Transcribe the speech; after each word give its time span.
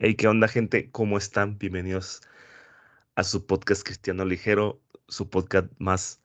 Hey, 0.00 0.16
¿qué 0.16 0.26
onda, 0.26 0.48
gente? 0.48 0.90
¿Cómo 0.90 1.18
están? 1.18 1.56
Bienvenidos 1.56 2.20
a 3.14 3.22
su 3.22 3.46
podcast 3.46 3.84
Cristiano 3.84 4.24
Ligero, 4.24 4.82
su 5.06 5.30
podcast 5.30 5.70
más 5.78 6.20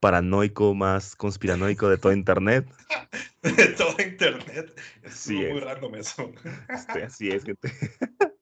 paranoico, 0.00 0.74
más 0.74 1.14
conspiranoico 1.14 1.88
de 1.88 1.98
todo 1.98 2.12
Internet. 2.12 2.68
de 3.42 3.68
todo 3.68 3.94
Internet. 4.04 4.76
Es 5.04 5.14
Sí 5.14 5.34
muy 5.36 5.58
es. 5.58 5.64
random 5.64 5.94
eso. 5.94 6.32
Este, 6.68 7.02
así 7.04 7.30
es, 7.30 7.44
gente. 7.44 7.72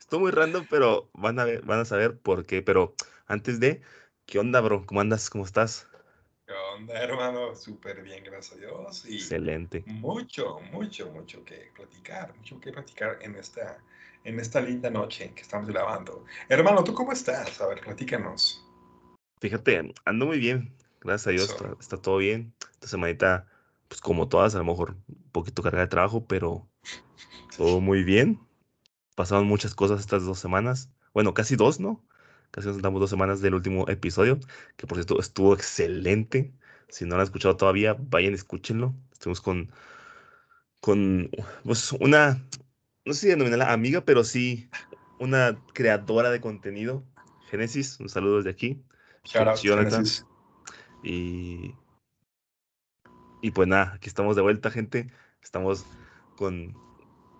Estoy 0.00 0.20
muy 0.20 0.30
random, 0.30 0.66
pero 0.70 1.10
van 1.12 1.38
a 1.38 1.44
ver, 1.44 1.62
van 1.66 1.80
a 1.80 1.84
saber 1.84 2.18
por 2.18 2.46
qué. 2.46 2.62
Pero 2.62 2.94
antes 3.26 3.60
de, 3.60 3.82
¿qué 4.24 4.38
onda, 4.38 4.62
bro? 4.62 4.86
¿Cómo 4.86 5.02
andas? 5.02 5.28
¿Cómo 5.28 5.44
estás? 5.44 5.86
¿Qué 6.72 6.78
onda, 6.78 6.94
hermano? 6.94 7.54
Súper 7.54 8.02
bien, 8.02 8.24
gracias 8.24 8.56
a 8.56 8.60
Dios. 8.60 9.04
Y 9.06 9.16
Excelente. 9.16 9.84
mucho, 9.84 10.58
mucho, 10.72 11.10
mucho 11.12 11.44
que 11.44 11.70
platicar, 11.74 12.34
mucho 12.38 12.58
que 12.60 12.72
platicar 12.72 13.18
en 13.20 13.34
esta, 13.36 13.76
en 14.24 14.40
esta 14.40 14.58
linda 14.62 14.88
noche 14.88 15.32
que 15.34 15.42
estamos 15.42 15.68
grabando. 15.68 16.24
Hermano, 16.48 16.82
¿tú 16.82 16.94
cómo 16.94 17.12
estás? 17.12 17.60
A 17.60 17.66
ver, 17.66 17.80
platícanos. 17.80 18.64
Fíjate, 19.42 19.92
ando 20.06 20.24
muy 20.24 20.38
bien. 20.38 20.74
Gracias 21.02 21.26
a 21.26 21.30
Dios, 21.32 21.56
está 21.78 21.98
todo 21.98 22.16
bien. 22.16 22.54
Esta 22.72 22.88
semanita, 22.88 23.46
pues 23.88 24.00
como 24.00 24.28
todas, 24.28 24.54
a 24.54 24.58
lo 24.58 24.64
mejor 24.64 24.96
un 25.08 25.30
poquito 25.30 25.62
carga 25.62 25.80
de 25.82 25.88
trabajo, 25.88 26.24
pero 26.26 26.66
todo 27.58 27.82
muy 27.82 28.02
bien. 28.02 28.40
Pasaron 29.14 29.46
muchas 29.46 29.74
cosas 29.74 30.00
estas 30.00 30.24
dos 30.24 30.38
semanas. 30.38 30.88
Bueno, 31.12 31.34
casi 31.34 31.54
dos, 31.54 31.80
¿no? 31.80 32.02
Casi 32.50 32.68
nos 32.68 32.80
damos 32.80 33.00
dos 33.00 33.10
semanas 33.10 33.42
del 33.42 33.54
último 33.54 33.86
episodio, 33.90 34.40
que 34.76 34.86
por 34.86 34.96
cierto 34.96 35.20
estuvo 35.20 35.52
excelente. 35.52 36.54
Si 36.92 37.06
no 37.06 37.16
lo 37.16 37.22
han 37.22 37.24
escuchado 37.24 37.56
todavía, 37.56 37.96
vayan, 37.98 38.34
escúchenlo. 38.34 38.94
Estuvimos 39.12 39.40
con, 39.40 39.72
con 40.78 41.30
pues, 41.64 41.90
una, 41.92 42.46
no 43.06 43.14
sé 43.14 43.20
si 43.20 43.28
denominarla 43.28 43.72
amiga, 43.72 44.02
pero 44.04 44.24
sí 44.24 44.68
una 45.18 45.58
creadora 45.72 46.30
de 46.30 46.42
contenido, 46.42 47.02
Génesis. 47.50 47.98
Un 47.98 48.10
saludo 48.10 48.36
desde 48.36 48.50
aquí. 48.50 48.84
Shout. 49.24 50.26
Y, 51.02 51.74
y 53.40 53.50
pues 53.52 53.68
nada, 53.68 53.94
aquí 53.94 54.08
estamos 54.08 54.36
de 54.36 54.42
vuelta, 54.42 54.70
gente. 54.70 55.10
Estamos 55.42 55.86
con 56.36 56.76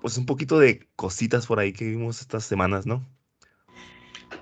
pues 0.01 0.17
un 0.17 0.25
poquito 0.25 0.59
de 0.59 0.89
cositas 0.97 1.47
por 1.47 1.61
ahí 1.61 1.75
que 1.75 1.85
vimos 1.85 2.23
estas 2.23 2.45
semanas, 2.45 2.87
¿no? 2.87 3.07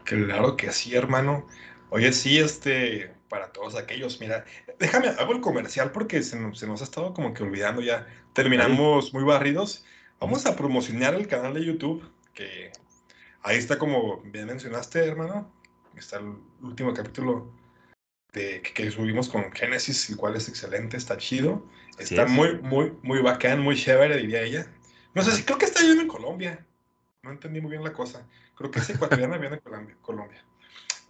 Claro 0.05 0.57
que 0.57 0.71
sí, 0.71 0.95
hermano. 0.95 1.49
Oye, 1.91 2.13
sí, 2.13 2.39
este, 2.39 3.13
para 3.31 3.53
todos 3.53 3.77
aquellos, 3.77 4.21
mira, 4.21 4.45
déjame, 4.79 5.09
hago 5.09 5.33
el 5.33 5.41
comercial 5.41 5.93
porque 5.93 6.23
se 6.23 6.39
nos, 6.39 6.59
se 6.59 6.67
nos 6.67 6.83
ha 6.83 6.85
estado 6.85 7.15
como 7.15 7.33
que 7.33 7.45
olvidando 7.45 7.81
ya. 7.81 8.07
Terminamos 8.35 9.15
muy 9.15 9.23
barridos. 9.23 9.87
Vamos 10.19 10.45
a 10.45 10.57
promocionar 10.57 11.15
el 11.15 11.29
canal 11.29 11.55
de 11.55 11.65
YouTube, 11.65 12.03
que 12.35 12.73
ahí 13.43 13.57
está 13.57 13.79
como 13.79 14.21
bien 14.25 14.47
mencionaste, 14.47 15.07
hermano. 15.07 15.51
Está 15.97 16.19
el 16.19 16.35
último 16.61 16.93
capítulo 16.93 17.55
de, 18.33 18.61
que, 18.63 18.75
que 18.75 18.91
subimos 18.91 19.29
con 19.29 19.51
Genesis, 19.53 20.11
el 20.11 20.17
cual 20.17 20.35
es 20.35 20.49
excelente, 20.49 20.97
está 20.97 21.17
chido. 21.17 21.65
Está 21.99 22.25
es. 22.25 22.31
muy, 22.31 22.59
muy, 22.59 22.93
muy 23.03 23.23
bacán, 23.23 23.61
muy 23.61 23.77
chévere, 23.77 24.17
diría 24.17 24.43
ella. 24.43 24.67
No 25.15 25.23
sé 25.23 25.31
si 25.33 25.45
creo 25.45 25.57
que 25.57 25.67
está 25.67 25.81
viviendo 25.81 26.03
en 26.03 26.09
Colombia. 26.09 26.67
No 27.23 27.31
entendí 27.31 27.61
muy 27.61 27.71
bien 27.71 27.85
la 27.85 27.93
cosa. 27.93 28.27
Creo 28.57 28.73
que 28.73 28.81
es 28.81 28.91
ecuatoriana, 28.91 29.39
viene 29.39 29.55
en 29.55 29.61
Colombia, 29.63 29.97
Colombia. 30.03 30.45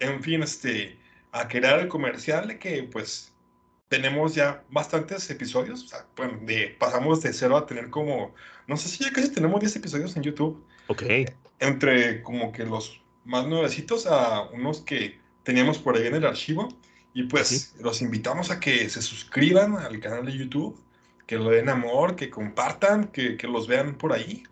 En 0.01 0.23
fin, 0.23 0.43
este, 0.43 1.00
a 1.33 1.49
crear 1.49 1.81
el 1.81 1.89
comercial 1.89 2.49
de 2.49 2.59
que 2.59 2.83
pues 2.85 3.33
tenemos 3.91 4.35
ya 4.37 4.63
bastantes 4.71 5.29
episodios. 5.31 5.85
O 5.85 5.89
sea, 5.89 6.07
bueno, 6.17 6.39
de, 6.43 6.77
pasamos 6.79 7.23
de 7.23 7.33
cero 7.33 7.57
a 7.57 7.67
tener 7.67 7.91
como, 7.91 8.35
no 8.67 8.77
sé 8.77 8.89
si 8.89 9.05
ya 9.05 9.13
casi 9.13 9.31
tenemos 9.31 9.61
10 9.61 9.77
episodios 9.77 10.17
en 10.17 10.23
YouTube. 10.23 10.65
Ok, 10.87 11.03
Entre 11.59 12.23
como 12.23 12.53
que 12.53 12.65
los 12.65 13.01
más 13.25 13.47
nuevecitos 13.47 14.07
a 14.07 14.43
unos 14.53 14.81
que 14.81 15.19
teníamos 15.43 15.79
por 15.79 15.97
ahí 15.97 16.07
en 16.07 16.15
el 16.15 16.25
archivo. 16.25 16.69
Y 17.13 17.25
pues 17.25 17.75
los 17.81 18.01
invitamos 18.03 18.51
a 18.53 18.61
que 18.61 18.89
se 18.89 19.03
suscriban 19.03 19.77
al 19.77 19.99
canal 19.99 20.25
de 20.25 20.39
YouTube, 20.39 20.81
que 21.27 21.37
lo 21.37 21.51
den 21.51 21.69
amor, 21.69 22.15
que 22.15 22.31
compartan, 22.31 23.09
que, 23.09 23.37
que 23.37 23.49
los 23.49 23.67
vean 23.67 23.97
por 23.99 24.13
ahí. 24.13 24.45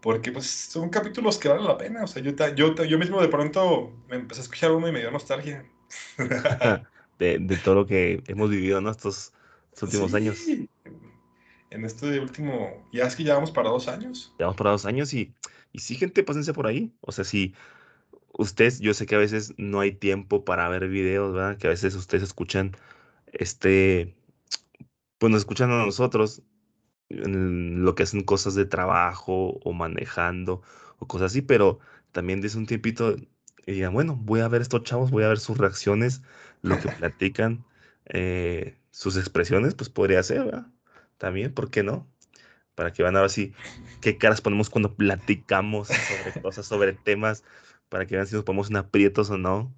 Porque 0.00 0.30
pues 0.30 0.46
son 0.46 0.88
capítulos 0.90 1.38
que 1.38 1.48
valen 1.48 1.64
la 1.64 1.76
pena. 1.76 2.04
O 2.04 2.06
sea, 2.06 2.22
yo, 2.22 2.30
yo, 2.54 2.84
yo 2.84 2.98
mismo 2.98 3.20
de 3.20 3.26
pronto 3.26 3.92
me 4.08 4.14
empecé 4.14 4.40
a 4.40 4.44
escuchar 4.44 4.70
uno 4.70 4.86
y 4.86 4.92
me 4.92 5.00
dio 5.00 5.10
nostalgia. 5.10 5.64
de, 7.18 7.38
de 7.38 7.56
todo 7.56 7.74
lo 7.74 7.86
que 7.86 8.22
hemos 8.26 8.50
vivido 8.50 8.78
en 8.78 8.86
estos, 8.88 9.32
estos 9.72 9.82
últimos 9.84 10.14
años. 10.14 10.36
Sí. 10.38 10.68
En 11.70 11.84
este 11.84 12.18
último, 12.18 12.88
ya 12.92 13.04
es 13.04 13.14
que 13.14 13.24
ya 13.24 13.34
vamos 13.34 13.50
para 13.50 13.68
dos 13.68 13.88
años. 13.88 14.32
Llevamos 14.38 14.56
para 14.56 14.70
dos 14.70 14.86
años 14.86 15.12
y, 15.12 15.34
y 15.72 15.80
sí, 15.80 15.96
gente, 15.96 16.22
pásense 16.24 16.54
por 16.54 16.66
ahí. 16.66 16.94
O 17.00 17.12
sea, 17.12 17.24
si 17.24 17.54
ustedes, 18.32 18.80
yo 18.80 18.94
sé 18.94 19.06
que 19.06 19.16
a 19.16 19.18
veces 19.18 19.54
no 19.58 19.80
hay 19.80 19.92
tiempo 19.92 20.44
para 20.44 20.68
ver 20.68 20.88
videos, 20.88 21.34
¿verdad? 21.34 21.58
Que 21.58 21.66
a 21.66 21.70
veces 21.70 21.94
ustedes 21.94 22.22
escuchan, 22.22 22.72
este, 23.32 24.16
pues 25.18 25.30
nos 25.30 25.40
escuchan 25.40 25.70
a 25.70 25.84
nosotros 25.84 26.42
en 27.10 27.84
lo 27.84 27.94
que 27.94 28.04
hacen 28.04 28.22
cosas 28.24 28.54
de 28.54 28.66
trabajo 28.66 29.58
o 29.64 29.72
manejando 29.72 30.62
o 30.98 31.06
cosas 31.06 31.32
así, 31.32 31.42
pero 31.42 31.80
también 32.12 32.40
desde 32.40 32.58
un 32.58 32.66
tiempito 32.66 33.16
y 33.68 33.72
digan, 33.72 33.92
bueno, 33.92 34.16
voy 34.16 34.40
a 34.40 34.48
ver 34.48 34.62
estos 34.62 34.82
chavos, 34.82 35.10
voy 35.10 35.24
a 35.24 35.28
ver 35.28 35.38
sus 35.38 35.58
reacciones, 35.58 36.22
lo 36.62 36.80
que 36.80 36.88
platican, 36.88 37.66
eh, 38.06 38.78
sus 38.90 39.18
expresiones, 39.18 39.74
pues 39.74 39.90
podría 39.90 40.22
ser, 40.22 40.46
¿verdad? 40.46 40.66
También, 41.18 41.52
¿por 41.52 41.70
qué 41.70 41.82
no? 41.82 42.08
Para 42.74 42.94
que 42.94 43.02
van 43.02 43.14
a 43.18 43.20
ver 43.20 43.28
si 43.28 43.52
qué 44.00 44.16
caras 44.16 44.40
ponemos 44.40 44.70
cuando 44.70 44.94
platicamos 44.94 45.88
sobre 45.88 46.32
cosas, 46.42 46.64
sobre 46.64 46.94
temas, 46.94 47.44
para 47.90 48.06
que 48.06 48.14
vean 48.14 48.26
si 48.26 48.36
nos 48.36 48.44
ponemos 48.44 48.70
en 48.70 48.76
aprietos 48.76 49.28
o 49.28 49.36
no, 49.36 49.70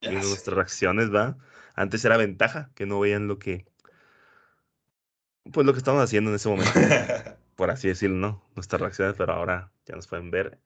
sé. 0.00 0.12
nuestras 0.12 0.54
reacciones, 0.54 1.12
¿va? 1.12 1.36
Antes 1.74 2.04
era 2.04 2.16
ventaja, 2.16 2.70
que 2.76 2.86
no 2.86 3.00
veían 3.00 3.26
lo 3.26 3.40
que, 3.40 3.66
pues 5.52 5.66
lo 5.66 5.72
que 5.72 5.78
estamos 5.78 6.04
haciendo 6.04 6.30
en 6.30 6.36
ese 6.36 6.48
momento, 6.48 6.72
por 7.56 7.72
así 7.72 7.88
decirlo, 7.88 8.16
¿no? 8.18 8.44
Nuestras 8.54 8.80
reacciones, 8.80 9.16
pero 9.18 9.32
ahora 9.32 9.72
ya 9.86 9.96
nos 9.96 10.06
pueden 10.06 10.30
ver, 10.30 10.60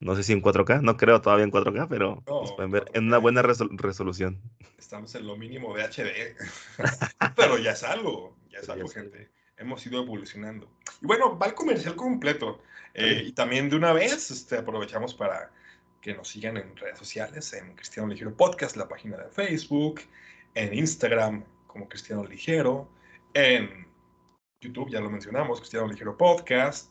no 0.00 0.14
sé 0.14 0.22
si 0.22 0.32
en 0.32 0.42
4K, 0.42 0.82
no 0.82 0.96
creo 0.96 1.20
todavía 1.20 1.44
en 1.44 1.50
4K, 1.52 1.86
pero 1.88 2.22
pueden 2.56 2.70
ver 2.70 2.90
en 2.94 3.06
una 3.06 3.18
4K. 3.18 3.22
buena 3.22 3.42
resol- 3.42 3.78
resolución. 3.78 4.40
Estamos 4.78 5.14
en 5.14 5.26
lo 5.26 5.36
mínimo 5.36 5.74
de 5.74 5.84
HD. 5.84 6.36
Pero 7.36 7.58
ya 7.58 7.72
es 7.72 7.82
algo, 7.82 8.36
ya 8.50 8.58
es 8.58 8.66
Pero 8.66 8.74
algo, 8.74 8.88
gente. 8.88 9.30
Hemos 9.56 9.84
ido 9.86 10.02
evolucionando. 10.02 10.70
Y 11.00 11.06
bueno, 11.06 11.38
va 11.38 11.46
el 11.46 11.54
comercial 11.54 11.96
completo. 11.96 12.62
Eh, 12.94 13.24
y 13.26 13.32
también 13.32 13.68
de 13.70 13.76
una 13.76 13.92
vez 13.92 14.30
este, 14.30 14.58
aprovechamos 14.58 15.14
para 15.14 15.50
que 16.00 16.14
nos 16.14 16.28
sigan 16.28 16.56
en 16.56 16.76
redes 16.76 16.98
sociales, 16.98 17.52
en 17.54 17.74
Cristiano 17.74 18.08
Ligero 18.08 18.34
Podcast, 18.36 18.76
la 18.76 18.86
página 18.88 19.16
de 19.16 19.28
Facebook, 19.30 20.02
en 20.54 20.72
Instagram 20.74 21.44
como 21.66 21.88
Cristiano 21.88 22.24
Ligero, 22.24 22.88
en 23.34 23.86
YouTube, 24.60 24.90
ya 24.90 25.00
lo 25.00 25.10
mencionamos, 25.10 25.58
Cristiano 25.58 25.88
Ligero 25.88 26.16
Podcast. 26.16 26.90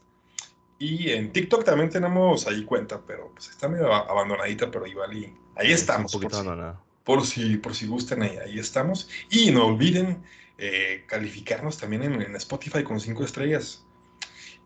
Y 0.78 1.12
en 1.12 1.32
TikTok 1.32 1.64
también 1.64 1.90
tenemos 1.90 2.48
ahí 2.48 2.66
cuenta, 2.66 3.02
pero 3.06 3.32
pues 3.34 3.50
está 3.50 3.68
medio 3.70 3.94
abandonadita, 3.94 4.70
pero 4.72 4.86
igual 4.86 5.14
y 5.18 5.26
ahí 5.56 5.72
Es 5.72 5.82
estamos. 5.82 6.14
Un 6.14 6.22
por 6.22 6.30
poquito 6.30 6.42
si- 6.42 6.48
abandonado. 6.48 6.84
por 7.04 7.26
si, 7.26 7.58
por 7.58 7.74
si 7.76 7.88
gustan, 7.88 8.22
ahí, 8.24 8.38
ahí 8.38 8.60
estamos. 8.60 9.10
Y 9.30 9.52
no 9.52 9.68
olviden 9.68 10.24
eh, 10.58 11.04
calificarnos 11.08 11.78
también 11.78 12.04
en, 12.04 12.22
en 12.22 12.36
Spotify 12.36 12.84
con 12.84 13.00
cinco 13.00 13.24
estrellas. 13.24 13.86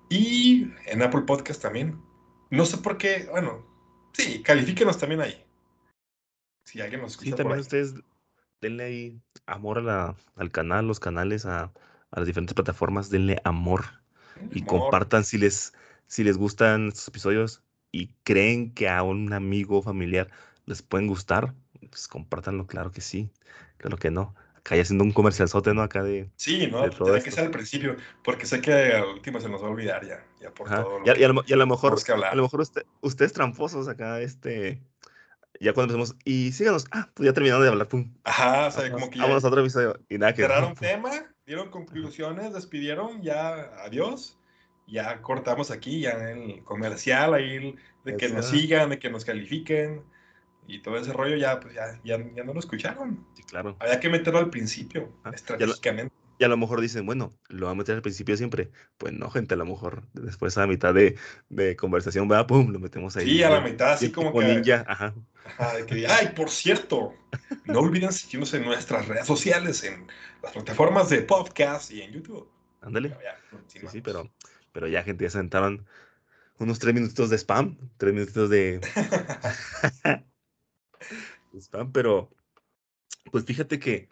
Y 0.09 0.71
en 0.87 1.01
Apple 1.03 1.21
Podcast 1.21 1.61
también. 1.61 2.01
No 2.49 2.65
sé 2.65 2.77
por 2.77 2.97
qué, 2.97 3.27
bueno, 3.29 3.63
sí, 4.13 4.41
califíquenos 4.41 4.97
también 4.97 5.21
ahí. 5.21 5.45
Si 6.65 6.81
alguien 6.81 7.01
nos 7.01 7.13
Sí, 7.13 7.29
escucha 7.29 7.31
por 7.31 7.37
también 7.37 7.55
ahí. 7.57 7.61
ustedes 7.61 7.93
denle 8.61 8.83
ahí 8.83 9.21
amor 9.45 9.77
a 9.77 9.81
la- 9.81 10.15
al 10.35 10.51
canal, 10.51 10.87
los 10.87 10.99
canales, 10.99 11.45
a, 11.45 11.65
a 12.11 12.19
las 12.19 12.25
diferentes 12.25 12.55
plataformas, 12.55 13.09
denle 13.11 13.39
amor 13.43 13.85
y 14.51 14.61
Amor. 14.61 14.67
compartan 14.81 15.23
si 15.23 15.37
les, 15.37 15.73
si 16.09 16.23
les 16.23 16.37
gustan 16.37 16.87
estos 16.89 17.07
episodios 17.07 17.61
y 17.91 18.07
creen 18.23 18.73
que 18.73 18.89
a 18.89 19.03
un 19.03 19.31
amigo 19.31 19.77
o 19.77 19.81
familiar 19.81 20.29
les 20.65 20.81
pueden 20.81 21.07
gustar, 21.07 21.53
pues 21.89 22.07
compártanlo, 22.07 22.67
claro 22.67 22.91
que 22.91 22.99
sí, 23.01 23.29
claro 23.77 23.95
que 23.97 24.11
no. 24.11 24.35
Acá 24.55 24.75
ya 24.75 24.81
haciendo 24.81 25.03
un 25.05 25.13
comercialzote, 25.13 25.73
¿no? 25.73 25.81
Acá 25.83 26.03
de... 26.03 26.29
Sí, 26.35 26.67
¿no? 26.67 26.81
de 26.81 26.89
Tiene 26.89 27.21
que 27.23 27.31
ser 27.31 27.45
al 27.45 27.51
principio, 27.51 27.95
porque 28.23 28.45
sé 28.45 28.59
que 28.59 28.73
al 28.73 29.05
último 29.05 29.39
se 29.39 29.47
nos 29.49 29.63
va 29.63 29.67
a 29.67 29.69
olvidar 29.69 30.05
ya, 30.05 30.25
ya 30.41 30.51
por 30.53 30.67
Ajá, 30.67 30.83
todo 30.83 30.99
lo 30.99 31.05
Y, 31.05 31.09
a, 31.09 31.13
que 31.13 31.21
y 31.21 31.23
a 31.23 31.27
lo, 31.29 31.43
y 31.47 31.53
a 31.53 31.55
lo 31.55 31.67
mejor, 31.67 32.03
que 32.03 32.11
hablar. 32.11 32.33
a 32.33 32.35
lo 32.35 32.43
mejor 32.43 32.61
usted- 32.61 32.85
ustedes 33.01 33.31
tramposos 33.33 33.87
acá, 33.87 34.19
este... 34.19 34.81
Ya 35.61 35.73
cuando 35.73 35.93
empecemos, 35.93 36.19
y 36.25 36.51
síganos, 36.53 36.85
ah, 36.91 37.09
pues 37.13 37.25
ya 37.27 37.33
terminando 37.33 37.63
de 37.63 37.69
hablar, 37.69 37.87
pum. 37.87 38.13
Ajá, 38.23 38.67
o 38.67 38.71
sea, 38.71 38.81
Vámonos, 38.83 38.99
como 39.01 39.11
que 39.11 39.17
ya 39.17 39.23
vámonos 39.23 39.43
a 39.43 39.47
otro 39.47 39.61
episodio. 39.61 39.99
Y 40.09 40.17
nada 40.17 40.33
que... 40.33 40.41
cerraron 40.41 40.73
tema, 40.79 41.11
dieron 41.45 41.69
conclusiones, 41.69 42.53
despidieron, 42.53 43.21
ya 43.21 43.53
adiós. 43.83 44.38
Ya 44.91 45.21
cortamos 45.21 45.71
aquí, 45.71 46.01
ya 46.01 46.11
el 46.31 46.63
comercial, 46.63 47.33
ahí 47.33 47.75
de 48.03 48.17
que 48.17 48.29
nos 48.29 48.47
sigan, 48.49 48.89
de 48.89 48.99
que 48.99 49.09
nos 49.09 49.25
califiquen 49.25 50.01
y 50.67 50.81
todo 50.81 50.97
ese 50.97 51.13
rollo, 51.13 51.35
ya, 51.35 51.59
pues 51.59 51.73
ya, 51.73 51.99
ya, 52.03 52.17
ya 52.35 52.43
no 52.43 52.53
lo 52.53 52.59
escucharon. 52.59 53.25
Sí, 53.33 53.43
claro. 53.43 53.75
Había 53.79 53.99
que 53.99 54.09
meterlo 54.09 54.39
al 54.39 54.49
principio, 54.49 55.11
Ah, 55.23 55.31
estratégicamente. 55.33 56.13
Y 56.37 56.45
a 56.45 56.47
lo 56.47 56.55
mejor 56.55 56.79
dicen, 56.79 57.05
bueno, 57.05 57.33
lo 57.49 57.65
va 57.65 57.73
a 57.73 57.75
meter 57.75 57.95
al 57.95 58.01
principio 58.01 58.37
siempre. 58.37 58.69
Pues 58.97 59.11
no, 59.11 59.29
gente, 59.29 59.55
a 59.55 59.57
lo 59.57 59.65
mejor 59.65 60.03
después 60.13 60.57
a 60.57 60.61
la 60.61 60.67
mitad 60.67 60.93
de, 60.93 61.17
de 61.49 61.75
conversación, 61.75 62.31
va, 62.31 62.47
pum, 62.47 62.71
lo 62.71 62.79
metemos 62.79 63.17
ahí. 63.17 63.25
Sí, 63.25 63.43
a 63.43 63.49
la 63.49 63.59
mitad, 63.59 63.91
así 63.91 64.09
como 64.09 64.31
que. 64.31 64.45
ninja, 64.45 64.85
ajá. 64.87 65.13
Ajá, 65.43 65.75
de 65.75 65.85
que, 65.85 66.07
ay, 66.07 66.29
por 66.35 66.49
cierto, 66.49 67.13
no 67.65 67.79
olviden 67.79 68.13
seguirnos 68.13 68.53
en 68.53 68.63
nuestras 68.63 69.07
redes 69.07 69.25
sociales, 69.25 69.83
en 69.83 70.07
las 70.41 70.53
plataformas 70.53 71.09
de 71.09 71.23
podcast 71.23 71.91
y 71.91 72.03
en 72.03 72.13
YouTube. 72.13 72.47
Ándale. 72.81 73.17
Sí, 73.67 73.79
sí, 73.91 73.99
pero, 73.99 74.29
pero 74.71 74.87
ya, 74.87 75.03
gente, 75.03 75.23
ya 75.23 75.29
se 75.29 75.39
sentaron 75.39 75.85
unos 76.59 76.79
tres 76.79 76.93
minutos 76.93 77.29
de 77.29 77.37
spam, 77.37 77.77
tres 77.97 78.13
minutos 78.13 78.49
de, 78.49 78.79
de 81.51 81.59
spam, 81.61 81.91
pero 81.91 82.29
pues 83.31 83.45
fíjate 83.45 83.79
que 83.79 84.09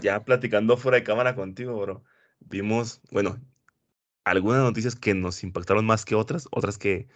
ya 0.00 0.24
platicando 0.24 0.76
fuera 0.76 0.98
de 0.98 1.04
cámara 1.04 1.34
contigo, 1.34 1.78
bro, 1.80 2.04
vimos, 2.40 3.00
bueno, 3.10 3.40
algunas 4.24 4.62
noticias 4.62 4.96
que 4.96 5.14
nos 5.14 5.42
impactaron 5.44 5.86
más 5.86 6.04
que 6.04 6.14
otras, 6.14 6.48
otras 6.50 6.78
que 6.78 7.08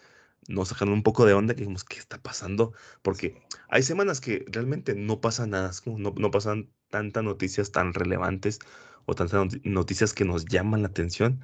nos 0.48 0.68
sacaron 0.68 0.94
un 0.94 1.02
poco 1.02 1.26
de 1.26 1.34
onda, 1.34 1.54
que 1.54 1.60
dijimos, 1.60 1.84
¿qué 1.84 1.98
está 1.98 2.20
pasando? 2.22 2.72
Porque 3.02 3.42
hay 3.68 3.82
semanas 3.82 4.20
que 4.20 4.44
realmente 4.48 4.94
no 4.94 5.20
pasa 5.20 5.46
nada, 5.46 5.70
no, 5.86 6.14
no 6.16 6.30
pasan 6.30 6.70
tantas 6.90 7.24
noticias 7.24 7.72
tan 7.72 7.94
relevantes 7.94 8.58
o 9.06 9.14
tantas 9.14 9.58
noticias 9.64 10.14
que 10.14 10.24
nos 10.24 10.46
llaman 10.46 10.82
la 10.82 10.88
atención. 10.88 11.40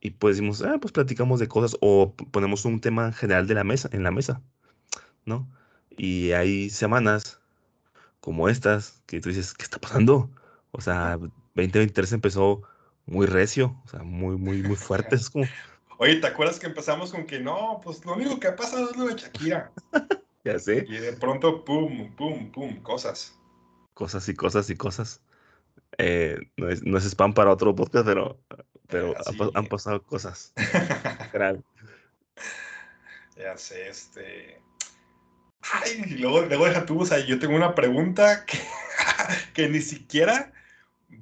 Y 0.00 0.10
pues 0.10 0.36
decimos, 0.36 0.62
ah, 0.62 0.78
pues 0.80 0.92
platicamos 0.92 1.40
de 1.40 1.48
cosas 1.48 1.76
o 1.80 2.14
ponemos 2.30 2.64
un 2.64 2.80
tema 2.80 3.12
general 3.12 3.46
de 3.46 3.54
la 3.54 3.64
mesa, 3.64 3.88
en 3.92 4.02
la 4.02 4.10
mesa, 4.10 4.42
¿no? 5.24 5.48
Y 5.96 6.32
hay 6.32 6.70
semanas 6.70 7.40
como 8.20 8.48
estas 8.48 9.02
que 9.06 9.20
tú 9.20 9.30
dices, 9.30 9.54
¿qué 9.54 9.64
está 9.64 9.78
pasando? 9.78 10.30
O 10.72 10.80
sea, 10.80 11.16
2023 11.54 12.12
empezó 12.12 12.62
muy 13.06 13.26
recio, 13.26 13.80
o 13.84 13.88
sea, 13.88 14.02
muy, 14.02 14.36
muy, 14.36 14.62
muy 14.62 14.76
fuerte. 14.76 15.16
Es 15.16 15.30
como... 15.30 15.46
Oye, 15.98 16.16
¿te 16.16 16.26
acuerdas 16.26 16.58
que 16.58 16.66
empezamos 16.66 17.12
con 17.12 17.24
que 17.24 17.40
no, 17.40 17.80
pues 17.82 18.04
lo 18.04 18.14
único 18.14 18.38
que 18.38 18.52
pasa 18.52 18.82
es 18.82 18.96
lo 18.96 19.06
de 19.06 19.14
Shakira? 19.14 19.72
ya 20.44 20.58
sé. 20.58 20.84
Y 20.86 20.96
de 20.98 21.14
pronto, 21.14 21.64
pum, 21.64 22.14
pum, 22.14 22.52
pum, 22.52 22.82
cosas. 22.82 23.34
Cosas 23.94 24.28
y 24.28 24.34
cosas 24.34 24.68
y 24.68 24.76
cosas. 24.76 25.22
Eh, 25.96 26.36
no, 26.56 26.68
es, 26.68 26.82
no, 26.82 26.98
es, 26.98 27.04
spam 27.06 27.32
para 27.32 27.50
otro 27.50 27.74
podcast, 27.74 28.04
pero, 28.06 28.38
pero 28.88 29.14
han, 29.54 29.66
pasado 29.66 30.02
cosas. 30.02 30.52
ya 33.36 33.56
sé, 33.56 33.88
este. 33.88 34.60
Ay, 35.72 36.16
luego, 36.18 36.42
luego 36.42 36.66
deja 36.66 36.86
tú, 36.86 37.00
o 37.00 37.06
sea, 37.06 37.18
yo 37.18 37.38
tengo 37.38 37.56
una 37.56 37.74
pregunta 37.74 38.44
que, 38.46 38.58
que 39.54 39.68
ni 39.68 39.80
siquiera 39.80 40.52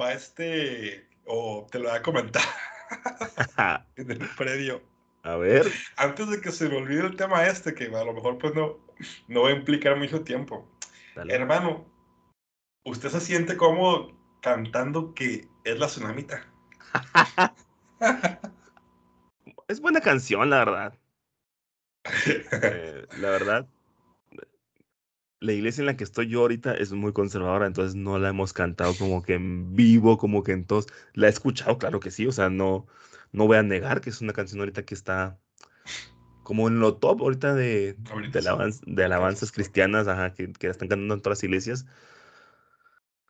va 0.01 0.13
este, 0.13 1.09
o 1.25 1.67
te 1.71 1.79
lo 1.79 1.89
voy 1.89 1.99
a 1.99 2.03
comentar 2.03 2.43
en 3.97 4.11
el 4.11 4.29
predio. 4.37 4.83
A 5.23 5.37
ver. 5.37 5.67
Antes 5.97 6.29
de 6.29 6.41
que 6.41 6.53
se 6.53 6.69
me 6.69 6.77
olvide 6.77 7.01
el 7.01 7.17
tema 7.17 7.47
este, 7.47 7.75
que 7.75 7.87
a 7.87 8.05
lo 8.05 8.13
mejor 8.13 8.37
pues 8.39 8.55
no, 8.55 8.79
no 9.29 9.43
va 9.43 9.49
a 9.49 9.53
implicar 9.53 9.97
mucho 9.97 10.23
tiempo. 10.23 10.69
Hermano, 11.29 11.87
¿usted 12.85 13.09
se 13.09 13.21
siente 13.21 13.57
cómodo 13.57 14.13
cantando 14.43 15.15
que 15.15 15.49
es 15.65 15.79
la 15.79 15.87
tsunamita? 15.87 16.54
es 19.69 19.81
buena 19.81 20.01
canción, 20.01 20.51
la 20.51 20.59
verdad. 20.59 20.95
Eh, 22.63 23.07
la 23.19 23.31
verdad, 23.31 23.69
la 25.41 25.53
iglesia 25.53 25.83
en 25.83 25.87
la 25.87 25.97
que 25.97 26.05
estoy 26.05 26.29
yo 26.29 26.41
ahorita 26.41 26.75
es 26.75 26.93
muy 26.93 27.13
conservadora, 27.13 27.67
entonces 27.67 27.95
no 27.95 28.19
la 28.19 28.31
hemos 28.31 28.53
cantado 28.53 28.95
como 28.97 29.23
que 29.23 29.35
en 29.35 29.75
vivo, 29.77 30.19
como 30.19 30.43
que 30.43 30.53
entonces 30.53 30.93
la 31.13 31.27
he 31.27 31.31
escuchado, 31.31 31.79
claro 31.79 32.01
que 32.01 32.11
sí, 32.11 32.27
o 32.27 32.33
sea, 32.33 32.49
no, 32.49 32.87
no 33.33 33.47
voy 33.47 33.59
a 33.59 33.63
negar 33.63 34.01
que 34.01 34.11
es 34.11 34.21
una 34.21 34.33
canción 34.33 34.61
ahorita 34.61 34.85
que 34.85 34.95
está 34.95 35.39
como 36.43 36.69
en 36.69 36.79
lo 36.79 36.97
top 36.97 37.23
ahorita 37.23 37.55
de, 37.55 37.97
de, 38.87 39.05
alabanzas 39.05 39.51
cristianas, 39.51 40.09
ajá, 40.09 40.35
que, 40.35 40.53
que 40.53 40.69
están 40.69 40.89
cantando 40.89 41.15
en 41.15 41.21
todas 41.21 41.39
las 41.39 41.45
iglesias. 41.45 41.87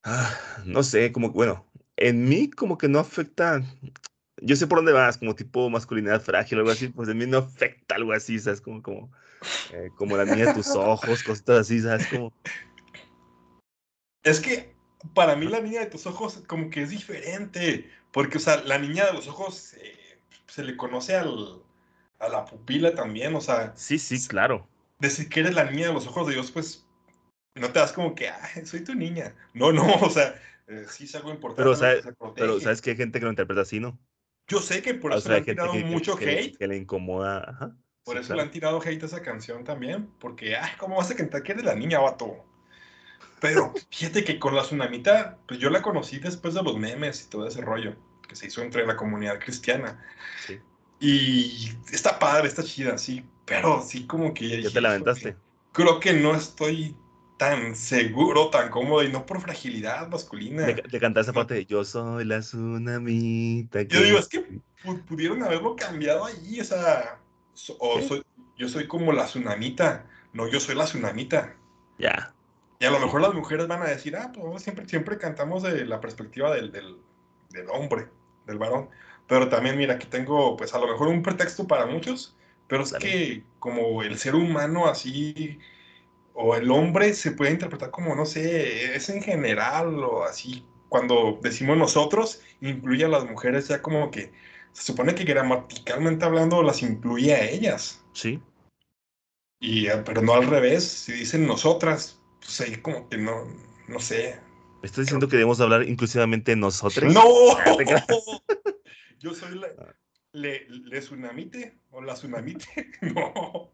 Ah, 0.04 0.36
no 0.66 0.82
sé, 0.82 1.12
como, 1.12 1.30
bueno, 1.30 1.64
en 1.96 2.28
mí 2.28 2.50
como 2.50 2.78
que 2.78 2.88
no 2.88 2.98
afecta, 2.98 3.62
yo 4.40 4.56
sé 4.56 4.66
por 4.66 4.78
dónde 4.78 4.92
vas, 4.92 5.18
como 5.18 5.34
tipo 5.34 5.70
masculinidad 5.70 6.20
frágil 6.20 6.58
o 6.58 6.60
algo 6.62 6.72
así, 6.72 6.88
pues 6.88 7.08
en 7.08 7.18
mí 7.18 7.26
no 7.26 7.38
afecta 7.38 7.94
algo 7.94 8.12
así, 8.12 8.38
¿sabes? 8.38 8.60
Como, 8.60 8.82
como, 8.82 9.10
eh, 9.72 9.90
como 9.96 10.16
la 10.16 10.24
niña 10.24 10.46
de 10.46 10.54
tus 10.54 10.70
ojos, 10.70 11.22
cosas 11.22 11.48
así, 11.48 11.80
¿sabes? 11.80 12.06
Como... 12.08 12.32
Es 14.22 14.40
que 14.40 14.74
para 15.14 15.36
mí 15.36 15.46
la 15.46 15.60
niña 15.60 15.80
de 15.80 15.86
tus 15.86 16.06
ojos 16.06 16.42
como 16.46 16.70
que 16.70 16.82
es 16.82 16.90
diferente, 16.90 17.90
porque, 18.12 18.38
o 18.38 18.40
sea, 18.40 18.62
la 18.62 18.78
niña 18.78 19.06
de 19.06 19.12
los 19.12 19.28
ojos 19.28 19.74
eh, 19.74 20.18
se 20.46 20.64
le 20.64 20.76
conoce 20.76 21.14
al, 21.14 21.62
a 22.18 22.28
la 22.28 22.44
pupila 22.44 22.94
también, 22.94 23.34
o 23.34 23.40
sea... 23.40 23.72
Sí, 23.76 23.98
sí, 23.98 24.26
claro. 24.26 24.66
Decir 24.98 25.28
que 25.28 25.40
eres 25.40 25.54
la 25.54 25.64
niña 25.64 25.88
de 25.88 25.94
los 25.94 26.06
ojos 26.06 26.26
de 26.26 26.34
Dios, 26.34 26.50
pues 26.50 26.86
no 27.54 27.70
te 27.70 27.78
das 27.78 27.92
como 27.92 28.14
que, 28.14 28.30
soy 28.64 28.82
tu 28.82 28.94
niña. 28.94 29.34
No, 29.52 29.72
no, 29.72 29.84
o 30.00 30.10
sea, 30.10 30.34
eh, 30.66 30.86
sí 30.88 31.04
es 31.04 31.14
algo 31.14 31.30
importante. 31.30 31.62
Pero, 32.02 32.34
pero 32.34 32.60
sabes 32.60 32.80
que 32.80 32.90
hay 32.90 32.96
gente 32.96 33.18
que 33.18 33.24
lo 33.24 33.30
interpreta 33.30 33.62
así, 33.62 33.80
¿no? 33.80 33.98
Yo 34.46 34.60
sé 34.60 34.82
que 34.82 34.94
por 34.94 35.12
eso 35.12 35.28
le 35.28 35.36
han 35.36 35.44
tirado 35.44 35.74
mucho 35.74 36.16
hate. 36.18 36.56
Que 36.56 36.66
le 36.66 36.76
incomoda, 36.76 37.50
Ajá. 37.50 37.76
Por 38.04 38.18
eso 38.18 38.34
le 38.34 38.42
han 38.42 38.50
tirado 38.50 38.82
hate 38.82 39.02
a 39.02 39.06
esa 39.06 39.22
canción 39.22 39.64
también, 39.64 40.10
porque, 40.20 40.56
ay, 40.56 40.72
¿cómo 40.78 40.96
vas 40.96 41.10
a 41.10 41.16
cantar 41.16 41.42
que 41.42 41.52
eres 41.52 41.64
la 41.64 41.74
niña, 41.74 42.00
vato? 42.00 42.44
Pero 43.40 43.72
fíjate 43.90 44.24
que 44.24 44.38
con 44.38 44.54
la 44.54 44.62
tsunamita, 44.62 45.38
pues 45.48 45.58
yo 45.58 45.70
la 45.70 45.80
conocí 45.80 46.18
después 46.18 46.52
de 46.52 46.62
los 46.62 46.76
memes 46.76 47.24
y 47.24 47.30
todo 47.30 47.46
ese 47.46 47.62
rollo 47.62 47.96
que 48.28 48.36
se 48.36 48.48
hizo 48.48 48.60
entre 48.60 48.86
la 48.86 48.96
comunidad 48.96 49.38
cristiana. 49.40 50.04
Sí. 50.46 50.60
Y 51.00 51.70
está 51.92 52.18
padre, 52.18 52.48
está 52.48 52.62
chida, 52.62 52.98
sí, 52.98 53.24
pero 53.46 53.82
sí 53.82 54.06
como 54.06 54.34
que... 54.34 54.62
Ya 54.62 54.70
te 54.70 54.80
la 54.82 54.90
aventaste. 54.90 55.36
Creo 55.72 55.98
que 55.98 56.12
no 56.12 56.34
estoy 56.34 56.94
tan 57.36 57.74
seguro, 57.74 58.50
tan 58.50 58.70
cómodo 58.70 59.02
y 59.02 59.10
no 59.10 59.26
por 59.26 59.40
fragilidad 59.40 60.08
masculina. 60.08 60.66
De, 60.66 61.00
cantar 61.00 61.22
esa 61.22 61.32
parte 61.32 61.54
de 61.54 61.66
yo 61.66 61.84
soy 61.84 62.24
la 62.24 62.40
tsunamita. 62.40 63.82
Yo 63.82 64.02
digo, 64.02 64.18
es 64.18 64.28
que 64.28 64.60
pudieron 65.06 65.42
haberlo 65.42 65.74
cambiado 65.76 66.24
allí, 66.24 66.60
o 66.60 66.64
sea, 66.64 67.18
o 67.78 68.00
soy, 68.02 68.22
yo 68.56 68.68
soy 68.68 68.86
como 68.86 69.12
la 69.12 69.24
tsunamita, 69.24 70.06
no, 70.32 70.48
yo 70.48 70.60
soy 70.60 70.74
la 70.74 70.84
tsunamita. 70.84 71.56
Ya. 71.98 72.32
Y 72.78 72.84
a 72.84 72.90
lo 72.90 73.00
mejor 73.00 73.20
las 73.20 73.34
mujeres 73.34 73.66
van 73.66 73.82
a 73.82 73.86
decir, 73.86 74.16
ah, 74.16 74.32
pues 74.32 74.62
siempre, 74.62 74.88
siempre 74.88 75.18
cantamos 75.18 75.62
de 75.62 75.84
la 75.86 76.00
perspectiva 76.00 76.54
del, 76.54 76.70
del, 76.70 76.98
del 77.50 77.68
hombre, 77.70 78.08
del 78.46 78.58
varón. 78.58 78.90
Pero 79.26 79.48
también, 79.48 79.78
mira, 79.78 79.94
aquí 79.94 80.06
tengo, 80.06 80.56
pues 80.56 80.74
a 80.74 80.78
lo 80.78 80.86
mejor 80.86 81.08
un 81.08 81.22
pretexto 81.22 81.66
para 81.66 81.86
muchos, 81.86 82.36
pero 82.68 82.82
es 82.82 82.92
que 82.92 83.42
como 83.58 84.02
el 84.02 84.18
ser 84.18 84.34
humano 84.34 84.86
así 84.86 85.58
o 86.34 86.56
el 86.56 86.70
hombre 86.70 87.14
se 87.14 87.32
puede 87.32 87.52
interpretar 87.52 87.90
como, 87.90 88.14
no 88.14 88.26
sé, 88.26 88.94
es 88.94 89.08
en 89.08 89.22
general 89.22 90.02
o 90.02 90.24
así. 90.24 90.66
Cuando 90.88 91.38
decimos 91.42 91.76
nosotros, 91.76 92.40
incluye 92.60 93.04
a 93.04 93.08
las 93.08 93.24
mujeres 93.24 93.68
ya 93.68 93.80
como 93.80 94.10
que 94.10 94.32
se 94.72 94.82
supone 94.82 95.14
que 95.14 95.24
gramaticalmente 95.24 96.24
hablando 96.24 96.62
las 96.62 96.82
incluye 96.82 97.34
a 97.34 97.48
ellas. 97.48 98.04
Sí. 98.12 98.40
Y, 99.60 99.86
eh, 99.86 100.02
pero 100.04 100.22
no 100.22 100.34
al 100.34 100.46
revés, 100.48 100.84
si 100.84 101.12
dicen 101.12 101.46
nosotras, 101.46 102.20
pues 102.40 102.60
ahí 102.60 102.76
como 102.76 103.08
que 103.08 103.16
no, 103.16 103.46
no 103.88 104.00
sé. 104.00 104.38
¿Me 104.82 104.86
estás 104.86 105.06
diciendo 105.06 105.28
que 105.28 105.36
debemos 105.36 105.60
hablar 105.60 105.88
inclusivamente 105.88 106.54
nosotros? 106.56 107.14
¡No! 107.14 107.22
Yo 109.20 109.34
soy 109.34 109.58
la, 109.58 109.68
ah. 109.78 109.94
le, 110.32 110.68
le 110.68 111.00
tsunamite 111.00 111.78
o 111.90 112.02
la 112.02 112.14
tsunamite. 112.14 112.66
no. 113.00 113.73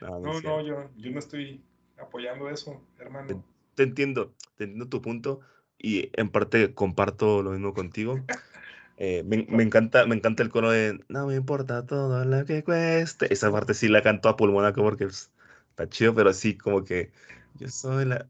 No, 0.00 0.20
no, 0.20 0.60
yo, 0.60 0.90
yo, 0.96 1.10
no 1.10 1.18
estoy 1.18 1.62
apoyando 1.98 2.50
eso, 2.50 2.82
hermano. 2.98 3.44
Te, 3.74 3.82
entiendo, 3.82 4.34
te 4.56 4.64
entiendo 4.64 4.88
tu 4.88 5.00
punto 5.00 5.40
y 5.78 6.10
en 6.14 6.30
parte 6.30 6.74
comparto 6.74 7.42
lo 7.42 7.50
mismo 7.50 7.74
contigo. 7.74 8.18
Eh, 8.96 9.24
me, 9.26 9.44
me, 9.48 9.64
encanta, 9.64 10.06
me 10.06 10.14
encanta 10.14 10.44
el 10.44 10.50
coro 10.50 10.70
de 10.70 11.00
No 11.08 11.26
me 11.26 11.34
importa 11.34 11.84
todo 11.84 12.24
lo 12.24 12.44
que 12.44 12.62
cueste. 12.62 13.26
Esa 13.32 13.50
parte 13.50 13.74
sí 13.74 13.88
la 13.88 14.02
canto 14.02 14.28
a 14.28 14.36
pulmón 14.36 14.72
porque 14.72 15.06
pues, 15.06 15.32
está 15.70 15.88
chido, 15.88 16.14
pero 16.14 16.32
sí, 16.32 16.56
como 16.56 16.84
que 16.84 17.10
yo 17.54 17.68
soy 17.68 18.04
la. 18.04 18.28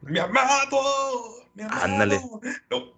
¡Mi 0.00 0.18
amado! 0.18 1.44
¡Mi 1.54 1.64
amado! 1.64 1.84
Ándale. 1.84 2.22
No. 2.70 2.94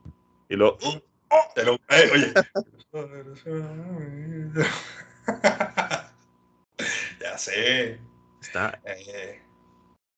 Y 0.49 0.55
luego. 0.55 0.79
Oh, 0.85 1.03
oh. 1.31 1.79
eh, 1.91 2.11
oye. 2.15 2.33
ya 7.39 7.53
sé. 7.53 8.01
Está. 8.41 8.81
Eh, 8.85 9.43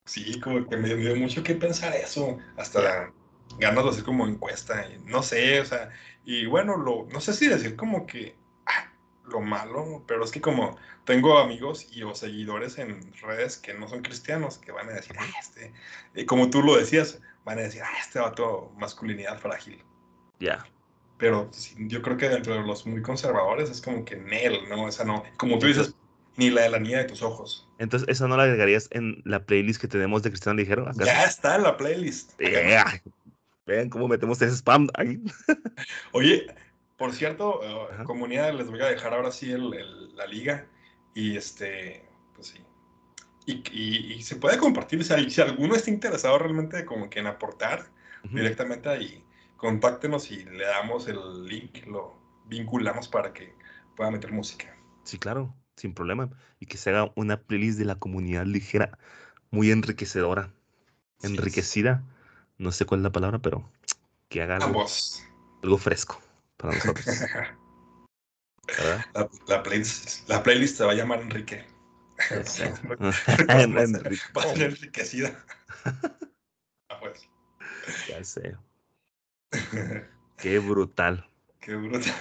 sí, 0.06 0.40
como 0.40 0.66
que 0.66 0.76
me 0.76 0.94
dio 0.94 1.14
mucho 1.16 1.42
que 1.42 1.54
pensar 1.54 1.94
eso. 1.94 2.38
Hasta 2.56 3.12
ganas 3.58 3.84
de 3.84 3.90
hacer 3.90 4.04
como 4.04 4.26
encuesta. 4.26 4.86
Y 4.86 4.98
no 5.04 5.22
sé, 5.22 5.60
o 5.60 5.64
sea. 5.64 5.90
Y 6.24 6.46
bueno, 6.46 6.76
lo, 6.76 7.06
no 7.12 7.20
sé 7.20 7.32
si 7.32 7.48
decir 7.48 7.76
como 7.76 8.06
que 8.06 8.36
ah, 8.66 8.92
lo 9.24 9.40
malo, 9.40 10.04
pero 10.06 10.24
es 10.24 10.30
que 10.30 10.40
como 10.40 10.76
tengo 11.04 11.38
amigos 11.38 11.86
y 11.92 12.02
o 12.02 12.14
seguidores 12.14 12.78
en 12.78 13.12
redes 13.14 13.56
que 13.56 13.74
no 13.74 13.88
son 13.88 14.02
cristianos, 14.02 14.58
que 14.58 14.70
van 14.70 14.88
a 14.90 14.92
decir, 14.92 15.16
ah, 15.18 15.32
este, 15.40 15.72
y 16.14 16.26
como 16.26 16.50
tú 16.50 16.62
lo 16.62 16.76
decías, 16.76 17.20
van 17.44 17.58
a 17.58 17.62
decir, 17.62 17.82
ah, 17.82 17.98
este 18.00 18.18
vato 18.20 18.70
masculinidad 18.76 19.38
frágil. 19.38 19.82
Ya. 20.38 20.64
pero 21.18 21.50
yo 21.76 22.00
creo 22.00 22.16
que 22.16 22.28
dentro 22.30 22.54
de 22.54 22.62
los 22.62 22.86
muy 22.86 23.02
conservadores 23.02 23.68
es 23.70 23.82
como 23.82 24.04
que 24.06 24.16
Nel, 24.16 24.68
¿no? 24.70 24.88
Esa 24.88 25.04
no, 25.04 25.22
como 25.36 25.58
tú 25.58 25.66
dices, 25.66 25.94
ni 26.40 26.48
la 26.48 26.62
de 26.62 26.70
la 26.70 26.78
niña 26.78 26.98
de 26.98 27.04
tus 27.04 27.22
ojos. 27.22 27.68
Entonces, 27.78 28.08
¿esa 28.08 28.26
no 28.26 28.34
la 28.38 28.44
agregarías 28.44 28.88
en 28.92 29.20
la 29.26 29.44
playlist 29.44 29.78
que 29.78 29.88
tenemos 29.88 30.22
de 30.22 30.30
Cristiano 30.30 30.56
Ligero? 30.56 30.90
Ya 30.94 31.24
está 31.24 31.56
en 31.56 31.64
la 31.64 31.76
playlist. 31.76 32.32
Vean 33.66 33.90
cómo 33.90 34.08
metemos 34.08 34.40
ese 34.40 34.56
spam 34.56 34.88
ahí. 34.94 35.20
Oye, 36.12 36.46
por 36.96 37.12
cierto, 37.12 37.60
uh, 37.60 38.04
comunidad, 38.04 38.54
les 38.54 38.70
voy 38.70 38.80
a 38.80 38.86
dejar 38.86 39.12
ahora 39.12 39.30
sí 39.30 39.54
la 40.14 40.26
liga. 40.26 40.66
Y 41.14 41.36
este, 41.36 42.08
pues 42.34 42.46
sí. 42.48 42.64
Y, 43.44 44.22
se 44.22 44.36
puede 44.36 44.56
compartir. 44.56 45.04
si 45.04 45.40
alguno 45.42 45.74
está 45.74 45.90
interesado 45.90 46.38
realmente 46.38 46.86
como 46.86 47.10
que 47.10 47.18
en 47.18 47.26
aportar 47.26 47.90
directamente 48.30 48.88
ahí, 48.88 49.22
contáctenos 49.58 50.30
y 50.30 50.44
le 50.44 50.64
damos 50.64 51.06
el 51.06 51.44
link, 51.44 51.86
lo 51.86 52.16
vinculamos 52.46 53.08
para 53.08 53.34
que 53.34 53.54
pueda 53.94 54.10
meter 54.10 54.32
música. 54.32 54.74
Sí, 55.04 55.18
claro, 55.18 55.54
sin 55.80 55.94
problema. 55.94 56.30
Y 56.60 56.66
que 56.66 56.76
se 56.76 56.90
haga 56.90 57.10
una 57.16 57.40
playlist 57.40 57.78
de 57.78 57.84
la 57.84 57.96
comunidad 57.96 58.46
ligera, 58.46 58.98
muy 59.50 59.70
enriquecedora, 59.70 60.52
enriquecida. 61.22 62.04
No 62.58 62.72
sé 62.72 62.84
cuál 62.84 63.00
es 63.00 63.04
la 63.04 63.12
palabra, 63.12 63.38
pero 63.38 63.68
que 64.28 64.42
haga 64.42 64.56
algo, 64.56 64.86
algo 65.62 65.78
fresco 65.78 66.20
para 66.56 66.74
nosotros. 66.74 67.06
La, 68.78 69.28
la, 69.48 69.62
playlist, 69.64 70.28
la 70.28 70.44
playlist 70.44 70.76
se 70.76 70.84
va 70.84 70.92
a 70.92 70.94
llamar 70.94 71.22
Enrique. 71.22 71.66
va 74.36 74.42
a 74.42 74.54
ser 74.54 74.62
enriquecida. 74.62 75.44
ah, 76.88 77.00
pues. 77.00 77.28
Ya 78.08 78.22
sé. 78.22 78.56
Qué 80.36 80.60
brutal. 80.60 81.28
Qué 81.58 81.74
brutal. 81.74 82.14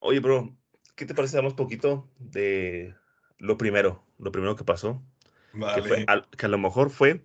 Oye, 0.00 0.20
bro, 0.20 0.56
¿qué 0.96 1.06
te 1.06 1.14
parece? 1.14 1.36
Damos 1.36 1.54
poquito 1.54 2.08
de 2.18 2.94
lo 3.38 3.56
primero, 3.56 4.02
lo 4.18 4.32
primero 4.32 4.56
que 4.56 4.64
pasó. 4.64 5.02
Vale. 5.52 5.82
Que, 5.82 6.06
que 6.36 6.46
a 6.46 6.48
lo 6.48 6.58
mejor 6.58 6.90
fue, 6.90 7.22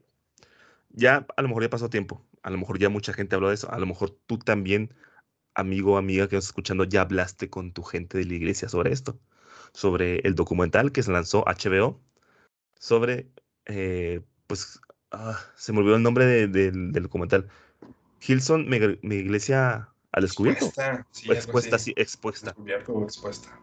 ya, 0.90 1.26
a 1.36 1.42
lo 1.42 1.48
mejor 1.48 1.64
ya 1.64 1.70
pasó 1.70 1.90
tiempo, 1.90 2.24
a 2.44 2.50
lo 2.50 2.58
mejor 2.58 2.80
ya 2.80 2.90
mucha 2.90 3.14
gente 3.14 3.36
habló 3.36 3.50
de 3.50 3.56
eso, 3.56 3.72
a 3.72 3.80
lo 3.80 3.86
mejor 3.86 4.12
tú 4.28 4.38
también, 4.38 4.94
amigo 5.54 5.94
o 5.94 5.98
amiga 5.98 6.28
que 6.28 6.38
estás 6.38 6.50
escuchando, 6.50 6.84
ya 6.84 7.02
hablaste 7.02 7.50
con 7.50 7.74
tu 7.74 7.84
gente 7.84 8.18
de 8.18 8.26
la 8.26 8.34
iglesia 8.34 8.70
sobre 8.70 8.92
esto, 8.92 9.20
sobre 9.74 10.20
el 10.20 10.36
documental 10.36 10.92
que 10.92 11.04
se 11.04 11.12
lanzó 11.12 11.44
HBO, 11.46 12.00
sobre, 12.80 13.28
eh, 13.66 14.22
pues, 14.48 14.80
ah, 15.12 15.40
se 15.56 15.74
me 15.74 15.80
olvidó 15.80 15.96
el 15.96 16.04
nombre 16.04 16.48
del 16.48 16.92
documental, 16.94 17.50
Hilson, 18.26 18.70
mi, 18.70 19.16
iglesia 19.16 19.90
al 20.12 20.24
descubierto. 20.24 20.66
Expuesta, 20.66 21.08
sí, 21.12 21.32
expuesta, 21.32 21.80
sí, 21.80 21.94
expuesta. 21.96 22.46
Descubierto 22.48 22.94
o 22.94 23.04
expuesta. 23.04 23.60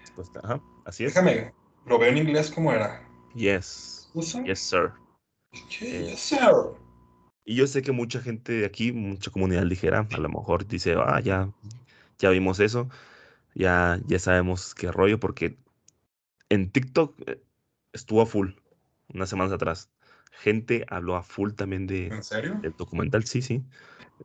Expuesta, 0.00 0.40
ajá, 0.42 0.60
así 0.84 1.04
es. 1.04 1.14
Déjame, 1.14 1.52
lo 1.86 1.98
veo 1.98 2.10
en 2.10 2.18
inglés 2.18 2.50
cómo 2.50 2.72
era. 2.72 3.06
Yes. 3.34 4.10
Yes, 4.44 4.60
sir. 4.60 4.92
Eh, 5.80 6.10
yes, 6.10 6.20
sir. 6.20 6.38
Y 7.44 7.54
yo 7.56 7.66
sé 7.66 7.82
que 7.82 7.92
mucha 7.92 8.20
gente 8.20 8.52
de 8.52 8.66
aquí, 8.66 8.92
mucha 8.92 9.30
comunidad 9.30 9.62
ligera, 9.62 10.08
a 10.10 10.18
lo 10.18 10.28
mejor 10.28 10.66
dice, 10.66 10.96
ah, 10.98 11.20
ya, 11.20 11.48
ya 12.18 12.30
vimos 12.30 12.58
eso, 12.58 12.88
ya, 13.54 14.00
ya 14.06 14.18
sabemos 14.18 14.74
qué 14.74 14.90
rollo, 14.90 15.20
porque 15.20 15.56
en 16.48 16.70
TikTok 16.70 17.14
eh, 17.26 17.40
estuvo 17.92 18.22
a 18.22 18.26
full 18.26 18.50
unas 19.08 19.28
semanas 19.28 19.52
atrás 19.52 19.90
gente 20.36 20.84
habló 20.88 21.16
a 21.16 21.22
full 21.22 21.52
también 21.52 21.86
de, 21.86 22.08
¿En 22.08 22.22
serio? 22.22 22.58
del 22.62 22.74
documental, 22.76 23.24
sí, 23.24 23.42
sí. 23.42 23.62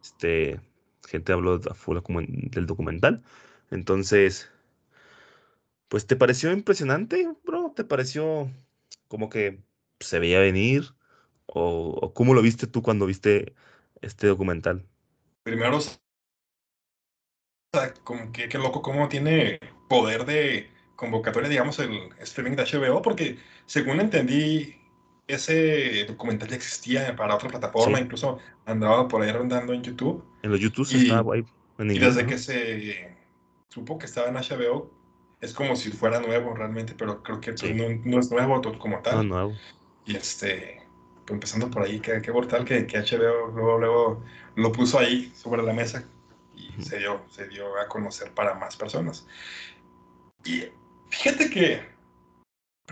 Este, 0.02 0.60
gente 1.08 1.34
habló 1.34 1.60
del 1.60 2.66
documental. 2.66 3.24
Entonces, 3.70 4.50
pues, 5.88 6.08
¿te 6.08 6.16
pareció 6.16 6.52
impresionante, 6.52 7.28
bro? 7.44 7.74
¿Te 7.76 7.84
pareció 7.84 8.52
como 9.08 9.30
que 9.30 9.62
se 10.00 10.20
veía 10.20 10.40
venir? 10.40 10.86
¿O, 11.46 12.14
cómo 12.14 12.34
lo 12.34 12.42
viste 12.42 12.68
tú 12.68 12.82
cuando 12.82 13.06
viste 13.06 13.54
este 14.02 14.28
documental? 14.28 14.86
Primero, 15.44 15.80
como 18.04 18.32
que 18.32 18.48
qué 18.48 18.58
loco 18.58 18.82
cómo 18.82 19.10
tiene 19.10 19.60
poder 19.90 20.26
de 20.26 20.70
convocatoria, 20.96 21.50
digamos, 21.50 21.80
el 21.80 22.10
streaming 22.20 22.56
de 22.56 22.64
HBO, 22.64 23.02
porque 23.02 23.38
según 23.66 24.00
entendí, 24.00 24.76
ese 25.28 26.06
documental 26.06 26.50
ya 26.50 26.56
existía 26.56 27.16
para 27.16 27.36
otra 27.36 27.50
plataforma, 27.50 28.00
incluso 28.00 28.40
andaba 28.66 29.08
por 29.08 29.22
ahí 29.22 29.32
rondando 29.32 29.74
en 29.74 29.84
YouTube. 29.84 30.24
En 30.42 30.52
los 30.52 30.60
YouTube 30.60 30.88
y, 30.92 31.04
estaba 31.04 31.36
ahí. 31.36 31.46
y 31.80 32.00
desde 32.00 32.26
que 32.26 32.38
se 32.38 33.16
supo 33.70 33.98
que 33.98 34.06
estaba 34.06 34.28
en 34.28 34.36
HBO, 34.36 34.92
es 35.40 35.54
como 35.54 35.76
si 35.76 35.92
fuera 35.92 36.20
nuevo 36.20 36.54
realmente, 36.54 36.94
pero 36.96 37.24
creo 37.24 37.40
que 37.40 37.54
pues, 37.54 37.76
no, 38.06 38.20
es 38.20 38.32
nuevo 38.32 38.62
como 38.78 39.00
tal. 39.00 39.28
No 39.28 39.36
nuevo. 39.36 39.54
Y 40.06 40.16
este, 40.16 40.82
pues, 41.26 41.34
empezando 41.34 41.70
por 41.70 41.84
ahí, 41.84 42.00
qué, 42.00 42.22
qué 42.22 42.32
brutal 42.32 42.66
que, 42.66 42.86
que, 42.86 43.00
HBO 43.00 43.48
luego, 43.54 43.78
luego 43.80 44.24
lo 44.56 44.72
puso 44.72 45.00
ahí 45.00 45.32
sobre 45.36 45.64
la 45.64 45.74
mesa 45.74 46.06
y 46.56 46.82
se, 46.82 47.00
dio, 47.00 47.22
se 47.30 47.48
dio 47.48 47.78
a 47.80 47.88
conocer 47.88 48.32
para 48.32 48.54
más 48.56 48.76
personas. 48.76 49.26
Y 50.44 50.66
fíjate 51.10 51.50
que 51.50 51.91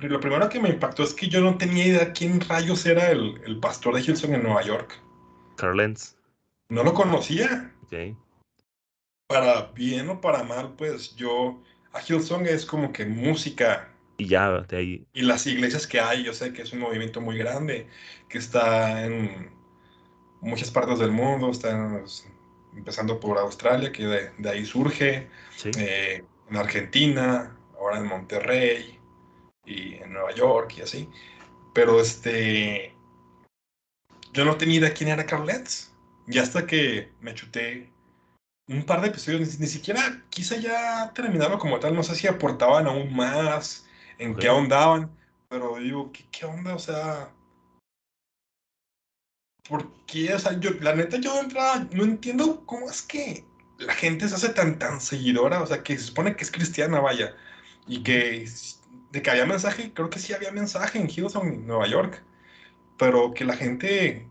lo 0.01 0.19
primero 0.19 0.47
que 0.49 0.59
me 0.59 0.69
impactó 0.69 1.03
es 1.03 1.13
que 1.13 1.27
yo 1.27 1.41
no 1.41 1.57
tenía 1.57 1.87
idea 1.87 2.13
quién 2.13 2.39
rayos 2.41 2.85
era 2.85 3.11
el, 3.11 3.41
el 3.45 3.59
pastor 3.59 3.95
de 3.95 4.01
Hilson 4.01 4.35
en 4.35 4.43
Nueva 4.43 4.61
York. 4.63 5.01
Carl 5.57 5.77
Lenz. 5.77 6.15
No 6.69 6.83
lo 6.83 6.93
conocía. 6.93 7.73
Ok. 7.83 8.15
Para 9.27 9.63
bien 9.73 10.09
o 10.09 10.21
para 10.21 10.43
mal, 10.43 10.73
pues 10.77 11.15
yo. 11.15 11.61
A 11.91 12.01
Hillsong 12.01 12.45
es 12.45 12.65
como 12.65 12.93
que 12.93 13.05
música. 13.05 13.91
Y 14.17 14.27
ya, 14.27 14.61
de 14.61 14.77
ahí. 14.77 15.07
Y 15.13 15.23
las 15.23 15.47
iglesias 15.47 15.87
que 15.87 15.99
hay, 15.99 16.23
yo 16.23 16.33
sé 16.33 16.53
que 16.53 16.61
es 16.61 16.71
un 16.71 16.79
movimiento 16.79 17.19
muy 17.19 17.37
grande, 17.37 17.87
que 18.27 18.37
está 18.37 19.05
en 19.05 19.49
muchas 20.41 20.69
partes 20.69 20.99
del 20.99 21.11
mundo, 21.11 21.49
está 21.49 22.03
empezando 22.75 23.19
por 23.19 23.37
Australia, 23.39 23.91
que 23.91 24.05
de, 24.05 24.31
de 24.37 24.49
ahí 24.49 24.65
surge, 24.65 25.27
sí. 25.55 25.71
eh, 25.77 26.23
en 26.49 26.55
Argentina, 26.55 27.57
ahora 27.79 27.97
en 27.97 28.05
Monterrey, 28.05 28.98
y 29.69 29.93
en 30.01 30.11
Nueva 30.13 30.33
York 30.33 30.73
y 30.77 30.81
así. 30.81 31.09
Pero 31.73 32.01
este. 32.01 32.93
Yo 34.33 34.45
no 34.45 34.57
tenía 34.57 34.79
idea 34.79 34.93
quién 34.93 35.09
era 35.09 35.25
Carlets. 35.25 35.93
Y 36.27 36.37
hasta 36.39 36.65
que 36.67 37.11
me 37.21 37.33
chuté 37.33 37.91
un 38.67 38.83
par 38.83 39.01
de 39.01 39.07
episodios, 39.07 39.59
ni, 39.59 39.65
siquiera 39.65 40.23
quise 40.29 40.61
ya 40.61 41.11
terminarlo 41.13 41.57
como 41.57 41.79
tal. 41.79 41.95
No 41.95 42.03
sé 42.03 42.15
si 42.15 42.27
aportaban 42.27 42.87
aún 42.87 43.15
más, 43.15 43.85
en 44.17 44.35
qué 44.35 44.49
ondaban. 44.49 45.11
Pero 45.49 45.77
digo, 45.77 46.11
¿qué, 46.11 46.25
¿qué, 46.31 46.45
onda? 46.45 46.75
O 46.75 46.79
sea. 46.79 47.31
¿Por 49.67 49.91
qué? 50.05 50.33
O 50.33 50.39
sea, 50.39 50.59
yo, 50.59 50.71
la 50.81 50.95
neta, 50.95 51.17
yo 51.17 51.33
de 51.35 51.41
entrada 51.41 51.87
no 51.91 52.03
entiendo 52.03 52.65
cómo 52.65 52.89
es 52.89 53.01
que 53.03 53.45
la 53.77 53.93
gente 53.93 54.27
se 54.27 54.35
hace 54.35 54.49
tan, 54.49 54.79
tan 54.79 54.99
seguidora. 55.01 55.61
O 55.61 55.67
sea, 55.67 55.83
que 55.83 55.97
se 55.97 56.05
supone 56.05 56.35
que 56.35 56.43
es 56.43 56.51
cristiana, 56.51 56.99
vaya. 56.99 57.35
Y 57.87 58.03
que 58.03 58.47
de 59.11 59.21
que 59.21 59.31
había 59.31 59.45
mensaje, 59.45 59.91
creo 59.93 60.09
que 60.09 60.19
sí 60.19 60.33
había 60.33 60.51
mensaje 60.51 60.99
en 60.99 61.09
Hillsong, 61.09 61.65
Nueva 61.65 61.87
York, 61.87 62.23
pero 62.97 63.33
que 63.33 63.45
la 63.45 63.55
gente 63.55 64.27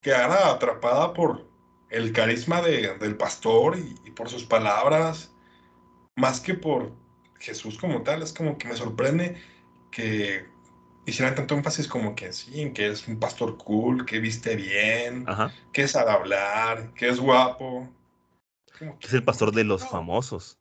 quedara 0.00 0.50
atrapada 0.50 1.14
por 1.14 1.48
el 1.90 2.12
carisma 2.12 2.60
de, 2.60 2.96
del 2.98 3.16
pastor 3.16 3.78
y, 3.78 4.10
por 4.10 4.28
sus 4.28 4.44
palabras, 4.44 5.32
más 6.16 6.40
que 6.40 6.54
por 6.54 6.92
Jesús 7.38 7.78
como 7.78 8.02
tal, 8.02 8.22
es 8.22 8.32
como 8.32 8.58
que 8.58 8.68
me 8.68 8.76
sorprende 8.76 9.40
que 9.90 10.46
hicieran 11.06 11.34
tanto 11.34 11.54
énfasis 11.54 11.88
como 11.88 12.14
que 12.14 12.32
sí, 12.32 12.70
que 12.72 12.88
es 12.88 13.08
un 13.08 13.18
pastor 13.18 13.56
cool, 13.56 14.04
que 14.04 14.18
viste 14.18 14.56
bien, 14.56 15.24
que 15.72 15.82
es 15.82 15.96
al 15.96 16.08
hablar, 16.08 16.92
que 16.94 17.08
es 17.08 17.18
guapo. 17.18 17.88
es 19.00 19.12
el 19.14 19.24
pastor 19.24 19.52
de 19.52 19.64
los 19.64 19.88
famosos. 19.88 20.58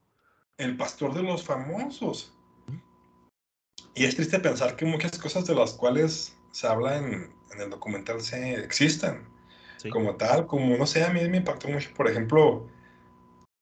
El 0.57 0.77
pastor 0.77 1.13
de 1.13 1.24
los 1.24 1.43
famosos. 1.43 2.37
Y 3.97 4.05
es 4.05 4.15
triste 4.15 4.39
pensar 4.39 4.75
que 4.75 4.85
muchas 4.85 5.17
cosas 5.17 5.45
de 5.47 5.55
las 5.55 5.73
cuales 5.73 6.37
se 6.51 6.67
habla 6.67 6.97
en, 6.97 7.33
el 7.59 7.69
documental 7.71 8.21
se 8.21 8.53
existan 8.53 9.27
como 9.91 10.15
tal, 10.15 10.45
como 10.45 10.77
no 10.77 10.85
sé, 10.85 11.03
a 11.03 11.09
mí 11.09 11.27
me 11.29 11.37
impactó 11.37 11.67
mucho, 11.69 11.89
por 11.95 12.07
ejemplo, 12.07 12.67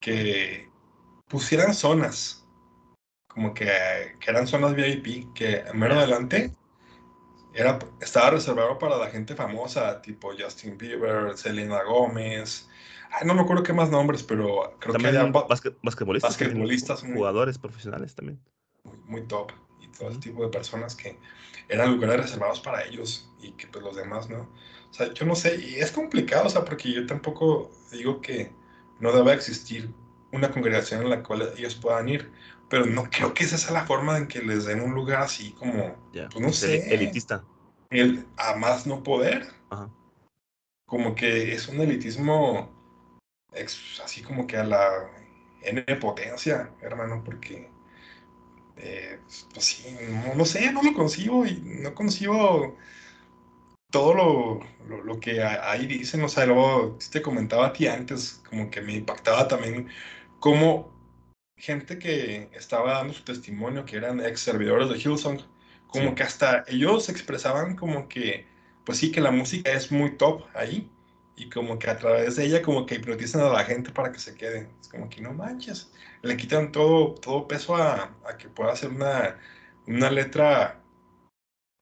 que 0.02 0.70
pusieran 1.30 1.74
zonas, 1.74 2.46
como 3.28 3.54
que, 3.54 3.70
que 4.20 4.32
eran 4.32 4.48
zonas 4.48 4.76
VIP, 4.76 5.34
que 5.34 5.64
mero 5.74 5.96
adelante 5.96 6.52
era, 7.54 7.80
estaba 8.02 8.32
reservado 8.32 8.78
para 8.78 8.98
la 8.98 9.10
gente 9.10 9.36
famosa, 9.36 10.02
tipo 10.02 10.32
Justin 10.38 10.78
Bieber, 10.78 11.38
Selena 11.38 11.84
Gómez, 11.84 12.68
no 13.24 13.36
me 13.36 13.42
acuerdo 13.42 13.64
qué 13.64 13.72
más 13.72 13.90
nombres, 13.90 14.24
pero 14.24 14.76
creo 14.80 14.96
que 14.96 15.08
había 15.08 15.24
basquetbolistas, 15.26 16.32
basquetbolistas 16.32 17.02
jugadores 17.04 17.58
profesionales 17.58 18.16
también. 18.16 18.40
muy 19.06 19.22
top 19.28 19.52
todo 19.98 20.10
ese 20.10 20.20
tipo 20.20 20.44
de 20.44 20.50
personas 20.50 20.96
que 20.96 21.18
eran 21.70 21.92
lugares 21.92 22.22
reservados 22.22 22.60
para 22.60 22.84
ellos 22.84 23.32
y 23.42 23.52
que 23.52 23.68
pues 23.68 23.84
los 23.84 23.96
demás 23.96 24.30
no. 24.30 24.42
O 24.90 24.94
sea, 24.94 25.14
yo 25.14 25.26
no 25.26 25.36
sé, 25.36 25.56
y 25.56 25.76
es 25.76 25.92
complicado, 25.92 26.48
o 26.48 26.50
sea, 26.50 26.64
porque 26.64 26.92
yo 26.92 27.06
tampoco 27.06 27.72
digo 27.92 28.22
que 28.22 28.52
no 29.00 29.12
deba 29.12 29.34
existir 29.34 29.90
una 30.32 30.52
congregación 30.52 31.02
en 31.02 31.10
la 31.10 31.24
cual 31.24 31.54
ellos 31.58 31.76
puedan 31.76 32.10
ir. 32.10 32.32
Pero 32.70 32.86
no 32.86 33.10
creo 33.10 33.34
que 33.34 33.44
esa 33.44 33.58
sea 33.58 33.74
la 33.74 33.86
forma 33.86 34.18
en 34.18 34.28
que 34.28 34.42
les 34.42 34.66
den 34.66 34.82
un 34.82 34.96
lugar 34.96 35.22
así 35.22 35.52
como, 35.52 35.96
pues 36.12 36.40
no 36.40 36.52
sé. 36.52 36.94
Elitista. 36.94 37.44
El 37.92 38.26
a 38.38 38.56
más 38.56 38.88
no 38.88 39.04
poder. 39.04 39.48
Como 40.88 41.14
que 41.16 41.54
es 41.54 41.68
un 41.68 41.80
elitismo 41.80 42.72
así 44.04 44.22
como 44.22 44.48
que 44.48 44.58
a 44.58 44.64
la 44.64 45.10
N 45.62 45.84
potencia, 45.98 46.72
hermano, 46.82 47.24
porque 47.24 47.70
eh, 48.78 49.20
pues 49.54 49.66
sí, 49.66 49.96
no, 50.10 50.36
no, 50.36 50.46
sé, 50.46 50.72
no 50.72 50.84
lo 50.84 50.94
concibo 50.94 51.46
y 51.46 51.62
no 51.64 51.94
concibo 51.96 52.78
todo 53.92 54.14
lo, 54.14 55.04
lo, 55.04 55.20
que 55.20 55.42
ahí 55.44 55.88
dicen, 55.88 56.22
o 56.24 56.28
sea, 56.28 56.46
luego 56.46 56.98
te 57.12 57.22
comentaba 57.22 57.68
a 57.68 57.74
ti 57.74 57.88
antes, 57.88 58.42
como 58.50 58.70
que 58.70 58.82
me 58.82 58.94
impactaba 58.94 59.48
también 59.48 59.88
como 60.40 60.94
gente 61.58 61.98
que 61.98 62.50
estaba 62.54 62.94
dando 62.94 63.14
su 63.14 63.24
testimonio, 63.24 63.86
que 63.86 63.96
eran 63.98 64.20
ex 64.20 64.42
servidores 64.42 64.90
de 64.90 64.98
Hillsong, 64.98 65.40
como 65.88 66.14
que 66.14 66.24
hasta 66.24 66.66
ellos 66.68 67.08
expresaban 67.08 67.76
como 67.76 68.10
que, 68.10 68.46
pues 68.86 68.98
sí, 68.98 69.12
que 69.12 69.22
la 69.22 69.32
música 69.32 69.72
es 69.72 69.92
muy 69.92 70.18
top 70.18 70.44
ahí, 70.54 70.92
y 71.36 71.50
como 71.50 71.78
que 71.80 71.90
a 71.90 71.98
través 71.98 72.36
de 72.36 72.46
ella 72.46 72.62
como 72.62 72.86
que 72.86 72.96
hipnotizan 72.96 73.42
a 73.42 73.50
la 73.50 73.64
gente 73.66 73.92
para 73.92 74.12
que 74.12 74.20
se 74.20 74.36
queden. 74.36 74.72
Es 74.82 74.88
como 74.88 75.10
que 75.10 75.22
no 75.22 75.34
manches, 75.34 75.92
le 76.22 76.38
quitan 76.38 76.72
todo, 76.72 77.16
todo 77.16 77.48
peso 77.48 77.76
a, 77.76 78.16
a 78.26 78.38
que 78.38 78.50
pueda 78.50 78.76
ser 78.76 78.90
una, 78.92 79.38
una 79.88 80.10
letra, 80.12 80.82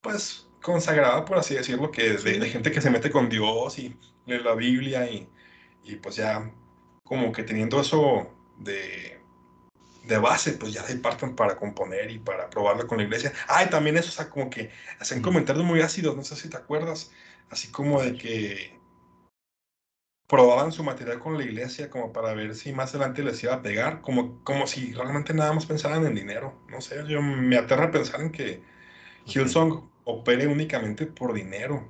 pues 0.01 0.48
consagrada, 0.62 1.25
por 1.25 1.38
así 1.38 1.55
decirlo, 1.55 1.91
que 1.91 2.13
de, 2.17 2.39
de, 2.39 2.50
gente 2.50 2.72
que 2.72 2.81
se 2.81 2.89
mete 2.89 3.12
con 3.12 3.29
Dios 3.29 3.77
y 3.79 3.95
lee 4.25 4.39
la 4.39 4.55
Biblia 4.55 5.10
y, 5.10 5.29
y 5.83 5.95
pues 5.98 6.15
ya 6.15 6.51
como 7.03 7.31
que 7.31 7.43
teniendo 7.43 7.81
eso 7.81 8.31
de, 8.60 9.19
de 10.05 10.17
base, 10.17 10.53
pues 10.53 10.74
ya 10.74 10.83
se 10.83 10.95
parten 10.98 11.36
para 11.36 11.57
componer 11.57 12.10
y 12.12 12.19
para 12.19 12.50
probarlo 12.50 12.88
con 12.88 12.98
la 12.98 13.03
iglesia. 13.03 13.33
Ah, 13.48 13.63
y 13.63 13.69
también 13.69 13.98
eso, 13.98 14.10
o 14.10 14.13
sea, 14.13 14.29
como 14.29 14.50
que 14.50 14.72
hacen 15.00 15.22
comentarios 15.22 15.65
muy 15.65 15.81
ácidos, 15.81 16.15
no 16.15 16.24
sé 16.24 16.36
si 16.36 16.50
te 16.50 16.57
acuerdas, 16.57 17.12
así 17.50 17.69
como 17.69 18.01
de 18.01 18.15
que 18.17 18.83
probaban 20.27 20.72
su 20.72 20.84
material 20.84 21.20
con 21.20 21.38
la 21.38 21.44
iglesia 21.44 21.89
como 21.89 22.13
para 22.13 22.34
ver 22.34 22.56
si 22.56 22.74
más 22.74 22.96
adelante 22.96 23.24
les 23.24 23.44
iba 23.44 23.53
a 23.53 23.62
pegar, 23.62 24.01
como, 24.01 24.44
como 24.44 24.68
si 24.68 24.94
realmente 24.94 25.34
nada 25.34 25.53
más 25.53 25.65
pensaran 25.65 26.06
en 26.06 26.15
dinero. 26.15 26.62
No 26.70 26.82
sé, 26.82 27.03
yo 27.08 27.22
me 27.22 27.58
aterra 27.58 27.92
pensar 27.92 28.22
en 28.22 28.32
que 28.32 28.62
Hillsong 29.25 29.89
opere 30.06 30.48
únicamente 30.48 31.06
por 31.06 31.34
dinero. 31.34 31.88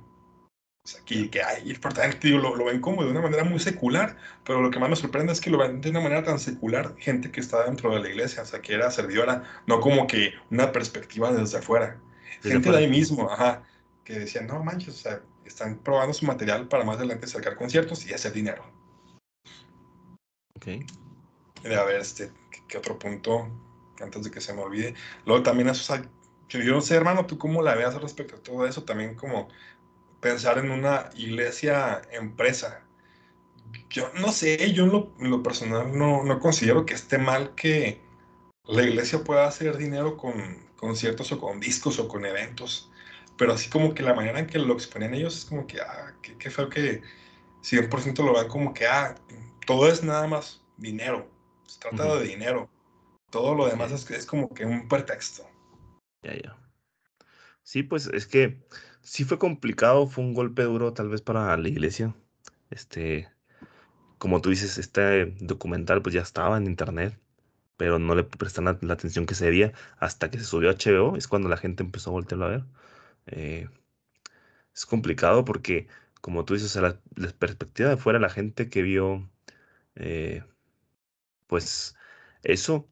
O 0.84 0.88
sea, 0.88 1.00
que, 1.06 1.30
que 1.30 1.42
hay, 1.42 1.78
digo, 2.20 2.38
lo, 2.38 2.56
lo, 2.56 2.66
ven 2.66 2.80
como 2.80 3.02
de 3.04 3.10
una 3.10 3.22
manera 3.22 3.42
muy 3.42 3.58
secular, 3.58 4.18
pero 4.44 4.60
lo 4.60 4.70
que 4.70 4.78
más 4.78 4.90
me 4.90 4.96
sorprende 4.96 5.32
es 5.32 5.40
que 5.40 5.48
lo 5.48 5.56
ven 5.56 5.80
de 5.80 5.88
una 5.88 6.00
manera 6.00 6.22
tan 6.22 6.38
secular 6.38 6.94
gente 6.98 7.30
que 7.30 7.40
está 7.40 7.64
dentro 7.64 7.94
de 7.94 8.00
la 8.00 8.10
iglesia, 8.10 8.42
o 8.42 8.44
sea, 8.44 8.60
que 8.60 8.74
era 8.74 8.90
servidora, 8.90 9.44
no 9.66 9.80
como 9.80 10.06
que 10.06 10.34
una 10.50 10.72
perspectiva 10.72 11.32
desde 11.32 11.58
afuera. 11.58 11.98
gente 12.42 12.70
de 12.70 12.76
ahí 12.76 12.88
mismo, 12.88 13.30
ajá, 13.30 13.62
que 14.04 14.18
decían, 14.18 14.46
no 14.46 14.62
manches, 14.62 14.88
o 14.88 14.98
sea, 14.98 15.22
están 15.44 15.78
probando 15.78 16.14
su 16.14 16.26
material 16.26 16.68
para 16.68 16.84
más 16.84 16.96
adelante 16.96 17.26
sacar 17.26 17.56
conciertos 17.56 18.06
y 18.06 18.14
hacer 18.14 18.32
dinero. 18.32 18.64
Ok. 20.56 20.68
a 21.64 21.84
ver, 21.84 22.00
este, 22.00 22.30
¿qué, 22.68 22.78
otro 22.78 22.98
punto? 22.98 23.48
Antes 24.00 24.24
de 24.24 24.30
que 24.30 24.40
se 24.40 24.52
me 24.52 24.62
olvide. 24.62 24.94
Luego 25.24 25.42
también 25.42 25.68
eso, 25.68 25.94
yo 26.48 26.72
no 26.72 26.80
sé, 26.80 26.94
hermano, 26.94 27.26
tú 27.26 27.38
cómo 27.38 27.62
la 27.62 27.74
veas 27.74 28.00
respecto 28.00 28.36
a 28.36 28.42
todo 28.42 28.66
eso, 28.66 28.84
también 28.84 29.14
como 29.14 29.48
pensar 30.20 30.58
en 30.58 30.70
una 30.70 31.10
iglesia 31.16 32.02
empresa. 32.10 32.80
Yo 33.90 34.10
no 34.20 34.32
sé, 34.32 34.72
yo 34.72 34.84
en 35.18 35.30
lo, 35.30 35.42
personal 35.42 35.96
no, 35.96 36.22
no, 36.24 36.40
considero 36.40 36.86
que 36.86 36.94
esté 36.94 37.18
mal 37.18 37.54
que 37.54 38.00
la 38.66 38.82
iglesia 38.82 39.22
pueda 39.24 39.46
hacer 39.46 39.76
dinero 39.76 40.16
con 40.16 40.32
conciertos 40.76 41.32
o 41.32 41.40
con 41.40 41.60
discos 41.60 41.98
o 41.98 42.08
con 42.08 42.24
eventos, 42.24 42.90
pero 43.36 43.52
así 43.52 43.68
como 43.70 43.94
que 43.94 44.02
la 44.02 44.14
manera 44.14 44.38
en 44.38 44.46
que 44.46 44.58
lo 44.58 44.74
exponen 44.74 45.14
ellos 45.14 45.36
es 45.36 45.44
como 45.44 45.66
que, 45.66 45.80
ah, 45.80 46.14
qué, 46.22 46.50
feo 46.50 46.68
que 46.68 47.02
100% 47.62 48.24
lo 48.24 48.34
vean 48.34 48.48
como 48.48 48.74
que, 48.74 48.86
ah, 48.86 49.14
todo 49.66 49.88
es 49.88 50.02
nada 50.02 50.26
más 50.26 50.62
dinero, 50.76 51.30
se 51.66 51.80
trata 51.80 52.16
de 52.16 52.24
dinero, 52.24 52.70
todo 53.30 53.54
lo 53.54 53.66
demás 53.66 53.92
es, 53.92 54.10
es 54.10 54.26
como 54.26 54.52
que 54.52 54.64
un 54.64 54.88
pretexto. 54.88 55.48
Ya, 56.22 56.34
ya. 56.34 56.56
Sí, 57.62 57.82
pues 57.82 58.06
es 58.08 58.26
que 58.26 58.62
sí 59.02 59.24
fue 59.24 59.38
complicado, 59.38 60.06
fue 60.06 60.24
un 60.24 60.34
golpe 60.34 60.62
duro 60.62 60.92
tal 60.92 61.08
vez 61.08 61.22
para 61.22 61.56
la 61.56 61.68
iglesia. 61.68 62.14
Este, 62.70 63.28
como 64.18 64.40
tú 64.40 64.50
dices, 64.50 64.78
este 64.78 65.26
documental 65.40 66.02
pues 66.02 66.14
ya 66.14 66.22
estaba 66.22 66.56
en 66.56 66.66
internet, 66.66 67.18
pero 67.76 67.98
no 67.98 68.14
le 68.14 68.24
prestaron 68.24 68.78
la, 68.82 68.94
atención 68.94 69.26
que 69.26 69.34
se 69.34 69.46
debía 69.46 69.72
hasta 69.98 70.30
que 70.30 70.38
se 70.38 70.44
subió 70.44 70.70
a 70.70 70.74
HBO, 70.74 71.16
es 71.16 71.28
cuando 71.28 71.48
la 71.48 71.56
gente 71.56 71.82
empezó 71.82 72.10
a 72.10 72.14
voltearlo 72.14 72.46
a 72.46 72.48
ver. 72.48 72.64
Eh, 73.26 73.68
es 74.74 74.86
complicado 74.86 75.44
porque, 75.44 75.88
como 76.20 76.44
tú 76.44 76.54
dices, 76.54 76.76
la, 76.76 77.00
perspectiva 77.38 77.90
de 77.90 77.96
fuera, 77.96 78.18
la 78.18 78.30
gente 78.30 78.68
que 78.70 78.82
vio, 78.82 79.30
eh, 79.96 80.44
pues 81.46 81.96
eso 82.42 82.88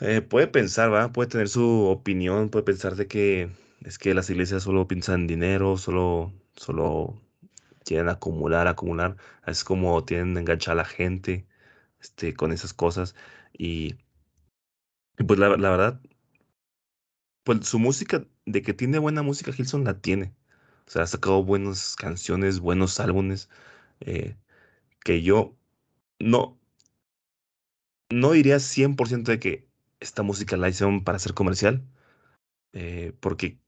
eh, 0.00 0.22
puede 0.22 0.46
pensar, 0.46 0.92
¿va? 0.92 1.12
Puede 1.12 1.28
tener 1.28 1.48
su 1.48 1.86
opinión, 1.86 2.50
puede 2.50 2.64
pensar 2.64 2.96
de 2.96 3.06
que 3.06 3.50
es 3.84 3.98
que 3.98 4.14
las 4.14 4.30
iglesias 4.30 4.62
solo 4.62 4.88
piensan 4.88 5.22
en 5.22 5.26
dinero, 5.26 5.76
solo, 5.76 6.32
solo 6.56 7.20
quieren 7.84 8.08
acumular, 8.08 8.66
acumular. 8.68 9.16
Es 9.46 9.64
como 9.64 10.04
tienen 10.04 10.36
enganchar 10.38 10.72
a 10.72 10.76
la 10.76 10.84
gente 10.84 11.46
este, 12.00 12.34
con 12.34 12.52
esas 12.52 12.74
cosas. 12.74 13.14
Y, 13.52 13.96
pues 15.26 15.38
la, 15.38 15.48
verdad, 15.48 16.00
pues 17.44 17.66
su 17.66 17.78
música, 17.78 18.24
de 18.52 18.62
que 18.62 18.74
tiene 18.74 18.98
buena 18.98 19.22
música, 19.22 19.52
Gilson 19.52 19.84
la 19.84 20.00
tiene. 20.00 20.34
O 20.86 20.90
sea, 20.90 21.02
ha 21.02 21.06
sacado 21.06 21.44
buenas 21.44 21.96
canciones, 21.96 22.60
buenos 22.60 23.00
álbumes. 23.00 23.48
Eh, 24.00 24.36
que 25.04 25.22
yo 25.22 25.56
no, 26.18 26.58
no 28.10 28.32
diría 28.32 28.60
100% 28.60 29.32
de 29.32 29.38
que 29.40 29.68
esta 30.00 30.22
música 30.22 30.56
la 30.56 30.68
hicieron 30.68 31.04
para 31.04 31.18
ser 31.18 31.34
comercial, 31.34 31.84
eh, 32.72 33.14
porque 33.20 33.58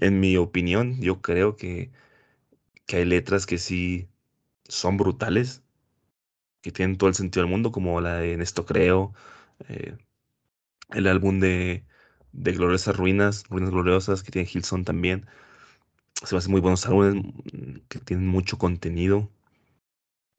en 0.00 0.20
mi 0.20 0.36
opinión 0.36 1.00
yo 1.00 1.22
creo 1.22 1.56
que, 1.56 1.92
que 2.86 2.98
hay 2.98 3.04
letras 3.06 3.46
que 3.46 3.58
sí 3.58 4.08
son 4.68 4.96
brutales, 4.98 5.62
que 6.62 6.72
tienen 6.72 6.98
todo 6.98 7.08
el 7.08 7.14
sentido 7.16 7.42
del 7.44 7.50
mundo, 7.50 7.72
como 7.72 8.00
la 8.00 8.16
de 8.16 8.34
esto 8.42 8.66
creo, 8.66 9.14
eh, 9.68 9.96
el 10.90 11.06
álbum 11.06 11.40
de, 11.40 11.84
de 12.38 12.52
Gloriosas 12.52 12.96
Ruinas, 12.96 13.44
Ruinas 13.48 13.70
Gloriosas, 13.70 14.22
que 14.22 14.30
tiene 14.30 14.48
Hilson 14.52 14.84
también. 14.84 15.26
Se 16.24 16.34
me 16.34 16.38
hacen 16.38 16.52
muy 16.52 16.60
buenos 16.60 16.86
álbumes 16.86 17.24
mm, 17.24 17.78
que 17.88 17.98
tienen 18.00 18.26
mucho 18.26 18.58
contenido. 18.58 19.28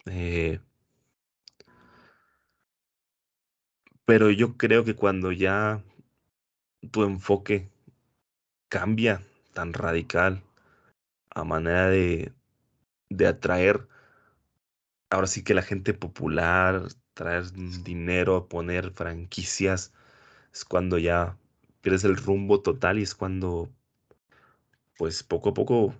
Eh, 0.06 0.60
pero 4.06 4.32
yo 4.32 4.58
creo 4.58 4.84
que 4.86 4.96
cuando 4.96 5.32
ya 5.32 5.84
tu 6.92 7.04
enfoque 7.04 7.70
cambia 8.70 9.22
tan 9.54 9.74
radical 9.74 10.42
a 11.32 11.44
manera 11.44 11.90
de, 11.90 12.34
de 13.10 13.28
atraer 13.28 13.88
ahora 15.10 15.28
sí 15.28 15.44
que 15.44 15.54
la 15.54 15.62
gente 15.62 15.94
popular, 15.94 16.88
traer 17.14 17.52
dinero, 17.84 18.48
poner 18.48 18.92
franquicias, 18.92 19.94
es 20.54 20.66
cuando 20.66 20.98
ya 20.98 21.38
pierdes 21.82 22.04
el 22.04 22.18
rumbo 22.18 22.62
total 22.62 23.00
y 23.00 23.04
es 23.04 23.16
cuando 23.16 23.70
pues 24.98 25.24
poco 25.24 25.50
a 25.50 25.54
poco 25.54 25.96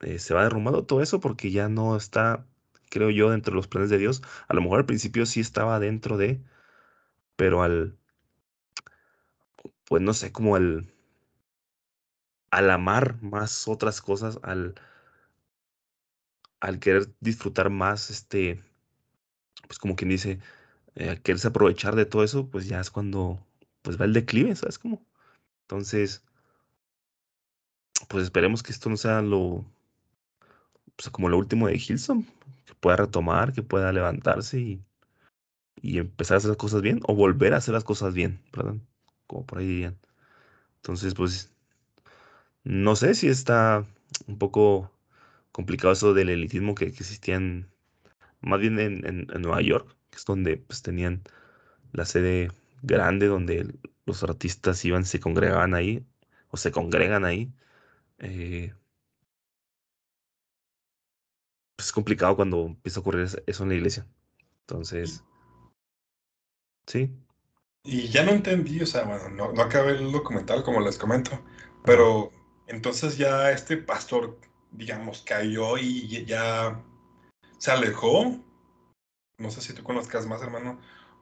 eh, 0.00 0.18
se 0.18 0.34
va 0.34 0.42
derrumbando 0.44 0.84
todo 0.84 1.02
eso 1.02 1.20
porque 1.20 1.50
ya 1.50 1.68
no 1.68 1.96
está, 1.96 2.46
creo 2.90 3.10
yo, 3.10 3.30
dentro 3.30 3.52
de 3.52 3.56
los 3.56 3.68
planes 3.68 3.90
de 3.90 3.98
Dios. 3.98 4.22
A 4.48 4.54
lo 4.54 4.62
mejor 4.62 4.80
al 4.80 4.86
principio 4.86 5.26
sí 5.26 5.40
estaba 5.40 5.78
dentro 5.80 6.16
de, 6.16 6.40
pero 7.36 7.62
al, 7.62 7.98
pues 9.84 10.02
no 10.02 10.14
sé, 10.14 10.32
como 10.32 10.56
al, 10.56 10.92
al 12.50 12.70
amar 12.70 13.22
más 13.22 13.68
otras 13.68 14.02
cosas, 14.02 14.38
al, 14.42 14.74
al 16.60 16.78
querer 16.78 17.12
disfrutar 17.18 17.68
más, 17.68 18.10
este, 18.10 18.62
pues 19.66 19.78
como 19.78 19.96
quien 19.96 20.10
dice, 20.10 20.40
eh, 20.96 21.10
al 21.10 21.22
quererse 21.22 21.48
aprovechar 21.48 21.96
de 21.96 22.06
todo 22.06 22.24
eso, 22.24 22.50
pues 22.50 22.68
ya 22.68 22.80
es 22.80 22.90
cuando, 22.90 23.46
pues 23.82 24.00
va 24.00 24.06
el 24.06 24.14
declive, 24.14 24.56
¿sabes 24.56 24.78
cómo? 24.80 25.06
Entonces, 25.68 26.24
pues 28.08 28.24
esperemos 28.24 28.62
que 28.62 28.72
esto 28.72 28.88
no 28.88 28.96
sea 28.96 29.20
lo, 29.20 29.66
pues 30.96 31.10
como 31.10 31.28
lo 31.28 31.36
último 31.36 31.68
de 31.68 31.76
Hilson, 31.76 32.24
que 32.64 32.74
pueda 32.80 32.96
retomar, 32.96 33.52
que 33.52 33.62
pueda 33.62 33.92
levantarse 33.92 34.58
y, 34.58 34.82
y 35.82 35.98
empezar 35.98 36.36
a 36.36 36.38
hacer 36.38 36.48
las 36.48 36.56
cosas 36.56 36.80
bien, 36.80 37.00
o 37.06 37.14
volver 37.14 37.52
a 37.52 37.58
hacer 37.58 37.74
las 37.74 37.84
cosas 37.84 38.14
bien, 38.14 38.40
¿verdad? 38.56 38.76
Como 39.26 39.44
por 39.44 39.58
ahí 39.58 39.66
dirían. 39.66 39.98
Entonces, 40.76 41.12
pues, 41.14 41.52
no 42.64 42.96
sé 42.96 43.14
si 43.14 43.28
está 43.28 43.84
un 44.26 44.38
poco 44.38 44.90
complicado 45.52 45.92
eso 45.92 46.14
del 46.14 46.30
elitismo 46.30 46.74
que, 46.74 46.86
existía 46.86 47.36
en, 47.36 47.68
más 48.40 48.58
bien 48.60 48.78
en, 48.78 49.26
Nueva 49.42 49.60
York, 49.60 49.94
es 50.14 50.24
donde 50.24 50.56
pues 50.56 50.80
tenían 50.80 51.22
la 51.92 52.06
sede 52.06 52.50
grande 52.82 53.26
donde 53.26 53.74
los 54.08 54.22
artistas 54.24 54.84
iban, 54.84 55.04
se 55.04 55.20
congregaban 55.20 55.74
ahí, 55.74 56.04
o 56.50 56.56
se 56.56 56.72
congregan 56.72 57.24
ahí. 57.24 57.52
Eh, 58.18 58.74
pues 61.76 61.88
es 61.88 61.92
complicado 61.92 62.34
cuando 62.34 62.66
empieza 62.66 62.98
a 62.98 63.02
ocurrir 63.02 63.28
eso 63.46 63.62
en 63.62 63.68
la 63.68 63.74
iglesia. 63.76 64.06
Entonces, 64.62 65.22
sí. 66.86 67.14
Y 67.84 68.08
ya 68.08 68.24
no 68.24 68.32
entendí, 68.32 68.80
o 68.80 68.86
sea, 68.86 69.04
bueno, 69.04 69.28
no, 69.28 69.52
no 69.52 69.62
acabé 69.62 69.92
el 69.92 70.10
documental 70.10 70.64
como 70.64 70.80
les 70.80 70.98
comento, 70.98 71.40
pero 71.84 72.32
entonces 72.66 73.16
ya 73.16 73.50
este 73.50 73.76
pastor, 73.76 74.38
digamos, 74.72 75.22
cayó 75.22 75.78
y 75.78 76.24
ya 76.24 76.82
se 77.58 77.70
alejó. 77.70 78.42
No 79.38 79.50
sé 79.50 79.60
si 79.60 79.72
tú 79.72 79.84
conozcas 79.84 80.26
más, 80.26 80.42
hermano, 80.42 80.80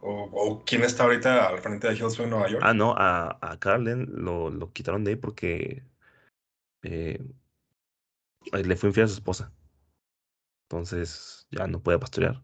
o, 0.08 0.62
quién 0.64 0.82
está 0.82 1.04
ahorita 1.04 1.48
al 1.48 1.58
frente 1.58 1.88
de 1.88 1.94
Hillsborough, 1.94 2.30
Nueva 2.30 2.48
York. 2.48 2.62
Ah, 2.64 2.74
no, 2.74 2.94
a, 2.96 3.38
a 3.40 3.58
Carlen 3.58 4.08
lo, 4.12 4.50
lo 4.50 4.72
quitaron 4.72 5.04
de 5.04 5.10
ahí 5.10 5.16
porque 5.16 5.82
eh, 6.82 7.20
le 8.52 8.76
fue 8.76 8.90
infiel 8.90 9.06
a 9.06 9.08
su 9.08 9.14
esposa. 9.14 9.52
Entonces 10.68 11.46
ya 11.50 11.66
no 11.66 11.82
puede 11.82 11.98
pastorear. 11.98 12.42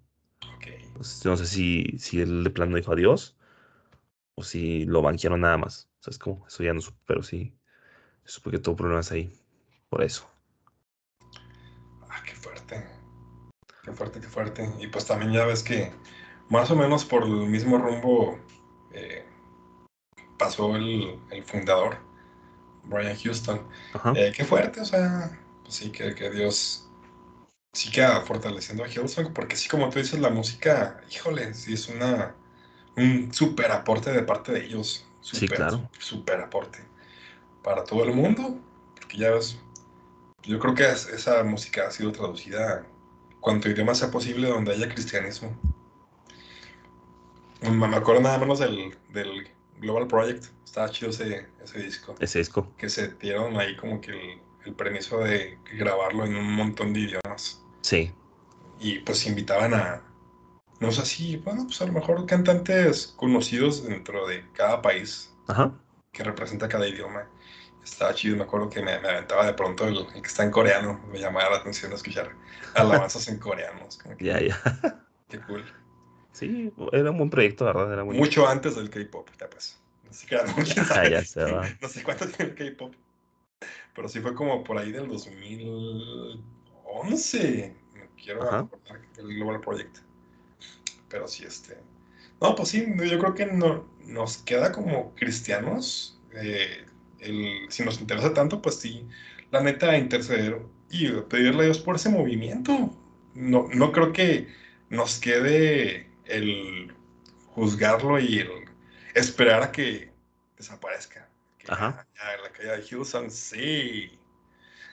no 1.25 1.37
sé 1.37 1.47
si, 1.47 1.99
si 1.99 2.21
él 2.21 2.45
de 2.45 2.51
plano 2.51 2.77
dijo 2.77 2.93
adiós 2.93 3.37
o 4.35 4.43
si 4.43 4.85
lo 4.85 5.03
banquearon 5.03 5.41
nada 5.41 5.59
más. 5.59 5.89
O 6.01 6.05
sea, 6.05 6.11
es 6.11 6.19
como, 6.19 6.47
eso 6.47 6.63
ya 6.63 6.73
no 6.73 6.81
supe, 6.81 6.99
pero 7.07 7.23
sí, 7.23 7.57
supe 8.25 8.51
que 8.51 8.59
tuvo 8.59 8.77
problemas 8.77 9.13
ahí. 9.13 9.33
Por 9.89 10.03
eso. 10.03 10.29
Ah, 12.09 12.23
qué 12.25 12.35
fuerte. 12.35 12.85
Qué 13.85 13.93
fuerte, 13.93 14.21
qué 14.21 14.29
fuerte. 14.29 14.71
Y 14.81 14.87
pues 14.87 15.07
también 15.07 15.33
ya 15.33 15.45
ves 15.45 15.63
que 15.63 15.93
más 16.53 16.71
o 16.71 16.77
menos 16.77 17.05
por 17.07 17.23
el 17.23 17.47
mismo 17.47 17.79
rumbo 17.79 18.39
eh, 18.93 19.25
pasó 20.39 20.77
el, 20.77 21.19
el, 21.31 21.43
fundador, 21.45 21.97
Brian 22.85 23.17
Houston. 23.17 23.67
Eh, 24.15 24.33
qué 24.37 24.45
fuerte, 24.45 24.83
o 24.83 24.85
sea, 24.85 25.39
pues 25.63 25.75
sí, 25.75 25.91
que, 25.91 26.15
que 26.15 26.31
Dios 26.31 26.91
siga 27.73 28.21
fortaleciendo 28.21 28.85
a 28.85 28.89
Hillsong, 28.89 29.33
porque 29.33 29.57
sí, 29.57 29.67
como 29.67 29.89
tú 29.89 29.99
dices, 29.99 30.21
la 30.21 30.29
música, 30.29 31.01
híjole, 31.11 31.55
sí 31.55 31.73
es 31.73 31.89
una 31.89 32.35
un 32.99 33.33
super 33.33 33.73
aporte 33.73 34.13
de 34.13 34.23
parte 34.23 34.53
de 34.53 34.67
ellos. 34.67 35.07
sí, 35.23 35.49
claro. 35.49 35.89
Super 35.99 36.39
aporte 36.43 36.81
para 37.63 37.83
todo 37.85 38.05
el 38.05 38.13
mundo, 38.13 38.59
porque 38.97 39.17
ya 39.17 39.31
ves, 39.31 39.57
yo 40.43 40.59
creo 40.59 40.75
que 40.75 40.85
esa 40.85 41.43
música 41.45 41.87
ha 41.89 41.91
sido 41.91 42.13
traducida 42.13 42.85
cuanto 43.41 43.71
idioma 43.71 43.95
sea 43.95 44.11
posible 44.11 44.49
donde 44.49 44.73
haya 44.73 44.91
cristianismo. 44.91 45.57
Me 47.71 47.97
acuerdo 47.97 48.23
nada 48.23 48.39
menos 48.39 48.59
del, 48.59 48.95
del 49.11 49.49
Global 49.79 50.07
Project, 50.07 50.47
estaba 50.65 50.91
chido 50.91 51.11
ese, 51.11 51.47
ese 51.63 51.79
disco. 51.81 52.15
Ese 52.19 52.39
disco. 52.39 52.73
Que 52.77 52.89
se 52.89 53.15
dieron 53.15 53.57
ahí 53.59 53.77
como 53.77 54.01
que 54.01 54.11
el, 54.11 54.41
el 54.65 54.75
permiso 54.75 55.19
de 55.19 55.59
grabarlo 55.77 56.25
en 56.25 56.37
un 56.37 56.53
montón 56.55 56.93
de 56.93 57.01
idiomas. 57.01 57.63
Sí. 57.83 58.13
Y 58.81 58.99
pues 59.01 59.27
invitaban 59.27 59.75
a, 59.75 60.03
no 60.81 60.91
sé 60.91 61.07
si, 61.07 61.37
bueno, 61.37 61.65
pues 61.65 61.81
a 61.81 61.87
lo 61.87 61.93
mejor 61.93 62.27
cantantes 62.27 63.15
conocidos 63.17 63.85
dentro 63.85 64.27
de 64.27 64.45
cada 64.53 64.83
país 64.83 65.33
Ajá. 65.47 65.73
que 66.13 66.25
representa 66.25 66.69
cada 66.69 66.89
idioma. 66.89 67.29
Estaba 67.85 68.15
chido, 68.15 68.37
me 68.37 68.45
acuerdo 68.45 68.71
que 68.71 68.83
me, 68.83 68.93
aventaba 68.93 69.45
de 69.47 69.55
pronto 69.55 69.87
el, 69.87 70.07
que 70.13 70.27
está 70.27 70.45
en 70.45 70.51
coreano, 70.51 71.01
me 71.11 71.19
llamaba 71.19 71.51
la 71.51 71.57
atención 71.57 71.93
escuchar 71.93 72.33
alabanzas 72.75 73.29
en 73.29 73.39
coreano. 73.39 73.89
ya, 74.19 74.41
ya. 74.41 74.61
Qué 75.29 75.41
cool. 75.41 75.65
Sí, 76.33 76.73
era 76.93 77.11
un 77.11 77.19
buen 77.19 77.31
proyecto, 77.31 77.67
¿verdad? 77.67 77.93
Era 77.93 78.05
Mucho 78.05 78.49
antes 78.49 78.77
del 78.77 78.89
K-pop, 78.91 79.29
ya 79.39 79.51
pues. 79.51 79.79
No 80.05 80.13
sé, 80.13 80.27
no, 80.35 80.43
ah, 80.91 81.09
ya 81.09 81.25
se 81.31 81.45
va. 81.45 81.69
no 81.81 81.89
sé 81.89 82.03
cuánto 82.03 82.27
tiene 82.29 82.53
el 82.53 82.57
K-pop. 82.57 82.93
Pero 83.95 84.09
sí 84.09 84.21
fue 84.21 84.35
como 84.35 84.65
por 84.65 84.79
ahí 84.79 84.91
del 84.93 85.09
2011. 85.09 87.77
Quiero 88.23 88.43
recordar 88.43 89.01
el 89.19 89.35
Global 89.35 89.61
Project. 89.61 89.99
Pero 91.09 91.27
sí, 91.29 91.45
este. 91.45 91.77
No, 92.41 92.55
pues 92.55 92.71
sí, 92.71 92.87
yo 92.97 93.19
creo 93.19 93.35
que 93.35 93.45
no, 93.47 93.87
nos 94.07 94.39
queda 94.39 94.73
como 94.73 95.15
cristianos. 95.15 96.19
Eh, 96.35 96.87
el, 97.21 97.67
si 97.69 97.85
nos 97.85 98.01
interesa 98.01 98.33
tanto, 98.33 98.63
pues 98.63 98.77
sí, 98.77 99.07
la 99.51 99.61
neta, 99.61 99.99
interceder 99.99 100.63
y 100.91 101.09
pedirle 101.09 101.63
a 101.63 101.65
Dios 101.67 101.79
por 101.79 101.97
ese 101.97 102.09
movimiento. 102.09 102.97
No, 103.35 103.69
no 103.73 103.93
creo 103.93 104.13
que 104.13 104.49
nos 104.91 105.19
quede 105.19 106.12
el 106.27 106.95
juzgarlo 107.47 108.19
y 108.19 108.41
el 108.41 108.51
esperar 109.15 109.63
a 109.63 109.73
que 109.73 110.13
desaparezca. 110.57 111.29
Ajá. 111.69 112.07
Ya, 112.17 112.43
la 112.43 112.53
caída 112.53 112.77
de 112.77 112.83
Houston, 112.83 113.31
sí. 113.31 114.19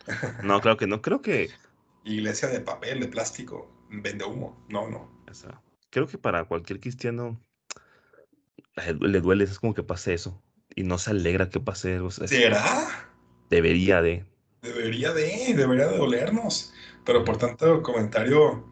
No, 0.44 0.62
creo 0.62 0.78
que 0.78 0.88
no. 0.88 1.02
Creo 1.02 1.22
que. 1.22 1.50
Iglesia 2.04 2.48
de 2.48 2.62
papel, 2.62 3.00
de 3.00 3.08
plástico, 3.08 3.70
vende 3.89 4.26
humo. 4.26 4.65
No, 4.70 4.88
no 4.89 5.20
creo 5.89 6.08
que 6.08 6.18
para 6.18 6.46
cualquier 6.46 6.80
cristiano 6.80 7.39
le, 9.00 9.22
duele, 9.22 9.44
es 9.44 9.60
como 9.60 9.74
que 9.74 9.84
pase 9.84 10.13
eso. 10.13 10.42
Y 10.76 10.84
no 10.84 10.98
se 10.98 11.12
alegra 11.12 11.50
que 11.50 11.60
pase 11.60 11.96
eso. 11.96 12.12
¿Será? 12.28 13.10
Debería 13.50 14.02
de. 14.02 14.26
Debería 14.62 15.13
de, 15.13 15.54
debería 15.56 15.88
de 15.88 15.98
dolernos. 15.98 16.74
Pero 17.06 17.24
por 17.26 17.38
tanto 17.38 17.82
comentario 17.82 18.65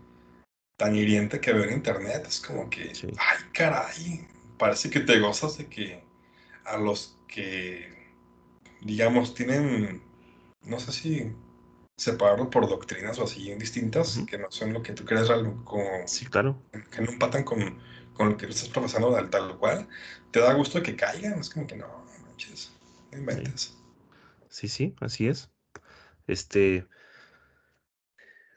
tan 0.77 0.95
hiriente 0.95 1.41
que 1.41 1.53
veo 1.53 1.63
en 1.63 1.73
internet, 1.73 2.25
es 2.27 2.39
como 2.39 2.69
que, 2.69 2.93
ay, 3.17 3.37
caray, 3.51 4.27
parece 4.57 4.89
que 4.89 4.99
te 4.99 5.19
gozas 5.19 5.57
de 5.57 5.65
que 5.65 6.03
a 6.65 6.77
los 6.77 7.17
que, 7.27 8.13
digamos, 8.81 9.33
tienen, 9.33 10.03
no 10.61 10.79
sé 10.79 10.91
si 10.91 11.35
separarlo 11.97 12.49
por 12.51 12.69
doctrinas 12.69 13.17
o 13.17 13.23
así 13.23 13.53
distintas, 13.55 14.19
que 14.29 14.37
no 14.37 14.51
son 14.51 14.71
lo 14.71 14.83
que 14.83 14.93
tú 14.93 15.03
crees 15.03 15.29
como... 15.63 16.07
Sí, 16.07 16.25
claro. 16.27 16.61
Que 16.91 17.01
no 17.01 17.11
empatan 17.11 17.43
con, 17.43 17.79
con 18.13 18.29
lo 18.29 18.37
que 18.37 18.45
estás 18.45 18.69
profesando 18.69 19.11
tal, 19.11 19.29
tal 19.31 19.57
cual. 19.57 19.87
Te 20.29 20.39
da 20.39 20.53
gusto 20.53 20.83
que 20.83 20.95
caigan, 20.95 21.39
es 21.39 21.49
como 21.49 21.65
que 21.65 21.75
no, 21.75 22.05
manches, 22.23 22.71
no 23.11 23.17
inventes. 23.17 23.75
Sí. 24.49 24.67
sí, 24.67 24.95
así 24.99 25.27
es. 25.27 25.49
Este... 26.27 26.87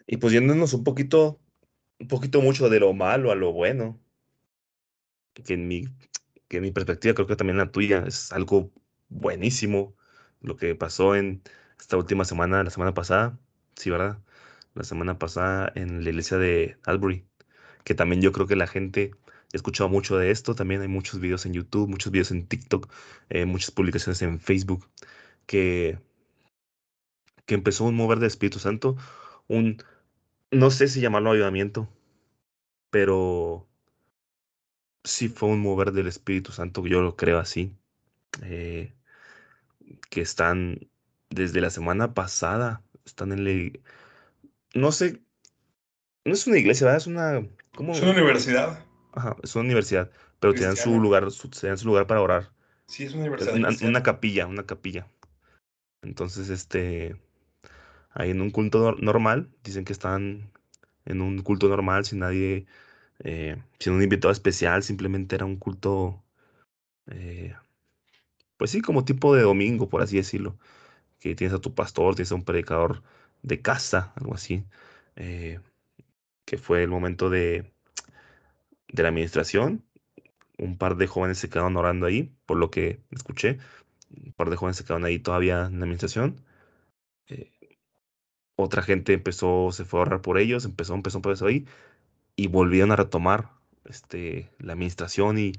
Y 0.06 0.16
pues 0.16 0.32
yéndonos 0.32 0.74
un 0.74 0.84
poquito, 0.84 1.39
un 2.00 2.08
poquito 2.08 2.40
mucho 2.42 2.68
de 2.68 2.80
lo 2.80 2.92
malo 2.94 3.30
a 3.30 3.34
lo 3.34 3.52
bueno, 3.52 4.00
que 5.34 5.54
en 5.54 5.68
mi, 5.68 5.84
que 6.48 6.58
en 6.58 6.64
mi 6.64 6.72
perspectiva 6.72 7.14
creo 7.14 7.26
que 7.26 7.36
también 7.36 7.58
la 7.58 7.70
tuya 7.70 8.04
es 8.06 8.32
algo 8.32 8.72
buenísimo 9.08 9.96
lo 10.40 10.56
que 10.56 10.74
pasó 10.74 11.14
en 11.16 11.42
esta 11.78 11.96
última 11.96 12.24
semana, 12.24 12.64
la 12.64 12.70
semana 12.70 12.94
pasada, 12.94 13.38
sí, 13.76 13.90
¿verdad? 13.90 14.18
La 14.74 14.84
semana 14.84 15.18
pasada 15.18 15.72
en 15.74 16.04
la 16.04 16.10
iglesia 16.10 16.38
de 16.38 16.78
Albury, 16.84 17.26
que 17.84 17.94
también 17.94 18.22
yo 18.22 18.32
creo 18.32 18.46
que 18.46 18.56
la 18.56 18.66
gente 18.66 19.12
ha 19.52 19.56
escuchado 19.56 19.88
mucho 19.90 20.16
de 20.16 20.30
esto, 20.30 20.54
también 20.54 20.82
hay 20.82 20.88
muchos 20.88 21.20
videos 21.20 21.46
en 21.46 21.54
YouTube, 21.54 21.88
muchos 21.88 22.12
videos 22.12 22.30
en 22.30 22.46
TikTok, 22.46 22.90
eh, 23.30 23.44
muchas 23.46 23.72
publicaciones 23.72 24.22
en 24.22 24.40
Facebook, 24.40 24.88
que, 25.46 25.98
que 27.46 27.54
empezó 27.54 27.84
un 27.84 27.96
mover 27.96 28.18
del 28.20 28.28
Espíritu 28.28 28.58
Santo, 28.60 28.96
un, 29.48 29.82
no 30.50 30.70
sé 30.70 30.88
si 30.88 31.00
llamarlo 31.00 31.30
avivamiento, 31.30 31.88
pero 32.90 33.66
sí 35.04 35.28
fue 35.28 35.48
un 35.48 35.60
mover 35.60 35.92
del 35.92 36.06
Espíritu 36.06 36.52
Santo, 36.52 36.86
yo 36.86 37.02
lo 37.02 37.16
creo 37.16 37.38
así, 37.38 37.74
eh, 38.42 38.92
que 40.10 40.20
están 40.20 40.88
desde 41.30 41.60
la 41.60 41.70
semana 41.70 42.14
pasada. 42.14 42.82
Están 43.04 43.32
en 43.32 43.44
la... 43.44 43.78
No 44.74 44.92
sé. 44.92 45.22
No 46.24 46.32
es 46.32 46.46
una 46.46 46.58
iglesia, 46.58 46.86
¿verdad? 46.86 47.00
Es 47.00 47.06
una... 47.06 47.46
¿cómo? 47.74 47.92
Es 47.92 48.02
una 48.02 48.12
universidad. 48.12 48.84
Ajá, 49.12 49.36
es 49.42 49.54
una 49.54 49.64
universidad. 49.64 50.10
Pero 50.38 50.54
tienen 50.54 50.76
su 50.76 51.00
lugar, 51.00 51.30
su, 51.30 51.50
su 51.52 51.86
lugar 51.86 52.06
para 52.06 52.20
orar. 52.20 52.52
Sí, 52.86 53.04
es 53.04 53.12
una 53.12 53.22
universidad. 53.22 53.88
Una, 53.88 54.02
capilla, 54.02 54.46
una 54.46 54.64
capilla. 54.64 55.06
Entonces, 56.02 56.50
este... 56.50 57.16
Ahí 58.10 58.30
en 58.30 58.40
un 58.42 58.50
culto 58.50 58.94
normal, 59.00 59.50
dicen 59.64 59.84
que 59.84 59.92
están 59.92 60.50
en 61.04 61.20
un 61.22 61.42
culto 61.42 61.68
normal, 61.68 62.04
sin 62.04 62.20
nadie, 62.20 62.66
eh, 63.20 63.56
sin 63.78 63.94
un 63.94 64.02
invitado 64.02 64.32
especial, 64.32 64.82
simplemente 64.82 65.36
era 65.36 65.46
un 65.46 65.56
culto, 65.56 66.22
eh, 67.08 67.54
pues 68.56 68.70
sí, 68.70 68.80
como 68.82 69.04
tipo 69.04 69.34
de 69.34 69.42
domingo, 69.42 69.88
por 69.88 70.02
así 70.02 70.16
decirlo 70.16 70.58
que 71.20 71.34
tienes 71.34 71.54
a 71.54 71.60
tu 71.60 71.74
pastor, 71.74 72.14
tienes 72.16 72.32
a 72.32 72.34
un 72.36 72.44
predicador 72.44 73.02
de 73.42 73.62
casa, 73.62 74.12
algo 74.16 74.34
así, 74.34 74.64
eh, 75.16 75.60
que 76.46 76.58
fue 76.58 76.82
el 76.82 76.90
momento 76.90 77.30
de, 77.30 77.72
de 78.88 79.02
la 79.02 79.10
administración. 79.10 79.84
Un 80.58 80.78
par 80.78 80.96
de 80.96 81.06
jóvenes 81.06 81.38
se 81.38 81.48
quedaron 81.48 81.76
orando 81.76 82.06
ahí, 82.06 82.34
por 82.46 82.58
lo 82.58 82.70
que 82.70 83.00
escuché. 83.10 83.58
Un 84.10 84.32
par 84.32 84.50
de 84.50 84.56
jóvenes 84.56 84.76
se 84.78 84.84
quedaron 84.84 85.04
ahí 85.04 85.18
todavía 85.18 85.66
en 85.66 85.78
la 85.78 85.84
administración. 85.84 86.36
Eh, 87.28 87.50
otra 88.62 88.82
gente 88.82 89.12
empezó, 89.14 89.72
se 89.72 89.84
fue 89.84 90.00
a 90.00 90.02
orar 90.04 90.22
por 90.22 90.38
ellos, 90.38 90.64
empezó, 90.64 90.94
empezó, 90.94 91.20
eso 91.32 91.46
ahí, 91.46 91.66
y 92.36 92.48
volvieron 92.48 92.92
a 92.92 92.96
retomar 92.96 93.50
este, 93.86 94.50
la 94.58 94.74
administración 94.74 95.38
y, 95.38 95.52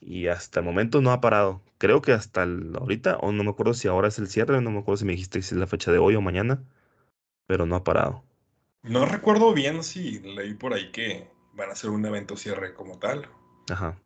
y 0.00 0.28
hasta 0.28 0.60
el 0.60 0.66
momento 0.66 1.00
no 1.02 1.12
ha 1.12 1.20
parado. 1.20 1.62
Creo 1.78 2.02
que 2.02 2.12
hasta 2.12 2.42
el- 2.44 2.76
ahorita, 2.76 3.18
o 3.18 3.32
no 3.32 3.44
me 3.44 3.50
acuerdo 3.50 3.74
si 3.74 3.88
ahora 3.88 4.08
es 4.08 4.18
el 4.18 4.28
cierre, 4.28 4.60
no 4.62 4.70
me 4.70 4.80
acuerdo 4.80 4.98
si 4.98 5.04
me 5.06 5.12
dijiste 5.12 5.42
si 5.42 5.54
es 5.54 5.60
la 5.60 5.66
fecha 5.68 5.92
de 5.92 5.98
hoy 5.98 6.16
o 6.16 6.20
mañana, 6.22 6.62
pero 7.46 7.66
no 7.66 7.76
ha 7.76 7.84
parado. 7.84 8.24
No 8.84 9.06
recuerdo 9.06 9.52
bien 9.54 9.82
si 9.82 10.20
leí 10.20 10.54
por 10.54 10.72
ahí 10.72 10.92
que 10.92 11.28
van 11.52 11.70
a 11.70 11.72
hacer 11.72 11.90
un 11.90 12.06
evento 12.06 12.36
cierre 12.36 12.74
como 12.74 12.96
tal. 13.00 13.28
Ajá, 13.70 13.96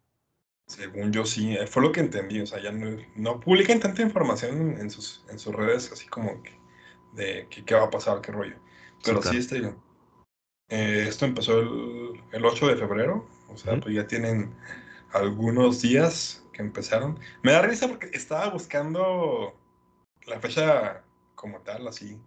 Según 0.68 1.12
yo 1.12 1.24
sí, 1.26 1.56
eh, 1.56 1.66
fue 1.66 1.82
lo 1.82 1.90
que 1.92 1.98
entendí. 2.00 2.40
O 2.40 2.46
sea, 2.46 2.60
ya 2.62 2.70
no, 2.72 2.96
no 3.16 3.40
publican 3.40 3.80
tanta 3.80 4.02
información 4.02 4.78
en 4.78 4.90
sus, 4.90 5.24
en 5.28 5.38
sus 5.40 5.52
redes, 5.54 5.90
así 5.92 6.06
como 6.06 6.40
que 6.42 6.52
de 7.16 7.48
que- 7.50 7.64
qué 7.64 7.74
va 7.74 7.84
a 7.84 7.90
pasar, 7.90 8.20
qué 8.20 8.32
rollo. 8.32 8.56
Pero 9.04 9.22
sí, 9.22 9.22
claro. 9.22 9.38
este, 9.38 9.74
eh, 10.68 11.06
esto 11.08 11.24
empezó 11.24 11.60
el, 11.60 12.22
el 12.32 12.44
8 12.44 12.68
de 12.68 12.76
febrero. 12.76 13.28
O 13.48 13.56
sea, 13.56 13.78
pues 13.80 13.94
ya 13.94 14.06
tienen 14.06 14.54
algunos 15.12 15.80
días 15.82 16.44
que 16.52 16.62
empezaron. 16.62 17.18
Me 17.42 17.52
da 17.52 17.62
risa 17.62 17.88
porque 17.88 18.10
estaba 18.12 18.48
buscando 18.50 19.54
la 20.26 20.40
fecha 20.40 21.02
como 21.34 21.60
tal, 21.60 21.86
así, 21.86 22.20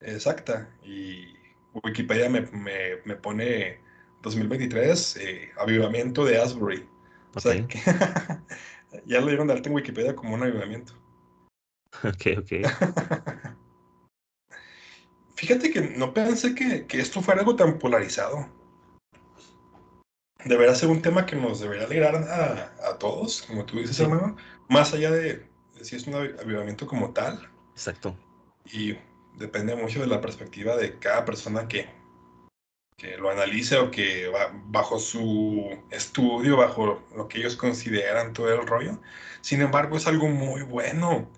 exacta. 0.00 0.70
Y 0.82 1.34
Wikipedia 1.84 2.28
me, 2.30 2.42
me, 2.42 2.96
me 3.04 3.16
pone 3.16 3.80
2023, 4.22 5.16
eh, 5.16 5.50
avivamiento 5.58 6.24
de 6.24 6.38
Asbury. 6.38 6.88
O 7.34 7.40
sea, 7.40 7.66
que 7.66 7.78
ya 9.06 9.20
lo 9.20 9.26
dieron 9.26 9.46
de 9.46 9.52
alta 9.54 9.68
en 9.68 9.74
Wikipedia 9.74 10.16
como 10.16 10.34
un 10.34 10.42
avivamiento. 10.42 10.94
Ok, 12.04 12.38
ok. 12.38 12.52
Fíjate 15.40 15.70
que 15.70 15.80
no 15.80 16.12
pensé 16.12 16.54
que, 16.54 16.86
que 16.86 17.00
esto 17.00 17.22
fuera 17.22 17.40
algo 17.40 17.56
tan 17.56 17.78
polarizado. 17.78 18.46
Debería 20.44 20.74
ser 20.74 20.90
un 20.90 21.00
tema 21.00 21.24
que 21.24 21.34
nos 21.34 21.60
debería 21.60 21.86
alegrar 21.86 22.14
a, 22.16 22.74
a 22.90 22.98
todos, 22.98 23.40
como 23.48 23.64
tú 23.64 23.78
dices, 23.78 23.96
Sí. 23.96 24.02
hermano. 24.02 24.36
Más 24.68 24.92
allá 24.92 25.10
de, 25.10 25.48
de 25.78 25.84
si 25.84 25.96
es 25.96 26.06
un 26.06 26.12
avi- 26.12 26.38
avivamiento 26.38 26.86
como 26.86 27.14
tal. 27.14 27.48
Exacto. 27.72 28.14
Y 28.70 28.98
depende 29.38 29.74
mucho 29.76 30.00
de 30.00 30.08
la 30.08 30.20
perspectiva 30.20 30.76
de 30.76 30.98
cada 30.98 31.24
persona 31.24 31.66
que, 31.68 31.88
que 32.98 33.16
lo 33.16 33.30
analice 33.30 33.78
o 33.78 33.90
que 33.90 34.28
va 34.28 34.50
bajo 34.66 34.98
su 34.98 35.70
estudio, 35.90 36.58
bajo 36.58 37.02
lo 37.16 37.28
que 37.28 37.38
ellos 37.38 37.56
consideran 37.56 38.34
todo 38.34 38.52
el 38.52 38.66
rollo. 38.66 39.00
Sin 39.40 39.62
embargo, 39.62 39.96
es 39.96 40.06
algo 40.06 40.28
muy 40.28 40.60
bueno. 40.64 41.30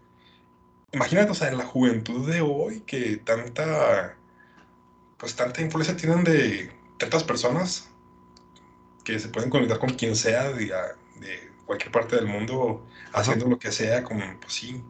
Imagínate, 0.92 1.30
o 1.30 1.34
sea, 1.34 1.48
en 1.48 1.58
la 1.58 1.66
juventud 1.66 2.30
de 2.30 2.40
hoy 2.40 2.80
que 2.82 3.16
tanta, 3.16 4.16
pues 5.18 5.34
tanta 5.36 5.62
influencia 5.62 5.96
tienen 5.96 6.24
de 6.24 6.70
tantas 6.98 7.24
personas 7.24 7.88
que 9.04 9.18
se 9.18 9.28
pueden 9.28 9.50
conectar 9.50 9.78
con 9.78 9.90
quien 9.94 10.14
sea 10.16 10.52
de, 10.52 10.66
de 11.20 11.52
cualquier 11.66 11.90
parte 11.92 12.16
del 12.16 12.26
mundo, 12.26 12.86
Ajá. 13.12 13.20
haciendo 13.20 13.46
lo 13.48 13.58
que 13.58 13.72
sea, 13.72 14.04
como, 14.04 14.22
pues 14.40 14.52
sí, 14.52 14.82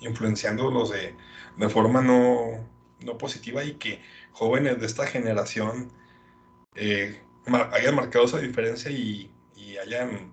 influenciándolos 0.00 0.90
de, 0.90 1.14
de 1.56 1.68
forma 1.68 2.00
no, 2.02 2.66
no 3.00 3.18
positiva 3.18 3.64
y 3.64 3.74
que 3.74 4.02
jóvenes 4.32 4.80
de 4.80 4.86
esta 4.86 5.06
generación 5.06 5.92
eh, 6.74 7.22
mar- 7.46 7.70
hayan 7.74 7.94
marcado 7.96 8.26
esa 8.26 8.38
diferencia 8.40 8.90
y, 8.90 9.30
y 9.56 9.78
hayan 9.78 10.32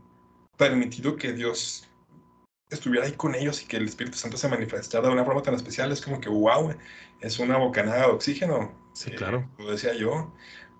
permitido 0.57 1.17
que 1.17 1.33
Dios 1.33 1.87
estuviera 2.69 3.05
ahí 3.05 3.13
con 3.13 3.35
ellos 3.35 3.61
y 3.63 3.65
que 3.67 3.77
el 3.77 3.85
Espíritu 3.87 4.17
Santo 4.17 4.37
se 4.37 4.47
manifestara 4.49 5.07
de 5.07 5.13
una 5.13 5.25
forma 5.25 5.41
tan 5.41 5.53
especial, 5.55 5.91
es 5.91 6.01
como 6.01 6.19
que, 6.19 6.29
wow, 6.29 6.75
es 7.21 7.39
una 7.39 7.57
bocanada 7.57 8.01
de 8.07 8.11
oxígeno. 8.13 8.71
Sí, 8.93 9.11
Eh, 9.11 9.15
claro. 9.15 9.49
Lo 9.57 9.71
decía 9.71 9.93
yo, 9.93 10.31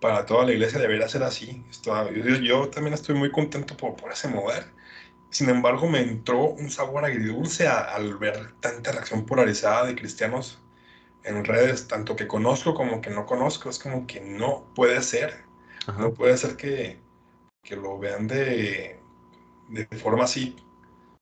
para 0.02 0.26
toda 0.26 0.45
la 0.45 0.52
iglesia 0.54 0.80
debería 0.80 1.08
ser 1.10 1.23
así. 1.23 1.63
Esto- 1.69 2.12
yo, 2.12 2.36
yo 2.38 2.69
también 2.69 2.93
estoy 2.93 3.15
muy 3.15 3.32
contento 3.32 3.76
por, 3.78 3.95
por 3.95 4.12
ese 4.12 4.28
mover. 4.28 4.65
Sin 5.30 5.50
embargo, 5.50 5.88
me 5.89 6.02
entró 6.02 6.45
un 6.45 6.69
sabor 6.71 7.06
agridulce 7.06 7.67
a- 7.67 7.82
al 7.95 8.17
ver 8.17 8.54
tanta 8.62 8.91
reacción 8.91 9.26
polarizada 9.26 9.86
de 9.88 9.95
cristianos 9.95 10.60
en 11.23 11.43
redes, 11.45 11.88
tanto 11.88 12.15
que 12.15 12.28
conozco 12.28 12.73
como 12.73 13.02
que 13.02 13.10
no 13.10 13.26
conozco. 13.26 13.69
Es 13.69 13.80
como 13.80 14.08
que 14.08 14.21
no 14.21 14.65
puede 14.76 15.02
ser. 15.02 15.43
Ajá. 15.88 16.00
No 16.02 16.13
puede 16.13 16.38
ser 16.38 16.56
que, 16.58 17.00
que 17.63 17.76
lo 17.76 17.97
vean 18.00 18.28
de, 18.28 19.00
de 19.69 19.86
forma 19.97 20.26
así 20.26 20.56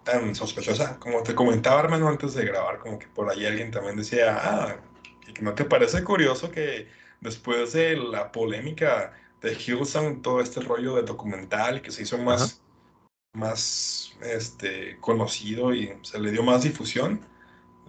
tan 0.06 0.34
sospechosa. 0.36 0.98
Como 1.00 1.22
te 1.24 1.36
comentaba, 1.36 1.82
hermano, 1.82 2.08
antes 2.08 2.34
de 2.36 2.46
grabar, 2.46 2.80
como 2.80 2.98
que 3.00 3.08
por 3.08 3.30
ahí 3.30 3.46
alguien 3.46 3.72
también 3.72 3.98
decía, 3.98 4.38
ah, 4.40 4.78
¿y 5.28 5.34
que 5.34 5.42
no 5.42 5.54
te 5.54 5.66
parece 5.66 6.04
curioso 6.06 6.50
que 6.52 6.88
después 7.20 7.74
de 7.74 7.98
la 7.98 8.32
polémica 8.32 9.14
de 9.42 9.54
Hillsong, 9.54 10.22
todo 10.22 10.40
este 10.42 10.62
rollo 10.62 10.96
de 10.96 11.04
documental 11.04 11.82
que 11.82 11.92
se 11.92 12.04
hizo 12.04 12.18
más, 12.20 12.62
más 13.34 14.14
este, 14.22 14.98
conocido 15.02 15.74
y 15.74 15.94
se 16.04 16.20
le 16.20 16.32
dio 16.32 16.44
más 16.44 16.64
difusión, 16.64 17.22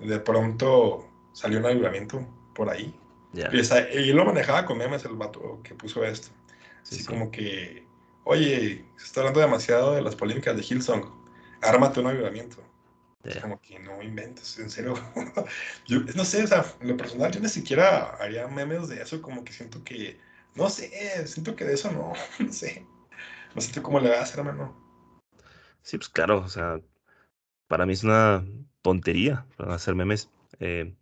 de 0.01 0.19
pronto 0.19 1.07
salió 1.33 1.59
un 1.59 1.67
avivamiento 1.67 2.27
por 2.55 2.71
ahí. 2.71 2.95
Ya. 3.33 3.49
Y, 3.53 3.61
esa- 3.61 3.91
y 3.91 4.13
lo 4.13 4.25
manejaba 4.25 4.65
con 4.65 4.79
memes 4.79 5.05
el 5.05 5.15
vato 5.15 5.61
que 5.63 5.75
puso 5.75 6.05
esto. 6.05 6.29
Sí, 6.83 6.97
Así 6.97 6.99
sí. 7.01 7.07
como 7.07 7.31
que, 7.31 7.87
oye, 8.25 8.85
se 8.97 9.05
está 9.05 9.21
hablando 9.21 9.41
demasiado 9.41 9.95
de 9.95 10.03
las 10.03 10.17
polémicas 10.17 10.57
de 10.57 10.63
Hillsong. 10.63 11.26
Ármate 11.69 12.01
un 12.01 12.07
avivamiento. 12.09 12.59
Es 13.29 13.37
Ya. 13.37 13.43
como 13.43 13.61
que 13.61 13.79
no 13.81 14.03
inventes, 14.03 14.59
en 14.59 14.71
serio. 14.71 14.95
yo 15.87 16.01
no 16.15 16.25
sé, 16.25 16.45
o 16.45 16.47
sea, 16.47 16.65
en 16.81 16.89
lo 16.89 16.97
personal 16.97 17.33
yo 17.33 17.41
ni 17.41 17.49
siquiera 17.49 18.17
haría 18.21 18.47
memes 18.49 18.89
de 18.89 19.03
eso, 19.03 19.21
como 19.23 19.45
que 19.45 19.53
siento 19.53 19.83
que, 19.85 20.19
no 20.55 20.71
sé, 20.71 21.27
siento 21.27 21.57
que 21.57 21.65
de 21.65 21.75
eso 21.75 21.91
no, 21.93 22.13
no 22.45 22.53
sé. 22.53 22.87
No 23.55 23.63
tú 23.75 23.83
cómo 23.83 24.01
le 24.01 24.11
vas 24.11 24.19
a 24.21 24.23
hacer, 24.25 24.41
hermano. 24.41 24.77
Sí, 25.83 25.97
pues 25.99 26.09
claro, 26.09 26.41
o 26.41 26.49
sea, 26.49 26.81
para 27.69 27.87
mí 27.87 27.95
es 27.95 28.05
una 28.05 28.45
tontería 28.83 29.47
hacer 29.59 29.95
memes. 29.97 30.31
eh, 30.61 30.95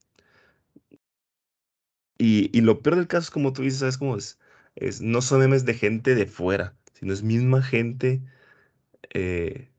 y, 2.19 2.57
y 2.57 2.61
lo 2.63 2.81
peor 2.83 2.97
del 2.97 3.09
caso 3.09 3.25
es 3.25 3.31
como 3.31 3.53
tú 3.53 3.63
dices, 3.63 3.81
¿sabes 3.81 3.99
cómo 3.99 4.17
es? 4.17 4.39
Es, 4.77 5.01
no 5.01 5.21
son 5.23 5.41
memes 5.41 5.65
de 5.65 5.75
gente 5.75 6.15
de 6.15 6.27
fuera, 6.27 6.75
sino 6.95 7.13
es 7.13 7.23
misma 7.23 7.63
gente 7.63 8.23
eh, 9.15 9.71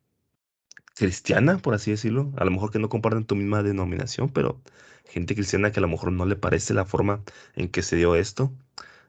cristiana, 0.96 1.58
por 1.60 1.74
así 1.76 1.92
decirlo. 1.92 2.34
A 2.38 2.46
lo 2.46 2.52
mejor 2.52 2.72
que 2.72 2.80
no 2.80 2.90
comparten 2.90 3.26
tu 3.26 3.36
misma 3.36 3.64
denominación, 3.64 4.30
pero 4.32 4.62
gente 5.06 5.36
cristiana 5.36 5.72
que 5.72 5.80
a 5.80 5.82
lo 5.82 5.90
mejor 5.90 6.12
no 6.12 6.26
le 6.26 6.36
parece 6.38 6.74
la 6.74 6.86
forma 6.86 7.24
en 7.56 7.70
que 7.70 7.82
se 7.84 7.96
dio 7.98 8.16
esto. 8.16 8.54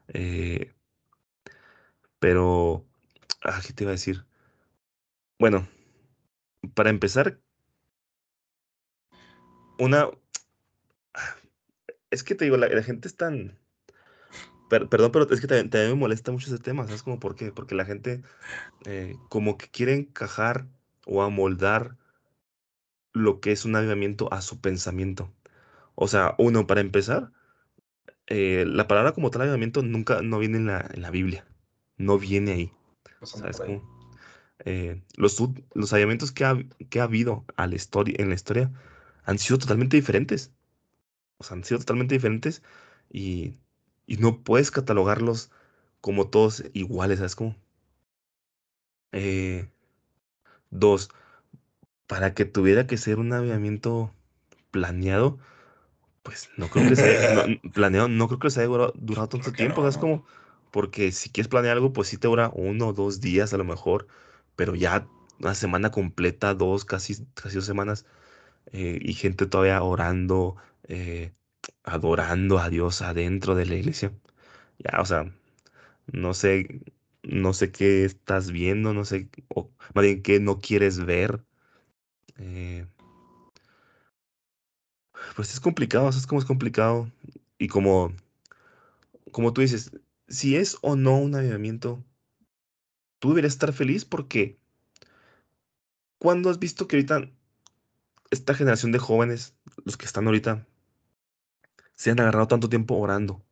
eh, 0.09 0.73
pero, 2.19 2.85
ah, 3.43 3.61
¿qué 3.65 3.73
te 3.73 3.83
iba 3.83 3.91
a 3.91 3.93
decir? 3.93 4.25
Bueno, 5.39 5.67
para 6.73 6.89
empezar, 6.89 7.39
una... 9.79 10.09
Es 12.09 12.23
que 12.23 12.35
te 12.35 12.45
digo, 12.45 12.57
la, 12.57 12.83
gente 12.83 13.07
es 13.07 13.15
tan... 13.17 13.59
per- 14.69 14.89
perdón, 14.89 15.11
pero 15.11 15.29
es 15.29 15.41
que 15.41 15.47
también, 15.47 15.69
me 15.89 15.95
molesta 15.95 16.31
mucho 16.31 16.47
ese 16.47 16.61
tema, 16.63 16.85
¿sabes 16.85 17.03
cómo 17.03 17.19
por 17.19 17.35
qué? 17.35 17.51
Porque 17.51 17.75
la 17.75 17.85
gente 17.85 18.21
eh, 18.85 19.15
como 19.29 19.57
que 19.57 19.69
quiere 19.69 19.93
encajar 19.95 20.67
o 21.07 21.23
amoldar 21.23 21.97
lo 23.13 23.39
que 23.39 23.51
es 23.51 23.65
un 23.65 23.75
avivamiento 23.75 24.31
a 24.31 24.41
su 24.41 24.61
pensamiento. 24.61 25.31
O 25.95 26.07
sea, 26.07 26.35
uno, 26.37 26.67
para 26.67 26.81
empezar, 26.81 27.31
eh, 28.27 28.65
la 28.67 28.87
palabra 28.87 29.13
como 29.13 29.31
tal 29.31 29.43
avivamiento 29.43 29.81
nunca 29.81 30.21
no 30.21 30.39
viene 30.39 30.57
en 30.57 30.67
la, 30.67 30.89
en 30.93 31.01
la 31.01 31.11
Biblia. 31.11 31.45
No 31.97 32.19
viene 32.19 32.51
ahí. 32.51 32.71
¿Sabes 33.23 33.59
ahí. 33.61 33.79
cómo? 33.79 33.97
Eh, 34.65 35.01
los, 35.15 35.41
los 35.73 35.93
avivamientos 35.93 36.31
que 36.31 36.45
ha, 36.45 36.57
que 36.89 36.99
ha 36.99 37.03
habido 37.03 37.45
a 37.55 37.67
la 37.67 37.75
historia, 37.75 38.15
en 38.19 38.29
la 38.29 38.35
historia 38.35 38.71
han 39.23 39.39
sido 39.39 39.57
totalmente 39.57 39.97
diferentes. 39.97 40.51
O 41.37 41.43
sea, 41.43 41.55
han 41.57 41.63
sido 41.63 41.79
totalmente 41.79 42.15
diferentes 42.15 42.63
y, 43.09 43.55
y 44.05 44.17
no 44.17 44.43
puedes 44.43 44.71
catalogarlos 44.71 45.51
como 46.01 46.29
todos 46.29 46.63
iguales, 46.73 47.19
¿sabes 47.19 47.35
cómo? 47.35 47.55
Eh, 49.11 49.67
dos, 50.71 51.09
para 52.07 52.33
que 52.33 52.45
tuviera 52.45 52.87
que 52.87 52.97
ser 52.97 53.19
un 53.19 53.33
avivamiento 53.33 54.13
planeado, 54.71 55.39
pues 56.23 56.51
no 56.57 56.69
creo 56.69 56.85
que 56.85 56.95
se 56.95 57.07
haya, 57.07 57.23
no, 57.27 57.43
planeado, 57.73 58.07
no 58.09 58.27
creo 58.27 58.39
que 58.39 58.49
se 58.49 58.61
haya 58.61 58.69
durado, 58.69 58.93
durado 58.97 59.29
tanto 59.29 59.53
Creo 59.53 59.55
tiempo, 59.55 59.81
no, 59.81 59.83
¿sabes 59.83 59.97
¿no? 59.97 60.01
cómo? 60.01 60.25
Porque 60.71 61.11
si 61.11 61.29
quieres 61.29 61.49
planear 61.49 61.77
algo, 61.77 61.93
pues 61.93 62.09
sí 62.09 62.17
te 62.17 62.27
dura 62.27 62.51
uno 62.53 62.89
o 62.89 62.93
dos 62.93 63.21
días 63.21 63.53
a 63.53 63.57
lo 63.57 63.63
mejor, 63.65 64.07
pero 64.55 64.75
ya 64.75 65.07
una 65.39 65.55
semana 65.55 65.91
completa, 65.91 66.53
dos, 66.53 66.85
casi, 66.85 67.25
casi 67.35 67.55
dos 67.55 67.65
semanas, 67.65 68.05
eh, 68.73 68.99
y 69.01 69.13
gente 69.13 69.47
todavía 69.47 69.83
orando, 69.83 70.57
eh, 70.87 71.33
adorando 71.83 72.59
a 72.59 72.69
Dios 72.69 73.01
adentro 73.01 73.55
de 73.55 73.65
la 73.65 73.75
iglesia. 73.75 74.13
Ya, 74.79 75.01
o 75.01 75.05
sea, 75.05 75.31
no 76.07 76.33
sé, 76.33 76.81
no 77.27 77.53
sé 77.53 77.71
qué 77.71 78.05
estás 78.05 78.51
viendo, 78.51 78.93
no 78.93 79.05
sé, 79.05 79.29
o 79.49 79.69
más 79.93 80.03
bien 80.03 80.23
qué 80.23 80.39
no 80.39 80.59
quieres 80.59 81.05
ver. 81.05 81.45
eh, 82.37 82.87
pues 85.35 85.53
es 85.53 85.59
complicado, 85.59 86.09
es 86.09 86.27
como 86.27 86.39
es 86.41 86.45
complicado. 86.45 87.11
Y 87.57 87.67
como, 87.67 88.13
como 89.31 89.53
tú 89.53 89.61
dices, 89.61 89.91
si 90.27 90.55
es 90.55 90.77
o 90.81 90.95
no 90.95 91.17
un 91.17 91.35
avivamiento, 91.35 92.03
tú 93.19 93.29
deberías 93.29 93.53
estar 93.53 93.73
feliz 93.73 94.05
porque 94.05 94.59
¿cuándo 96.19 96.49
has 96.49 96.59
visto 96.59 96.87
que 96.87 96.95
ahorita 96.97 97.29
esta 98.31 98.53
generación 98.53 98.91
de 98.91 98.99
jóvenes, 98.99 99.55
los 99.85 99.97
que 99.97 100.05
están 100.05 100.27
ahorita, 100.27 100.65
se 101.93 102.11
han 102.11 102.19
agarrado 102.19 102.47
tanto 102.47 102.69
tiempo 102.69 102.95
orando, 102.95 103.43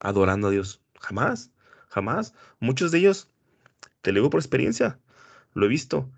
adorando 0.00 0.48
a 0.48 0.50
Dios? 0.50 0.82
Jamás, 1.00 1.50
jamás. 1.96 2.34
Muchos 2.60 2.92
de 2.92 2.98
ellos, 2.98 3.30
te 4.02 4.12
lo 4.12 4.16
digo 4.20 4.30
por 4.30 4.40
experiencia, 4.40 4.98
lo 5.54 5.64
he 5.64 5.68
visto 5.68 6.10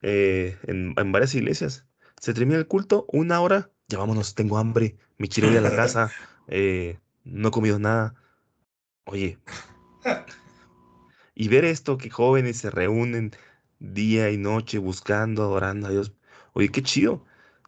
eh, 0.00 0.56
en, 0.62 0.94
en 0.96 1.12
varias 1.12 1.34
iglesias. 1.34 1.84
Se 2.20 2.32
termina 2.32 2.56
el 2.56 2.68
culto, 2.68 3.04
una 3.12 3.40
hora, 3.40 3.72
ya 3.88 3.98
vámonos, 3.98 4.36
tengo 4.36 4.58
hambre, 4.58 4.96
me 5.18 5.26
quiero 5.26 5.50
ir 5.50 5.58
a 5.58 5.60
la 5.60 5.74
casa, 5.74 6.12
eh, 6.46 7.00
no 7.24 7.48
he 7.48 7.50
comido 7.50 7.80
nada. 7.80 8.14
Oye, 9.06 9.38
y 11.34 11.48
ver 11.48 11.64
esto, 11.64 11.98
que 11.98 12.10
jóvenes 12.10 12.58
se 12.58 12.70
reúnen 12.70 13.32
día 13.80 14.30
y 14.30 14.36
noche 14.36 14.78
buscando, 14.78 15.42
adorando 15.42 15.88
a 15.88 15.90
Dios. 15.90 16.12
Oye, 16.52 16.68
qué 16.68 16.80
chido. 16.80 17.24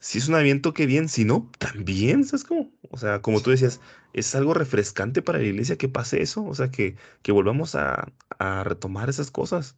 Si 0.07 0.19
es 0.19 0.29
un 0.29 0.37
aviento, 0.37 0.73
qué 0.73 0.87
bien. 0.87 1.09
Si 1.09 1.25
no, 1.25 1.51
también, 1.59 2.25
¿sabes 2.25 2.45
cómo? 2.45 2.71
O 2.90 2.97
sea, 2.97 3.23
como 3.23 3.40
tú 3.40 3.51
decías, 3.51 3.81
es 4.12 4.37
algo 4.37 4.55
refrescante 4.55 5.21
para 5.21 5.38
la 5.38 5.45
iglesia 5.45 5.79
que 5.79 5.88
pase 5.88 6.23
eso. 6.23 6.45
O 6.45 6.55
sea, 6.55 6.71
que, 6.71 6.95
que 7.23 7.33
volvamos 7.33 7.75
a, 7.75 8.12
a 8.38 8.62
retomar 8.62 9.09
esas 9.09 9.33
cosas. 9.33 9.77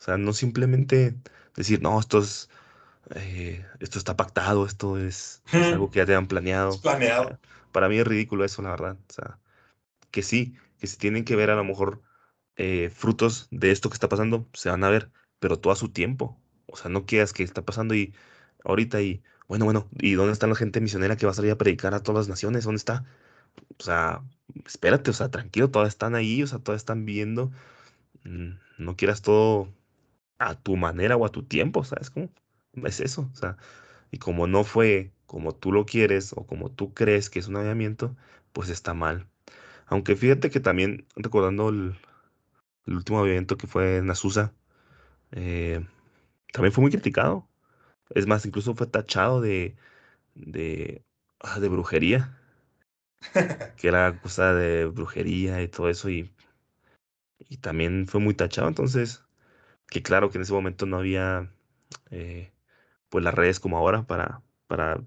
O 0.00 0.02
sea, 0.02 0.18
no 0.18 0.32
simplemente 0.32 1.14
decir, 1.54 1.80
no, 1.80 2.00
esto 2.00 2.18
es, 2.18 2.50
eh, 3.14 3.64
esto 3.78 4.00
está 4.00 4.16
pactado, 4.16 4.66
esto 4.66 4.98
es, 4.98 5.44
es 5.52 5.72
algo 5.72 5.92
que 5.92 5.98
ya 5.98 6.06
te 6.06 6.16
han 6.16 6.26
planeado. 6.26 6.70
Es 6.70 6.78
planeado. 6.78 7.38
Para 7.70 7.88
mí 7.88 7.98
es 7.98 8.04
ridículo 8.04 8.44
eso, 8.44 8.62
la 8.62 8.70
verdad. 8.70 8.98
O 9.08 9.12
sea, 9.12 9.38
que 10.10 10.24
sí, 10.24 10.56
que 10.80 10.88
si 10.88 10.96
tienen 10.96 11.24
que 11.24 11.36
ver 11.36 11.50
a 11.50 11.54
lo 11.54 11.62
mejor 11.62 12.02
eh, 12.56 12.90
frutos 12.92 13.46
de 13.52 13.70
esto 13.70 13.90
que 13.90 13.94
está 13.94 14.08
pasando, 14.08 14.48
se 14.54 14.70
van 14.70 14.82
a 14.82 14.90
ver, 14.90 15.12
pero 15.38 15.60
todo 15.60 15.72
a 15.72 15.76
su 15.76 15.90
tiempo. 15.90 16.36
O 16.66 16.76
sea, 16.76 16.90
no 16.90 17.06
quieras 17.06 17.32
que 17.32 17.44
está 17.44 17.64
pasando 17.64 17.94
y 17.94 18.12
ahorita 18.64 19.00
y, 19.02 19.22
bueno, 19.52 19.66
bueno, 19.66 19.86
¿y 20.00 20.14
dónde 20.14 20.32
está 20.32 20.46
la 20.46 20.54
gente 20.54 20.80
misionera 20.80 21.18
que 21.18 21.26
va 21.26 21.32
a 21.32 21.34
salir 21.34 21.50
a 21.52 21.58
predicar 21.58 21.92
a 21.92 22.02
todas 22.02 22.20
las 22.20 22.28
naciones? 22.30 22.64
¿Dónde 22.64 22.78
está? 22.78 23.04
O 23.78 23.82
sea, 23.82 24.22
espérate, 24.66 25.10
o 25.10 25.12
sea, 25.12 25.30
tranquilo, 25.30 25.70
todas 25.70 25.88
están 25.88 26.14
ahí, 26.14 26.42
o 26.42 26.46
sea, 26.46 26.58
todas 26.58 26.80
están 26.80 27.04
viendo. 27.04 27.52
Mm, 28.24 28.52
no 28.78 28.96
quieras 28.96 29.20
todo 29.20 29.68
a 30.38 30.54
tu 30.54 30.76
manera 30.78 31.18
o 31.18 31.26
a 31.26 31.28
tu 31.28 31.42
tiempo, 31.42 31.84
¿sabes 31.84 32.08
cómo? 32.08 32.30
Es 32.84 33.00
eso, 33.00 33.28
o 33.30 33.36
sea, 33.36 33.58
y 34.10 34.16
como 34.18 34.46
no 34.46 34.64
fue 34.64 35.12
como 35.26 35.54
tú 35.54 35.70
lo 35.70 35.84
quieres 35.84 36.32
o 36.34 36.46
como 36.46 36.70
tú 36.70 36.94
crees 36.94 37.28
que 37.28 37.38
es 37.38 37.48
un 37.48 37.56
avivamiento, 37.56 38.16
pues 38.54 38.70
está 38.70 38.94
mal. 38.94 39.28
Aunque 39.86 40.16
fíjate 40.16 40.50
que 40.50 40.60
también, 40.60 41.06
recordando 41.16 41.68
el, 41.68 41.94
último 42.86 43.26
evento 43.26 43.58
que 43.58 43.66
fue 43.66 43.98
en 43.98 44.10
Azusa, 44.10 44.54
eh, 45.32 45.86
también 46.52 46.72
fue 46.72 46.82
muy 46.82 46.90
criticado. 46.90 47.48
Es 48.14 48.26
más, 48.26 48.46
incluso 48.46 48.74
fue 48.74 48.86
tachado 48.86 49.40
de, 49.40 49.76
de, 50.34 51.04
ah, 51.40 51.60
de 51.60 51.68
brujería, 51.68 52.38
que 53.76 53.88
era 53.88 54.18
cosa 54.20 54.54
de 54.54 54.86
brujería 54.86 55.62
y 55.62 55.68
todo 55.68 55.88
eso, 55.88 56.10
y, 56.10 56.30
y 57.38 57.58
también 57.58 58.06
fue 58.08 58.20
muy 58.20 58.34
tachado. 58.34 58.68
Entonces, 58.68 59.24
que 59.88 60.02
claro 60.02 60.30
que 60.30 60.38
en 60.38 60.42
ese 60.42 60.52
momento 60.52 60.86
no 60.86 60.98
había 60.98 61.52
eh, 62.10 62.52
pues 63.10 63.24
las 63.24 63.34
redes 63.34 63.60
como 63.60 63.78
ahora 63.78 64.04
para, 64.06 64.42
para 64.68 64.98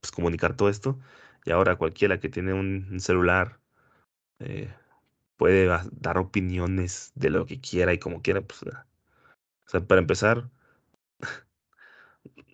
pues, 0.00 0.12
comunicar 0.12 0.56
todo 0.56 0.68
esto. 0.68 1.00
Y 1.46 1.52
ahora 1.52 1.76
cualquiera 1.76 2.20
que 2.20 2.28
tiene 2.28 2.54
un, 2.54 2.88
un 2.92 3.00
celular 3.00 3.60
eh, 4.40 4.74
puede 5.36 5.66
dar 5.92 6.18
opiniones 6.18 7.12
de 7.16 7.30
lo 7.30 7.46
que 7.46 7.60
quiera 7.60 7.94
y 7.94 7.98
como 7.98 8.22
quiera. 8.22 8.42
Pues, 8.42 8.62
o 8.64 8.70
sea, 9.66 9.80
para 9.86 10.00
empezar, 10.00 10.50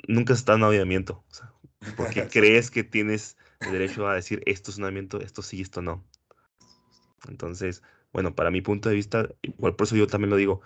nunca 0.08 0.34
en 0.34 0.54
un 0.56 0.64
avivamiento. 0.64 1.24
O 1.30 1.34
sea, 1.34 1.54
¿por 1.96 2.10
qué 2.10 2.26
crees 2.28 2.70
que 2.72 2.84
tienes 2.84 3.38
el 3.64 3.72
derecho 3.72 4.08
a 4.08 4.16
decir 4.16 4.42
esto 4.46 4.72
es 4.72 4.78
un 4.78 4.84
avivamiento, 4.86 5.20
esto 5.22 5.42
sí, 5.42 5.62
esto 5.62 5.82
no? 5.82 6.04
Entonces, 7.28 7.82
bueno, 8.12 8.34
para 8.34 8.50
mi 8.50 8.60
punto 8.62 8.88
de 8.88 8.94
vista, 8.94 9.28
igual 9.42 9.76
por 9.76 9.86
eso 9.86 9.96
yo 9.96 10.06
también 10.06 10.30
lo 10.30 10.36
digo, 10.36 10.60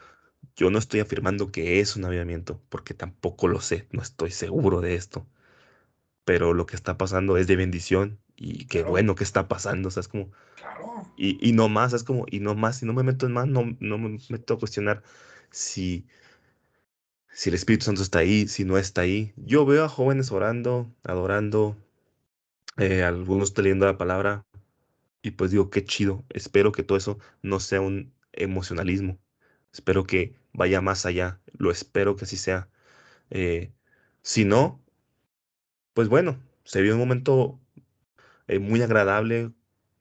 yo 0.56 0.70
no 0.70 0.78
estoy 0.78 1.00
afirmando 1.00 1.52
que 1.52 1.80
es 1.80 1.96
un 1.96 2.04
avivamiento, 2.04 2.62
porque 2.70 2.94
tampoco 2.94 3.48
lo 3.48 3.60
sé, 3.60 3.88
no 3.92 4.02
estoy 4.02 4.30
seguro 4.32 4.80
de 4.80 4.94
esto, 4.96 5.28
pero 6.24 6.54
lo 6.54 6.66
que 6.66 6.76
está 6.76 6.98
pasando 6.98 7.36
es 7.36 7.46
de 7.46 7.56
bendición 7.56 8.20
y 8.36 8.66
qué 8.66 8.82
Claro. 8.82 8.92
bueno 8.92 9.14
que 9.14 9.24
está 9.24 9.48
pasando, 9.48 9.88
o 9.88 9.90
sea, 9.92 10.02
es 10.02 10.08
como, 10.08 10.30
Claro. 10.56 11.06
y, 11.16 11.38
y 11.48 11.52
no 11.52 11.68
más, 11.68 11.92
es 11.94 12.04
como, 12.04 12.26
y 12.30 12.40
no 12.40 12.54
más, 12.56 12.78
si 12.78 12.86
no 12.86 12.94
me 12.94 13.02
meto 13.04 13.26
en 13.26 13.32
más, 13.32 13.46
no, 13.48 13.76
no 13.80 13.98
me 13.98 14.18
meto 14.30 14.54
a 14.54 14.58
cuestionar 14.58 15.02
si, 15.50 16.06
si 17.32 17.48
el 17.50 17.54
Espíritu 17.54 17.86
Santo 17.86 18.02
está 18.02 18.20
ahí, 18.20 18.46
si 18.48 18.64
no 18.64 18.78
está 18.78 19.02
ahí. 19.02 19.32
Yo 19.36 19.64
veo 19.66 19.84
a 19.84 19.88
jóvenes 19.88 20.30
orando, 20.32 20.92
adorando, 21.04 21.76
eh, 22.78 23.02
algunos 23.02 23.56
leyendo 23.58 23.86
la 23.86 23.98
palabra, 23.98 24.44
y 25.22 25.32
pues 25.32 25.50
digo, 25.52 25.70
qué 25.70 25.84
chido. 25.84 26.24
Espero 26.30 26.72
que 26.72 26.82
todo 26.82 26.98
eso 26.98 27.18
no 27.42 27.60
sea 27.60 27.80
un 27.80 28.12
emocionalismo. 28.32 29.18
Espero 29.72 30.04
que 30.04 30.34
vaya 30.52 30.80
más 30.80 31.06
allá. 31.06 31.40
Lo 31.52 31.70
espero 31.70 32.16
que 32.16 32.24
así 32.24 32.36
sea. 32.36 32.68
Eh, 33.30 33.72
si 34.22 34.44
no, 34.44 34.80
pues 35.94 36.08
bueno, 36.08 36.40
se 36.64 36.82
vio 36.82 36.94
un 36.94 37.00
momento 37.00 37.60
eh, 38.48 38.58
muy 38.58 38.82
agradable 38.82 39.52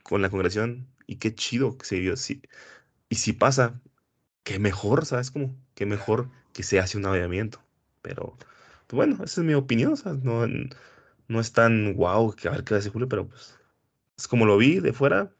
con 0.04 0.22
la 0.22 0.30
congregación 0.30 0.88
y 1.08 1.18
qué 1.18 1.36
chido 1.36 1.78
que 1.78 1.86
se 1.86 2.00
vio. 2.00 2.18
Sí. 2.18 2.42
Y 3.10 3.16
si 3.16 3.34
pasa, 3.34 3.82
qué 4.44 4.60
mejor, 4.60 5.06
¿sabes 5.06 5.32
cómo? 5.32 5.56
Qué 5.76 5.86
mejor 5.86 6.30
que 6.54 6.64
se 6.64 6.80
hace 6.80 6.98
un 6.98 7.06
avivamiento. 7.06 7.62
Pero, 8.02 8.38
pues 8.88 8.96
bueno, 8.98 9.24
esa 9.24 9.42
es 9.42 9.48
mi 9.48 9.54
opinión. 9.54 9.94
o 9.94 9.96
sea, 9.96 10.14
no, 10.14 10.46
no 11.28 11.40
es 11.40 11.54
tan 11.54 11.94
guau 11.94 12.34
que 12.34 12.48
a 12.48 12.52
ver 12.52 12.64
qué 12.64 12.76
decir 12.76 12.92
Julio, 12.92 13.10
pero 13.10 13.28
pues 13.28 13.58
es 14.18 14.28
como 14.28 14.46
lo 14.46 14.58
vi 14.58 14.80
de 14.80 14.94
fuera. 14.94 15.32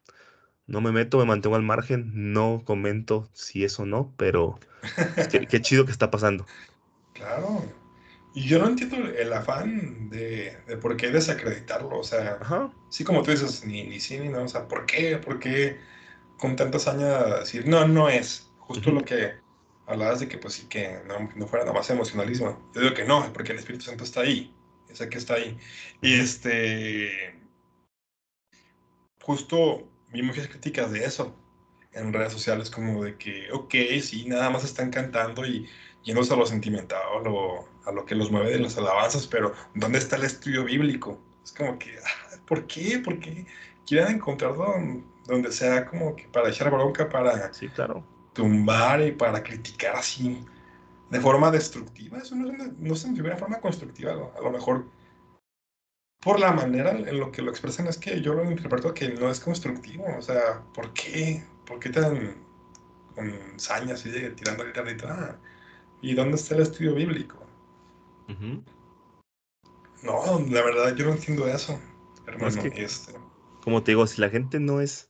No 0.68 0.80
me 0.82 0.92
meto, 0.92 1.18
me 1.18 1.26
mantengo 1.26 1.56
al 1.56 1.64
margen, 1.64 2.12
no 2.34 2.64
comento 2.66 3.30
si 3.34 3.64
es 3.66 3.80
o 3.80 3.86
no, 3.86 4.14
pero 4.18 4.60
pues, 5.16 5.28
qué, 5.28 5.46
qué 5.48 5.62
chido 5.62 5.86
que 5.86 5.92
está 5.92 6.12
pasando. 6.12 6.46
Claro. 7.14 7.62
Y 8.34 8.48
yo 8.48 8.60
no 8.60 8.68
entiendo 8.68 8.96
el, 8.96 9.34
afán 9.34 10.10
de, 10.10 10.58
de 10.66 10.78
por 10.78 10.96
qué 10.96 11.12
desacreditarlo. 11.12 12.00
O 12.00 12.04
sea, 12.04 12.38
Ajá. 12.40 12.72
sí 12.90 13.04
como 13.04 13.22
tú 13.24 13.32
dices, 13.32 13.66
ni, 13.66 13.84
ni 13.84 14.00
sí 14.00 14.18
ni 14.18 14.30
no. 14.30 14.44
O 14.44 14.48
sea, 14.48 14.68
¿por 14.68 14.86
qué? 14.86 15.18
¿Por 15.18 15.40
qué 15.40 15.78
con 16.38 16.56
tanta 16.56 16.78
hazaña 16.78 17.40
decir, 17.40 17.68
no, 17.68 17.88
no 17.88 18.10
es? 18.10 18.50
Justo 18.60 18.92
lo 18.92 19.04
que 19.04 19.34
hablabas 19.86 20.20
de 20.20 20.28
que 20.28 20.38
pues 20.38 20.56
sí 20.56 20.68
que 20.68 21.02
no, 21.08 21.30
no 21.36 21.48
fuera 21.48 21.66
nada 21.66 21.78
más 21.78 21.90
emocionalismo. 21.90 22.72
Yo 22.74 22.82
digo 22.82 22.94
que 22.96 23.06
no, 23.06 23.32
porque 23.34 23.52
el 23.54 23.60
Espíritu 23.60 23.86
Santo 23.86 24.04
está 24.04 24.22
ahí. 24.22 24.54
Sé 24.94 25.10
que 25.10 25.18
está 25.18 25.36
ahí. 25.36 25.58
Y 26.02 26.20
este, 26.20 27.34
justo 29.22 29.88
vi 30.12 30.22
muchas 30.24 30.48
críticas 30.48 30.92
de 30.92 31.06
eso 31.06 31.36
en 31.94 32.14
redes 32.14 32.34
sociales 32.34 32.70
como 32.70 33.04
de 33.04 33.18
que, 33.18 33.52
ok, 33.52 33.74
sí, 34.02 34.26
nada 34.28 34.50
más 34.50 34.64
están 34.64 34.92
cantando 34.92 35.46
y 35.46 35.68
yéndose 36.04 36.34
a 36.34 36.38
lo 36.38 36.46
sentimental, 36.46 37.02
a 37.20 37.22
lo, 37.22 37.68
a 37.86 37.92
lo 37.92 38.06
que 38.06 38.16
los 38.16 38.32
mueve 38.32 38.52
de 38.52 38.60
las 38.60 38.78
alabanzas, 38.78 39.28
pero 39.28 39.54
¿dónde 39.76 40.00
está 40.00 40.16
el 40.16 40.24
estudio 40.24 40.64
bíblico? 40.64 41.20
Es 41.44 41.52
como 41.52 41.78
que, 41.78 41.98
ah, 42.00 42.38
¿por 42.48 42.66
qué? 42.68 43.00
¿Por 43.00 43.20
qué 43.20 43.46
quieren 43.86 44.16
encontrar 44.16 44.56
don- 44.56 45.06
donde 45.28 45.52
sea 45.52 45.86
como 45.86 46.16
que 46.16 46.28
para 46.30 46.50
echar 46.50 46.72
bronca, 46.72 47.10
para 47.10 47.54
Sí, 47.54 47.70
claro. 47.70 48.04
Tumbar 48.34 49.02
y 49.02 49.12
para 49.12 49.44
criticar 49.44 49.96
así 49.96 50.46
de 51.10 51.20
forma 51.20 51.52
destructiva? 51.52 52.18
Eso 52.20 52.36
no, 52.36 52.48
es 52.50 52.54
una- 52.54 52.74
no 52.78 52.96
se 52.96 53.08
me 53.10 53.16
figura 53.16 53.34
de 53.36 53.40
forma 53.40 53.60
constructiva, 53.60 54.14
a 54.14 54.42
lo- 54.42 54.52
mejor 54.52 54.86
por 56.22 56.40
la 56.40 56.52
manera 56.52 56.92
en 56.92 57.20
lo 57.20 57.32
que 57.32 57.42
lo 57.42 57.50
expresan 57.50 57.88
es 57.88 57.98
que 57.98 58.22
yo 58.22 58.34
lo 58.36 58.50
interpreto 58.50 58.94
que 58.94 59.10
no 59.10 59.30
es 59.30 59.40
constructivo. 59.40 60.06
O 60.18 60.22
sea, 60.22 60.62
¿por 60.74 60.94
qué? 60.94 61.44
¿Por 61.66 61.80
qué 61.80 61.90
tan 61.90 62.36
con 63.16 63.60
saña 63.60 63.96
así 63.96 64.10
de 64.10 64.30
tirando 64.32 64.64
el 64.64 64.72
carrito? 64.72 65.08
Ah, 65.10 65.36
¿y 66.02 66.14
dónde 66.14 66.36
está 66.36 66.56
el 66.56 66.62
estudio 66.62 66.94
bíblico? 66.94 67.38
No, 70.04 70.40
la 70.50 70.62
verdad 70.64 70.96
yo 70.96 71.06
no 71.06 71.12
entiendo 71.14 71.48
eso, 71.48 71.74
No, 72.38 72.48
es 72.48 72.56
hermano. 72.56 72.62
que, 72.76 72.84
Este, 72.84 73.14
como 73.64 73.84
te 73.84 73.92
digo, 73.92 74.08
si 74.08 74.22
la 74.22 74.30
gente 74.30 74.60
no 74.60 74.82
es 74.82 75.10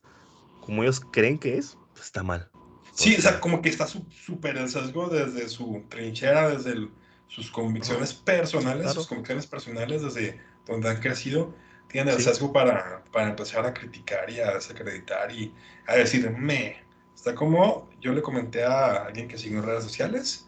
como 0.60 0.82
ellos 0.82 1.00
creen 1.00 1.38
que 1.38 1.58
es, 1.58 1.78
pues 1.92 2.06
está 2.06 2.22
mal. 2.22 2.51
Sí, 2.92 3.16
o 3.16 3.20
sea, 3.22 3.40
como 3.40 3.60
que 3.62 3.68
está 3.68 3.86
su- 3.86 4.06
súper 4.10 4.56
el 4.56 4.68
sesgo 4.68 5.08
desde 5.08 5.48
su 5.48 5.84
trinchera, 5.88 6.50
desde 6.50 6.72
el- 6.72 6.90
sus 7.28 7.50
convicciones 7.50 8.12
personales, 8.12 8.82
claro. 8.82 8.94
sus 9.00 9.06
convicciones 9.06 9.46
personales, 9.46 10.02
desde 10.02 10.40
donde 10.66 10.90
han 10.90 11.00
crecido, 11.00 11.54
tienen 11.88 12.12
el 12.14 12.18
Sí. 12.20 12.24
sesgo 12.24 12.52
para, 12.52 13.02
para 13.12 13.28
empezar 13.30 13.64
a 13.66 13.72
criticar 13.74 14.28
y 14.30 14.40
a 14.40 14.54
desacreditar 14.54 15.32
y 15.32 15.52
a 15.86 15.94
decir, 15.96 16.30
me. 16.30 16.76
Está 17.14 17.34
como 17.34 17.88
yo 18.00 18.12
le 18.12 18.20
comenté 18.22 18.64
a 18.64 19.04
alguien 19.04 19.28
que 19.28 19.38
sigue 19.38 19.56
en 19.56 19.62
redes 19.62 19.84
sociales. 19.84 20.46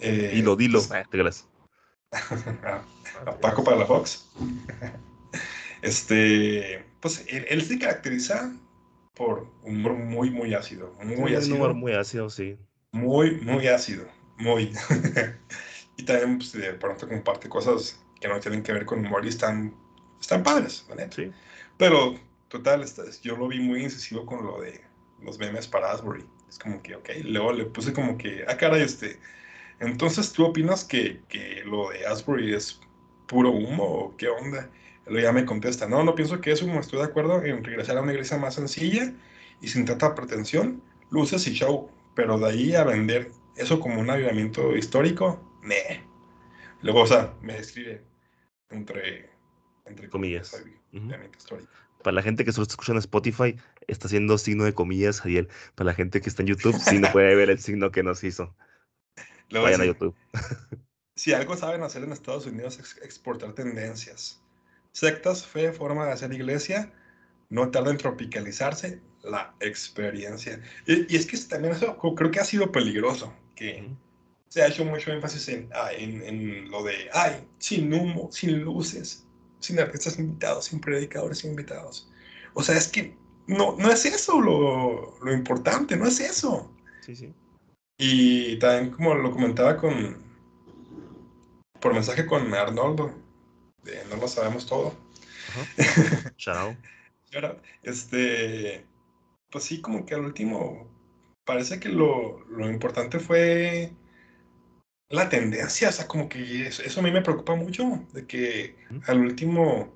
eh, 0.00 0.32
Dilo, 0.34 0.56
dilo. 0.56 0.80
pues, 0.80 0.90
Ah, 0.92 1.04
a, 3.26 3.30
a 3.30 3.38
Paco 3.38 3.62
para 3.64 3.76
la 3.78 3.86
Fox. 3.86 4.28
Este, 5.82 6.84
pues 7.00 7.24
él, 7.28 7.44
él 7.48 7.62
se 7.62 7.78
caracteriza 7.78 8.54
por 9.14 9.52
un 9.62 9.76
humor 9.76 9.94
muy, 9.94 10.30
muy 10.30 10.54
ácido. 10.54 10.94
Muy 11.02 11.14
Tiene 11.14 11.36
un 11.36 11.36
ácido. 11.36 11.56
humor 11.56 11.74
muy 11.74 11.92
ácido, 11.94 12.30
sí. 12.30 12.58
muy, 12.92 13.40
muy 13.40 13.66
ácido, 13.68 14.06
muy. 14.38 14.72
y 15.96 16.04
también 16.04 16.38
pues, 16.38 16.52
de 16.52 16.72
pronto 16.74 17.08
comparte 17.08 17.48
cosas 17.48 18.04
que 18.20 18.28
no 18.28 18.40
tienen 18.40 18.62
que 18.62 18.72
ver 18.72 18.86
con 18.86 19.00
humor 19.04 19.24
y 19.24 19.28
están, 19.28 19.74
están 20.20 20.42
padres, 20.42 20.86
¿vale? 20.88 21.10
Sí. 21.10 21.30
Pero, 21.76 22.14
total, 22.48 22.84
yo 23.22 23.36
lo 23.36 23.48
vi 23.48 23.60
muy 23.60 23.82
incisivo 23.82 24.24
con 24.26 24.44
lo 24.46 24.60
de 24.60 24.80
los 25.20 25.38
memes 25.38 25.66
para 25.68 25.92
Asbury. 25.92 26.24
Es 26.48 26.58
como 26.58 26.82
que, 26.82 26.94
ok, 26.96 27.08
luego 27.24 27.52
le 27.52 27.64
puse 27.66 27.92
como 27.92 28.16
que, 28.16 28.44
ah, 28.48 28.56
caray, 28.56 28.82
este, 28.82 29.20
entonces 29.80 30.32
tú 30.32 30.46
opinas 30.46 30.84
que, 30.84 31.22
que 31.28 31.62
lo 31.64 31.90
de 31.90 32.06
Asbury 32.06 32.54
es 32.54 32.80
puro 33.26 33.50
humo 33.50 33.84
o 33.84 34.16
qué 34.16 34.28
onda? 34.28 34.70
Luego 35.06 35.20
ya 35.20 35.32
me 35.32 35.44
contesta, 35.44 35.86
no, 35.86 36.02
no 36.02 36.14
pienso 36.14 36.40
que 36.40 36.52
es 36.52 36.62
humo, 36.62 36.80
estoy 36.80 36.98
de 36.98 37.04
acuerdo 37.04 37.42
en 37.44 37.62
regresar 37.62 37.98
a 37.98 38.02
una 38.02 38.12
iglesia 38.12 38.38
más 38.38 38.54
sencilla 38.54 39.12
y 39.60 39.68
sin 39.68 39.84
tanta 39.84 40.14
pretensión, 40.14 40.82
luces 41.10 41.46
y 41.46 41.52
show, 41.52 41.90
pero 42.14 42.38
de 42.38 42.46
ahí 42.46 42.74
a 42.74 42.84
vender 42.84 43.30
eso 43.56 43.80
como 43.80 44.00
un 44.00 44.10
avivamiento 44.10 44.74
histórico, 44.76 45.58
meh. 45.62 46.02
Luego, 46.80 47.02
o 47.02 47.06
sea, 47.06 47.34
me 47.42 47.58
escribe 47.58 48.02
entre, 48.70 49.30
entre 49.84 50.08
Comillas. 50.08 50.62
histórico. 51.36 51.70
Para 52.02 52.16
la 52.16 52.22
gente 52.22 52.44
que 52.44 52.52
solo 52.52 52.64
está 52.64 52.74
escuchando 52.74 52.98
en 52.98 53.04
Spotify, 53.04 53.56
está 53.86 54.08
haciendo 54.08 54.36
signo 54.36 54.64
de 54.64 54.74
comillas, 54.74 55.22
Ariel. 55.22 55.48
Para 55.74 55.86
la 55.86 55.94
gente 55.94 56.20
que 56.20 56.28
está 56.28 56.42
en 56.42 56.48
YouTube, 56.48 56.78
sí 56.78 56.98
no 56.98 57.10
puede 57.12 57.34
ver 57.34 57.48
el 57.48 57.58
signo 57.58 57.90
que 57.90 58.02
nos 58.02 58.22
hizo. 58.24 58.54
Luego 59.48 59.64
Vayan 59.64 59.80
a 59.80 59.86
YouTube. 59.86 60.14
Si 61.16 61.32
algo 61.32 61.56
saben 61.56 61.84
hacer 61.84 62.02
en 62.02 62.10
Estados 62.10 62.44
Unidos 62.46 62.80
es 62.80 62.96
exportar 63.00 63.52
tendencias. 63.52 64.43
Sectas, 64.94 65.44
fe, 65.44 65.72
forma 65.72 66.06
de 66.06 66.12
hacer 66.12 66.32
iglesia, 66.32 66.92
no 67.50 67.70
tarda 67.70 67.90
en 67.90 67.98
tropicalizarse 67.98 69.00
la 69.24 69.54
experiencia. 69.60 70.62
Y, 70.86 71.12
y 71.12 71.16
es 71.16 71.26
que 71.26 71.36
también 71.36 71.74
eso 71.74 71.98
creo 71.98 72.30
que 72.30 72.38
ha 72.38 72.44
sido 72.44 72.70
peligroso, 72.70 73.34
que 73.56 73.90
se 74.48 74.62
ha 74.62 74.68
hecho 74.68 74.84
mucho 74.84 75.10
énfasis 75.10 75.48
en, 75.48 75.68
ah, 75.74 75.90
en, 75.92 76.22
en 76.22 76.70
lo 76.70 76.84
de, 76.84 77.10
ay, 77.12 77.44
sin 77.58 77.92
humo, 77.92 78.30
sin 78.30 78.60
luces, 78.60 79.26
sin 79.58 79.80
artistas 79.80 80.16
invitados, 80.16 80.66
sin 80.66 80.80
predicadores 80.80 81.44
invitados. 81.44 82.08
O 82.52 82.62
sea, 82.62 82.76
es 82.76 82.86
que 82.86 83.16
no, 83.48 83.76
no 83.76 83.90
es 83.90 84.04
eso 84.04 84.40
lo, 84.40 85.18
lo 85.20 85.32
importante, 85.32 85.96
no 85.96 86.06
es 86.06 86.20
eso. 86.20 86.72
Sí, 87.00 87.16
sí. 87.16 87.34
Y 87.98 88.58
también 88.60 88.92
como 88.92 89.14
lo 89.14 89.32
comentaba 89.32 89.76
con 89.76 90.22
por 91.80 91.92
mensaje 91.92 92.24
con 92.24 92.54
Arnoldo, 92.54 93.12
de 93.84 94.04
No 94.10 94.16
lo 94.16 94.28
sabemos 94.28 94.66
todo. 94.66 94.94
Chao. 96.36 96.76
Ahora, 97.34 97.56
este, 97.82 98.84
pues 99.50 99.64
sí, 99.64 99.80
como 99.80 100.06
que 100.06 100.14
al 100.14 100.24
último, 100.24 100.88
parece 101.44 101.80
que 101.80 101.88
lo, 101.88 102.44
lo 102.46 102.70
importante 102.70 103.18
fue 103.18 103.92
la 105.08 105.28
tendencia, 105.28 105.88
o 105.88 105.92
sea, 105.92 106.06
como 106.06 106.28
que 106.28 106.66
eso, 106.66 106.82
eso 106.82 107.00
a 107.00 107.02
mí 107.02 107.10
me 107.10 107.22
preocupa 107.22 107.54
mucho, 107.54 108.04
de 108.12 108.26
que 108.26 108.76
al 109.06 109.20
último 109.20 109.92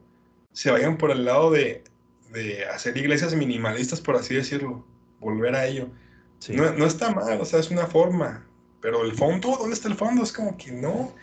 se 0.53 0.71
vayan 0.71 0.99
por 0.99 1.11
el 1.11 1.25
lado 1.25 1.51
de, 1.51 1.85
de 2.33 2.65
hacer 2.67 2.97
iglesias 2.97 3.35
minimalistas, 3.35 4.01
por 4.01 4.17
así 4.17 4.35
decirlo, 4.35 4.85
volver 5.21 5.55
a 5.55 5.67
ello. 5.67 5.89
Sí. 6.41 6.55
No, 6.55 6.73
no 6.73 6.87
está 6.87 7.11
mal, 7.11 7.41
o 7.41 7.45
sea, 7.45 7.61
es 7.61 7.71
una 7.71 7.87
forma, 7.87 8.47
pero 8.81 9.05
el 9.05 9.13
fondo, 9.13 9.57
¿dónde 9.59 9.75
está 9.75 9.89
el 9.89 9.95
fondo? 9.95 10.23
Es 10.23 10.33
como 10.33 10.57
que 10.57 10.73
no, 10.73 11.15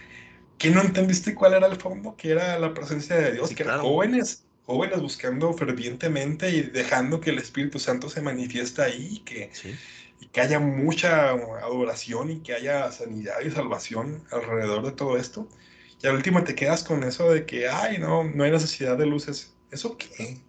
que 0.57 0.71
no 0.71 0.81
entendiste 0.81 1.35
cuál 1.35 1.53
era 1.53 1.67
el 1.67 1.75
fondo, 1.77 2.15
que 2.15 2.31
era 2.31 2.57
la 2.59 2.73
presencia 2.73 3.15
de 3.17 3.33
Dios, 3.33 3.49
Sí, 3.49 3.55
que 3.55 3.63
eran 3.63 3.81
jóvenes, 3.81 4.47
jóvenes 4.65 5.01
buscando 5.01 5.53
fervientemente 5.53 6.49
y 6.49 6.61
dejando 6.63 7.19
que 7.21 7.31
el 7.31 7.39
Espíritu 7.39 7.79
Santo 7.79 8.09
se 8.09 8.21
manifiesta 8.21 8.83
ahí, 8.83 9.19
que, 9.25 9.49
Sí. 9.53 9.79
y 10.19 10.27
que 10.27 10.41
haya 10.41 10.59
mucha 10.59 11.29
adoración 11.31 12.31
y 12.31 12.41
que 12.41 12.53
haya 12.53 12.91
sanidad 12.91 13.41
y 13.45 13.51
salvación 13.51 14.23
alrededor 14.31 14.85
de 14.85 14.91
todo 14.93 15.17
esto. 15.17 15.49
Y 16.01 16.07
al 16.07 16.15
último 16.15 16.43
te 16.43 16.55
quedas 16.55 16.83
con 16.83 17.03
eso 17.03 17.31
de 17.31 17.45
que, 17.45 17.67
ay, 17.69 17.97
no, 17.99 18.23
no 18.23 18.43
hay 18.43 18.51
necesidad 18.51 18.97
de 18.97 19.05
luces. 19.07 19.57
¿Eso 19.71 19.97
qué? 19.97 20.41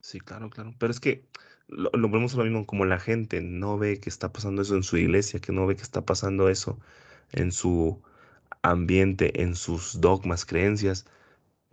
Sí, 0.00 0.20
claro, 0.20 0.50
claro. 0.50 0.74
Pero 0.78 0.90
es 0.92 1.00
que 1.00 1.26
lo, 1.68 1.90
lo 1.92 2.08
vemos 2.10 2.34
lo 2.34 2.44
mismo, 2.44 2.66
como 2.66 2.84
la 2.84 2.98
gente 3.00 3.40
no 3.40 3.78
ve 3.78 4.00
que 4.00 4.08
está 4.08 4.32
pasando 4.32 4.62
eso 4.62 4.76
en 4.76 4.82
su 4.82 4.96
iglesia, 4.96 5.40
que 5.40 5.52
no 5.52 5.66
ve 5.66 5.76
que 5.76 5.82
está 5.82 6.04
pasando 6.04 6.48
eso 6.48 6.78
en 7.32 7.52
su 7.52 8.02
ambiente, 8.70 9.42
en 9.42 9.54
sus 9.56 10.00
dogmas, 10.00 10.44
creencias, 10.46 11.06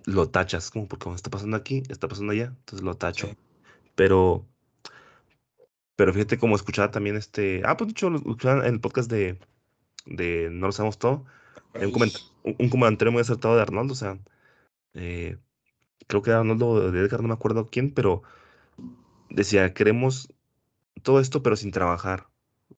lo 0.06 0.30
tachas, 0.30 0.72
como 0.72 0.88
porque 0.88 1.10
está 1.12 1.30
pasando 1.32 1.58
aquí, 1.58 1.84
está 1.90 2.08
pasando 2.10 2.34
allá, 2.34 2.48
entonces 2.60 2.84
lo 2.84 2.96
tacho. 2.98 3.28
Sí. 3.28 3.38
Pero, 3.96 4.48
pero 5.96 6.14
fíjate 6.14 6.38
como 6.40 6.56
escuchaba 6.56 6.92
también 6.92 7.16
este, 7.16 7.62
ah, 7.66 7.78
pues 7.78 7.90
de 7.90 7.92
hecho, 7.92 8.08
en 8.08 8.66
el 8.66 8.80
podcast 8.82 9.10
de, 9.12 9.40
de 10.06 10.50
No 10.52 10.68
lo 10.68 10.74
sabemos 10.74 11.00
todo, 11.00 11.26
un, 11.76 11.92
coment- 11.94 12.22
un- 12.44 12.58
un 12.60 12.70
comentario 12.70 13.12
muy 13.12 13.22
acertado 13.22 13.56
de 13.56 13.64
Arnoldo, 13.64 13.94
o 13.94 13.98
sea, 13.98 14.20
eh, 14.96 15.38
creo 16.08 16.22
que 16.24 16.32
era 16.32 16.40
Arnoldo 16.42 16.92
de 16.92 17.02
Edgar, 17.02 17.22
no 17.22 17.30
me 17.30 17.36
acuerdo 17.36 17.68
quién, 17.68 17.94
pero 17.94 18.24
decía, 19.30 19.74
queremos 19.74 20.30
todo 21.04 21.20
esto, 21.20 21.44
pero 21.44 21.56
sin 21.56 21.72
trabajar. 21.72 22.28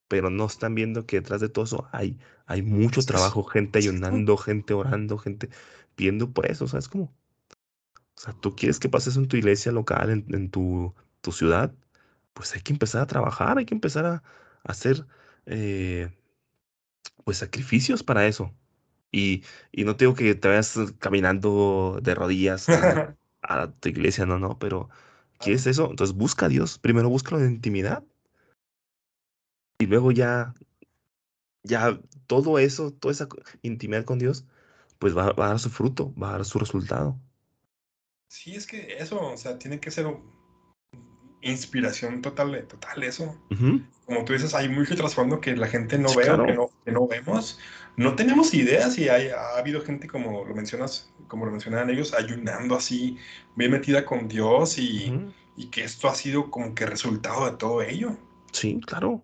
Pero 0.07 0.29
no 0.31 0.45
están 0.47 0.75
viendo 0.75 1.05
que 1.05 1.17
detrás 1.21 1.41
de 1.41 1.49
todo 1.49 1.65
eso 1.65 1.89
hay, 1.91 2.19
hay 2.45 2.61
mucho 2.61 3.01
trabajo, 3.01 3.43
gente 3.43 3.79
ayunando, 3.79 4.37
gente 4.37 4.73
orando, 4.73 5.17
gente 5.17 5.49
pidiendo 5.95 6.31
por 6.31 6.45
eso, 6.49 6.67
¿sabes 6.67 6.87
cómo? 6.87 7.13
O 8.17 8.21
sea, 8.21 8.33
tú 8.33 8.55
quieres 8.55 8.79
que 8.79 8.89
pase 8.89 9.09
eso 9.09 9.19
en 9.19 9.27
tu 9.27 9.37
iglesia 9.37 9.71
local, 9.71 10.09
en, 10.09 10.25
en 10.33 10.49
tu, 10.49 10.93
tu 11.21 11.31
ciudad, 11.31 11.73
pues 12.33 12.53
hay 12.53 12.61
que 12.61 12.73
empezar 12.73 13.01
a 13.01 13.07
trabajar, 13.07 13.57
hay 13.57 13.65
que 13.65 13.73
empezar 13.73 14.05
a, 14.05 14.13
a 14.15 14.23
hacer 14.63 15.05
eh, 15.45 16.11
pues 17.23 17.37
sacrificios 17.37 18.03
para 18.03 18.27
eso. 18.27 18.53
Y, 19.11 19.43
y 19.71 19.85
no 19.85 19.95
te 19.95 20.05
digo 20.05 20.15
que 20.15 20.35
te 20.35 20.47
vayas 20.47 20.77
caminando 20.99 21.99
de 22.01 22.15
rodillas 22.15 22.69
a, 22.69 23.15
a 23.41 23.71
tu 23.71 23.89
iglesia, 23.89 24.25
no, 24.25 24.39
no, 24.39 24.59
pero 24.59 24.89
¿quieres 25.39 25.67
eso? 25.67 25.89
Entonces 25.89 26.15
busca 26.15 26.47
a 26.47 26.49
Dios, 26.49 26.79
primero 26.79 27.09
búscalo 27.09 27.41
en 27.41 27.53
intimidad 27.53 28.03
y 29.79 29.85
luego 29.87 30.11
ya, 30.11 30.53
ya 31.63 31.99
todo 32.27 32.59
eso, 32.59 32.91
toda 32.93 33.11
esa 33.13 33.27
intimidad 33.61 34.05
con 34.05 34.19
Dios, 34.19 34.45
pues 34.99 35.17
va, 35.17 35.31
va 35.33 35.47
a 35.47 35.49
dar 35.49 35.59
su 35.59 35.69
fruto, 35.69 36.13
va 36.21 36.29
a 36.29 36.31
dar 36.33 36.45
su 36.45 36.59
resultado. 36.59 37.19
Sí, 38.27 38.55
es 38.55 38.67
que 38.67 38.97
eso, 38.99 39.19
o 39.19 39.35
sea, 39.37 39.57
tiene 39.57 39.79
que 39.79 39.89
ser 39.89 40.05
inspiración 41.41 42.21
total, 42.21 42.65
total 42.67 43.03
eso. 43.03 43.35
Ujú, 43.51 43.81
Como 44.05 44.25
tú 44.25 44.33
dices, 44.33 44.53
hay 44.55 44.69
mucho 44.69 44.95
trasfondo 44.95 45.41
que 45.41 45.55
la 45.55 45.67
gente 45.67 45.97
no 45.99 46.09
Sí, 46.09 46.15
ve 46.15 46.25
claro. 46.25 46.45
que 46.45 46.53
no, 46.53 46.69
que 46.85 46.91
no 46.91 47.07
vemos. 47.07 47.59
No 47.97 48.15
tenemos 48.15 48.53
idea 48.53 48.89
si 48.91 49.09
hay, 49.09 49.29
ha 49.29 49.57
habido 49.57 49.81
gente, 49.81 50.07
como 50.07 50.45
lo 50.45 50.55
mencionas, 50.55 51.13
como 51.27 51.45
lo 51.45 51.51
mencionaban 51.51 51.89
ellos, 51.89 52.13
ayunando 52.13 52.75
así, 52.75 53.17
bien 53.55 53.71
metida 53.71 54.05
con 54.05 54.27
Dios 54.27 54.77
y, 54.79 55.15
Ujú, 55.15 55.33
y 55.57 55.67
que 55.71 55.83
esto 55.85 56.07
ha 56.09 56.15
sido 56.15 56.51
como 56.51 56.75
que 56.75 56.85
resultado 56.85 57.49
de 57.51 57.57
todo 57.57 57.81
ello. 57.83 58.17
Sí, 58.51 58.79
claro. 58.81 59.23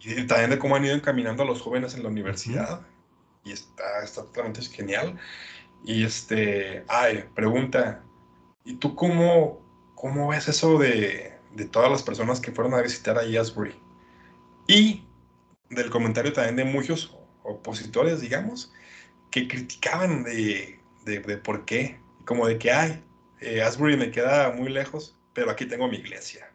Y 0.00 0.26
también 0.26 0.50
de 0.50 0.58
cómo 0.58 0.76
han 0.76 0.84
ido 0.84 0.94
encaminando 0.94 1.42
a 1.42 1.46
los 1.46 1.60
jóvenes 1.60 1.94
en 1.94 2.02
la 2.02 2.08
universidad. 2.08 2.86
Y 3.44 3.52
está, 3.52 4.02
está 4.02 4.22
totalmente 4.22 4.62
genial. 4.62 5.18
Y 5.84 6.04
este, 6.04 6.84
ay, 6.88 7.24
pregunta, 7.34 8.02
¿y 8.64 8.74
tú 8.76 8.94
cómo, 8.94 9.60
cómo 9.94 10.28
ves 10.28 10.48
eso 10.48 10.78
de, 10.78 11.38
de 11.54 11.64
todas 11.66 11.90
las 11.90 12.02
personas 12.02 12.40
que 12.40 12.52
fueron 12.52 12.74
a 12.74 12.82
visitar 12.82 13.18
a 13.18 13.22
Asbury? 13.40 13.74
Y 14.66 15.04
del 15.70 15.90
comentario 15.90 16.32
también 16.32 16.56
de 16.56 16.64
muchos 16.64 17.16
opositores, 17.42 18.20
digamos, 18.20 18.72
que 19.30 19.48
criticaban 19.48 20.24
de, 20.24 20.80
de, 21.04 21.20
de 21.20 21.36
por 21.38 21.64
qué, 21.64 22.00
como 22.24 22.46
de 22.46 22.58
que, 22.58 22.72
ay, 22.72 23.04
eh, 23.40 23.62
Asbury 23.62 23.96
me 23.96 24.10
queda 24.10 24.50
muy 24.52 24.68
lejos, 24.68 25.16
pero 25.32 25.50
aquí 25.50 25.66
tengo 25.66 25.88
mi 25.88 25.96
iglesia. 25.96 26.49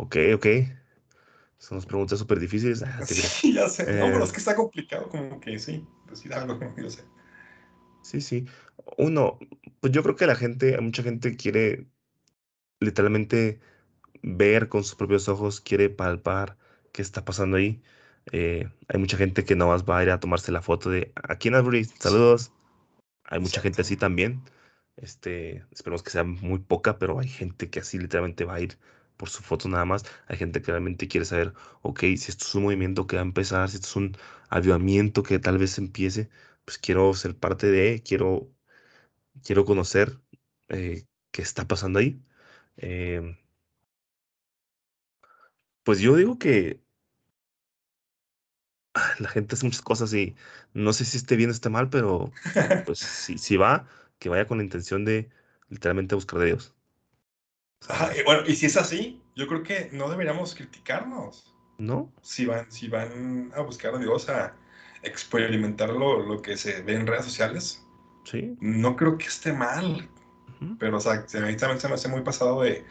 Ok, 0.00 0.16
ok. 0.34 0.46
Son 1.58 1.76
las 1.76 1.84
preguntas 1.84 2.18
súper 2.18 2.40
difíciles. 2.40 2.82
Ah. 2.82 3.00
Sí, 3.06 3.52
ya 3.52 3.68
sé, 3.68 3.84
no, 3.84 4.06
pero 4.06 4.22
Eh, 4.22 4.24
es 4.24 4.32
que 4.32 4.38
está 4.38 4.56
complicado, 4.56 5.08
como 5.10 5.38
que 5.40 5.58
sí, 5.58 5.86
decir 6.08 6.32
algo, 6.32 6.58
yo 6.78 6.88
sé. 6.90 7.02
sí, 8.02 8.20
sí. 8.20 8.46
Uno, 8.96 9.38
pues 9.80 9.92
yo 9.92 10.02
creo 10.02 10.16
que 10.16 10.26
la 10.26 10.34
gente, 10.36 10.80
mucha 10.80 11.02
gente 11.02 11.36
quiere 11.36 11.86
literalmente 12.80 13.60
ver 14.22 14.68
con 14.68 14.84
sus 14.84 14.96
propios 14.96 15.28
ojos, 15.28 15.60
quiere 15.60 15.90
palpar 15.90 16.58
qué 16.92 17.02
está 17.02 17.24
pasando 17.24 17.56
ahí. 17.58 17.82
Eh, 18.32 18.70
hay 18.88 19.00
mucha 19.00 19.16
gente 19.18 19.44
que 19.44 19.56
no 19.56 19.68
más 19.68 19.84
va 19.84 19.98
a 19.98 20.02
ir 20.04 20.10
a 20.10 20.20
tomarse 20.20 20.52
la 20.52 20.62
foto 20.62 20.90
de 20.90 21.12
aquí 21.16 21.48
en 21.48 21.56
Albury, 21.56 21.84
saludos. 21.84 22.52
Hay 23.24 23.40
mucha 23.40 23.60
gente 23.60 23.82
así 23.82 23.96
también. 23.96 24.42
Este, 24.96 25.64
esperemos 25.72 26.02
que 26.02 26.10
sea 26.10 26.24
muy 26.24 26.58
poca, 26.60 26.98
pero 26.98 27.18
hay 27.20 27.28
gente 27.28 27.70
que 27.70 27.80
así 27.80 27.98
literalmente 27.98 28.44
va 28.44 28.54
a 28.56 28.60
ir 28.60 28.78
por 29.20 29.30
su 29.30 29.42
foto 29.44 29.68
nada 29.68 29.84
más. 29.86 30.04
Hay 30.28 30.38
gente 30.38 30.62
que 30.62 30.72
realmente 30.72 31.08
quiere 31.08 31.26
saber, 31.26 31.54
ok, 31.82 32.00
si 32.00 32.14
esto 32.30 32.46
es 32.46 32.56
un 32.56 32.64
movimiento 32.64 33.06
que 33.06 33.16
va 33.16 33.22
a 33.22 33.26
empezar, 33.26 33.68
si 33.70 33.76
esto 33.76 33.88
es 33.88 33.96
un 33.96 34.16
avivamiento 34.50 35.22
que 35.22 35.38
tal 35.38 35.58
vez 35.58 35.78
empiece, 35.78 36.30
pues 36.64 36.78
quiero 36.78 37.14
ser 37.14 37.36
parte 37.38 37.68
de, 37.68 38.02
quiero, 38.04 38.50
quiero 39.44 39.64
conocer 39.64 40.20
eh, 40.68 41.06
qué 41.32 41.42
está 41.42 41.66
pasando 41.68 41.98
ahí. 42.00 42.22
Em, 42.76 43.36
Pues 45.84 46.00
yo 46.00 46.16
digo 46.16 46.38
que 46.38 46.80
la 49.18 49.28
gente 49.28 49.54
hace 49.54 49.64
muchas 49.66 49.82
cosas 49.82 50.12
y 50.14 50.36
no 50.74 50.92
sé 50.92 51.04
si 51.04 51.16
esté 51.16 51.36
bien 51.36 51.50
o 51.50 51.52
esté 51.52 51.68
mal, 51.70 51.90
pero 51.90 52.32
pues 52.84 52.98
si, 53.00 53.38
si 53.38 53.56
va, 53.56 53.86
que 54.18 54.28
vaya 54.28 54.46
con 54.46 54.58
la 54.58 54.64
intención 54.64 55.04
de 55.04 55.30
literalmente 55.68 56.14
buscar 56.14 56.40
de 56.40 56.46
Dios. 56.46 56.74
Ajá, 57.88 58.10
y 58.16 58.22
bueno, 58.24 58.42
y 58.46 58.54
si 58.56 58.66
es 58.66 58.76
así, 58.76 59.22
yo 59.34 59.46
creo 59.46 59.62
que 59.62 59.88
no 59.92 60.08
deberíamos 60.08 60.54
criticarnos. 60.54 61.54
¿no? 61.78 62.12
Si 62.22 62.44
van, 62.46 62.70
si 62.70 62.88
van 62.88 63.52
a 63.54 63.62
buscar 63.62 63.94
a 63.94 63.98
Dios, 63.98 64.28
a 64.28 64.54
experimentar 65.02 65.90
lo, 65.90 66.20
lo 66.20 66.42
que 66.42 66.56
se 66.56 66.82
ve 66.82 66.94
en 66.94 67.06
redes 67.06 67.24
sociales, 67.24 67.86
Sí. 68.24 68.54
no 68.60 68.96
creo 68.96 69.16
que 69.18 69.26
esté 69.26 69.52
mal. 69.52 70.08
Pero, 70.78 70.98
o 70.98 71.00
sea, 71.00 71.12
a 71.14 71.40
mí 71.46 71.56
también 71.56 71.80
se 71.80 71.88
me 71.88 71.94
hace 71.94 72.08
muy 72.08 72.20
pasado 72.22 72.60
de, 72.62 72.84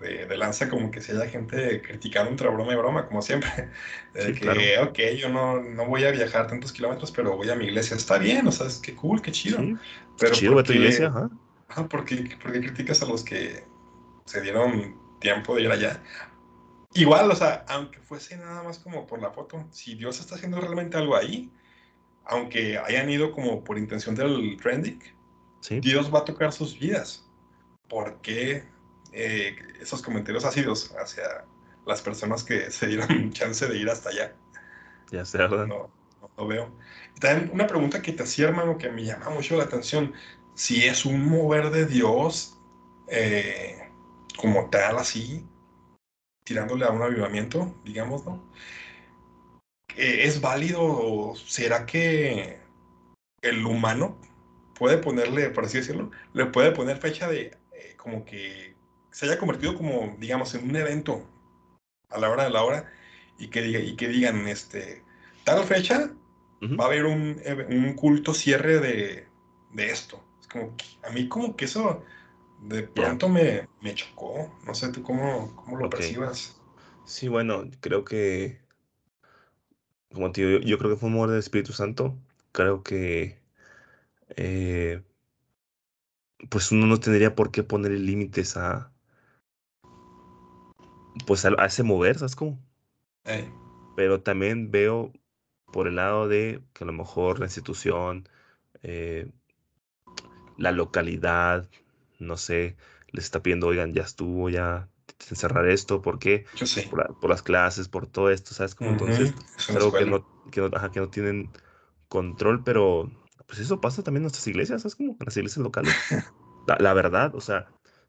de, 0.00 0.26
de 0.26 0.36
lanza 0.36 0.68
como 0.68 0.90
que 0.90 1.00
si 1.00 1.12
haya 1.12 1.28
gente 1.28 1.80
criticando 1.82 2.30
entre 2.30 2.48
broma 2.48 2.72
y 2.72 2.76
broma, 2.76 3.06
como 3.06 3.22
siempre. 3.22 3.70
De 4.14 4.22
Sí, 4.26 4.32
que, 4.34 4.40
claro. 4.40 4.60
ok, 4.82 4.98
yo 5.16 5.28
no, 5.28 5.62
no 5.62 5.86
voy 5.86 6.04
a 6.04 6.10
viajar 6.10 6.48
tantos 6.48 6.72
kilómetros, 6.72 7.12
pero 7.12 7.36
voy 7.36 7.48
a 7.50 7.54
mi 7.56 7.66
iglesia. 7.66 7.96
Está 7.96 8.18
bien, 8.18 8.46
o 8.48 8.52
sea, 8.52 8.66
es 8.66 8.78
que 8.78 8.94
cool, 8.96 9.22
qué 9.22 9.30
chido. 9.32 9.58
Sí. 9.58 9.76
Pero 10.18 10.34
Chido, 10.34 10.54
va 10.56 10.62
a 10.62 10.64
tu 10.64 10.72
iglesia, 10.72 11.10
porque, 11.12 11.36
ajá, 11.68 11.88
porque, 11.88 12.36
porque 12.42 12.60
criticas 12.60 13.02
a 13.02 13.06
los 13.06 13.22
que 13.24 13.64
se 14.26 14.40
dieron 14.42 15.18
tiempo 15.20 15.56
de 15.56 15.62
ir 15.62 15.70
allá. 15.70 16.02
Igual, 16.94 17.30
o 17.30 17.34
sea, 17.34 17.64
aunque 17.68 18.00
fuese 18.00 18.36
nada 18.36 18.62
más 18.62 18.78
como 18.78 19.06
por 19.06 19.20
la 19.20 19.30
foto, 19.30 19.66
si 19.70 19.94
Dios 19.94 20.20
está 20.20 20.36
haciendo 20.36 20.60
realmente 20.60 20.96
algo 20.96 21.16
ahí, 21.16 21.52
aunque 22.24 22.78
hayan 22.78 23.08
ido 23.10 23.32
como 23.32 23.64
por 23.64 23.78
intención 23.78 24.14
del 24.14 24.56
trending, 24.60 25.00
Sí. 25.60 25.80
Dios 25.80 26.14
va 26.14 26.20
a 26.20 26.24
tocar 26.24 26.52
sus 26.52 26.78
vidas. 26.78 27.24
¿Por 27.88 28.20
qué 28.20 28.64
eh, 29.12 29.56
esos 29.80 30.02
comentarios 30.02 30.44
ácidos 30.44 30.94
hacia 30.96 31.44
las 31.86 32.02
personas 32.02 32.44
que 32.44 32.70
se 32.70 32.86
dieron 32.86 33.32
chance 33.32 33.66
de 33.66 33.76
ir 33.76 33.90
hasta 33.90 34.10
allá? 34.10 34.36
Ya 35.10 35.24
sé, 35.24 35.38
¿verdad? 35.38 35.66
No, 35.66 35.90
no 36.20 36.30
lo 36.36 36.46
veo. 36.46 36.78
Y 37.16 37.20
también 37.20 37.50
una 37.52 37.66
pregunta 37.66 38.02
que 38.02 38.12
te 38.12 38.22
hacía, 38.22 38.48
hermano, 38.48 38.78
que 38.78 38.90
me 38.90 39.04
llama 39.04 39.30
mucho 39.30 39.56
la 39.56 39.64
atención. 39.64 40.12
Si 40.54 40.84
es 40.84 41.04
un 41.04 41.28
mover 41.28 41.70
de 41.70 41.86
Dios 41.86 42.58
eh, 43.08 43.85
como 44.36 44.70
tal, 44.70 44.98
así, 44.98 45.44
tirándole 46.44 46.84
a 46.84 46.90
un 46.90 47.02
avivamiento, 47.02 47.74
digamos, 47.84 48.24
¿no? 48.24 48.50
Eh, 49.96 50.24
¿Es 50.24 50.40
válido 50.40 51.34
será 51.36 51.86
que 51.86 52.58
el 53.42 53.64
humano 53.64 54.18
puede 54.78 54.98
ponerle, 54.98 55.50
por 55.50 55.64
así 55.64 55.78
decirlo, 55.78 56.10
le 56.34 56.46
puede 56.46 56.72
poner 56.72 56.98
fecha 56.98 57.28
de 57.28 57.56
eh, 57.72 57.94
como 57.96 58.24
que 58.24 58.74
se 59.10 59.26
haya 59.26 59.38
convertido 59.38 59.74
como, 59.74 60.16
digamos, 60.18 60.54
en 60.54 60.68
un 60.68 60.76
evento 60.76 61.26
a 62.10 62.18
la 62.18 62.28
hora 62.30 62.44
de 62.44 62.50
la 62.50 62.62
hora 62.62 62.92
y 63.38 63.48
que, 63.48 63.62
diga, 63.62 63.80
y 63.80 63.96
que 63.96 64.08
digan, 64.08 64.46
este, 64.48 65.02
tal 65.44 65.64
fecha 65.64 66.10
va 66.62 66.84
a 66.84 66.86
haber 66.88 67.06
un, 67.06 67.40
un 67.70 67.94
culto 67.94 68.34
cierre 68.34 68.80
de, 68.80 69.26
de 69.72 69.90
esto. 69.90 70.22
Es 70.40 70.46
como 70.48 70.76
que, 70.76 70.84
a 71.02 71.10
mí 71.10 71.28
como 71.28 71.56
que 71.56 71.64
eso 71.64 72.04
de 72.62 72.82
pronto 72.84 73.28
me, 73.28 73.68
me 73.80 73.94
chocó. 73.94 74.52
No 74.66 74.74
sé 74.74 74.90
tú 74.92 75.02
cómo, 75.02 75.54
cómo 75.56 75.76
lo 75.76 75.90
percibas. 75.90 76.60
Sí, 77.04 77.28
bueno, 77.28 77.64
creo 77.80 78.04
que, 78.04 78.60
como 80.12 80.32
te 80.32 80.44
digo, 80.44 80.58
yo, 80.60 80.66
yo 80.66 80.78
creo 80.78 80.90
que 80.90 80.96
fue 80.96 81.08
un 81.08 81.14
amor 81.14 81.30
del 81.30 81.38
Espíritu 81.38 81.72
Santo. 81.72 82.18
Creo 82.52 82.82
que, 82.82 83.38
eh, 84.36 85.02
pues 86.50 86.72
uno 86.72 86.86
no 86.86 86.98
tendría 86.98 87.34
por 87.34 87.50
qué 87.50 87.62
ponerle 87.62 87.98
límites 87.98 88.56
a, 88.56 88.92
pues 91.26 91.44
a, 91.44 91.50
a 91.58 91.66
ese 91.66 91.82
mover, 91.82 92.18
¿sabes 92.18 92.36
cómo? 92.36 92.58
Pero 93.96 94.22
también 94.22 94.70
veo 94.70 95.12
por 95.72 95.88
el 95.88 95.96
lado 95.96 96.28
de 96.28 96.62
que 96.72 96.84
a 96.84 96.86
lo 96.86 96.92
mejor 96.92 97.38
la 97.38 97.46
institución, 97.46 98.28
eh, 98.82 99.30
la 100.56 100.72
localidad, 100.72 101.68
no 102.18 102.36
sé, 102.36 102.76
les 103.12 103.24
está 103.24 103.42
pidiendo, 103.42 103.66
oigan, 103.68 103.92
ya 103.94 104.02
estuvo, 104.02 104.48
ya 104.50 104.88
encerrar 105.30 105.68
esto, 105.68 106.02
¿por 106.02 106.18
qué? 106.18 106.44
yo. 106.56 106.66
Por, 106.90 106.98
la- 107.00 107.14
por 107.20 107.30
las 107.30 107.42
clases, 107.42 107.88
por 107.88 108.06
todo 108.06 108.30
esto, 108.30 108.54
¿sabes? 108.54 108.76
Ujú, 108.80 108.90
Entonces, 108.90 109.34
algo 109.68 109.92
que 109.92 110.06
no, 110.06 110.24
que 110.50 110.60
no, 110.60 110.70
ajá, 110.74 110.90
que 110.90 111.00
no 111.00 111.08
tienen 111.08 111.50
control, 112.08 112.62
pero 112.64 113.10
pues 113.46 113.60
eso 113.60 113.80
pasa 113.80 114.02
también 114.02 114.20
en 114.20 114.24
nuestras 114.24 114.46
iglesias, 114.48 114.82
¿sabes 114.82 114.96
cómo? 114.96 115.12
En 115.12 115.24
las 115.26 115.36
iglesias 115.36 115.62
locales. 115.62 115.94
La, 116.66 116.76
la 116.80 116.94
verdad, 116.94 117.34
o 117.34 117.40
sea, 117.40 117.68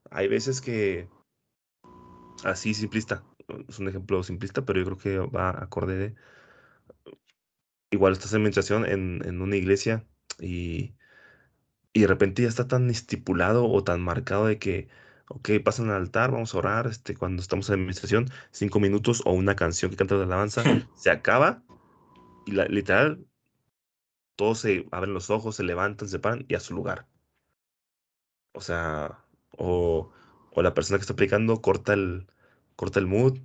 hay 0.10 0.28
veces 0.28 0.62
que, 0.62 1.08
así 2.44 2.74
simplista, 2.74 3.24
es 3.68 3.80
un 3.80 3.88
ejemplo 3.88 4.24
simplista, 4.24 4.66
pero 4.66 4.80
yo 4.80 4.86
creo 4.86 4.98
que 4.98 5.20
va 5.36 5.50
acorde 5.52 5.96
de, 5.96 6.16
igual 7.92 8.14
estás 8.14 8.32
en 8.34 8.38
administración 8.38 8.86
en, 8.86 9.22
en 9.26 9.42
una 9.42 9.56
iglesia 9.56 10.06
y 10.40 10.94
Y 11.94 12.02
de 12.02 12.08
repente 12.08 12.44
ya 12.44 12.50
está 12.50 12.68
tan 12.68 12.90
estipulado 12.90 13.68
o 13.70 13.84
tan 13.84 14.02
marcado 14.02 14.46
de 14.48 14.60
que, 14.60 14.88
ok, 15.30 15.50
pasan 15.66 15.90
al 15.90 15.98
altar, 15.98 16.32
vamos 16.32 16.54
a 16.56 16.58
orar, 16.60 16.88
este, 16.88 17.16
cuando 17.16 17.42
estamos 17.42 17.70
en 17.70 17.76
administración, 17.76 18.30
cinco 18.52 18.80
minutos 18.80 19.22
o 19.26 19.32
una 19.34 19.56
canción 19.56 19.92
que 19.92 19.98
canta 19.98 20.18
de 20.18 20.24
alabanza, 20.24 20.70
se 20.94 21.10
acaba 21.12 21.64
y 22.46 22.54
la- 22.54 22.66
literal, 22.68 23.26
todos 24.38 24.60
se 24.60 24.88
abren 24.92 25.14
los 25.14 25.30
ojos, 25.30 25.58
se 25.58 25.64
levantan, 25.64 26.08
se 26.08 26.20
paran 26.20 26.46
y 26.48 26.56
a 26.56 26.62
su 26.62 26.74
lugar. 26.74 27.08
O 28.54 28.62
sea, 28.62 29.26
o, 29.58 30.12
o 30.52 30.62
la 30.62 30.74
persona 30.74 30.98
que 30.98 31.02
está 31.02 31.14
aplicando 31.14 31.62
corta 31.62 31.94
el, 31.94 32.28
corta 32.76 33.00
el 33.00 33.08
mood 33.08 33.40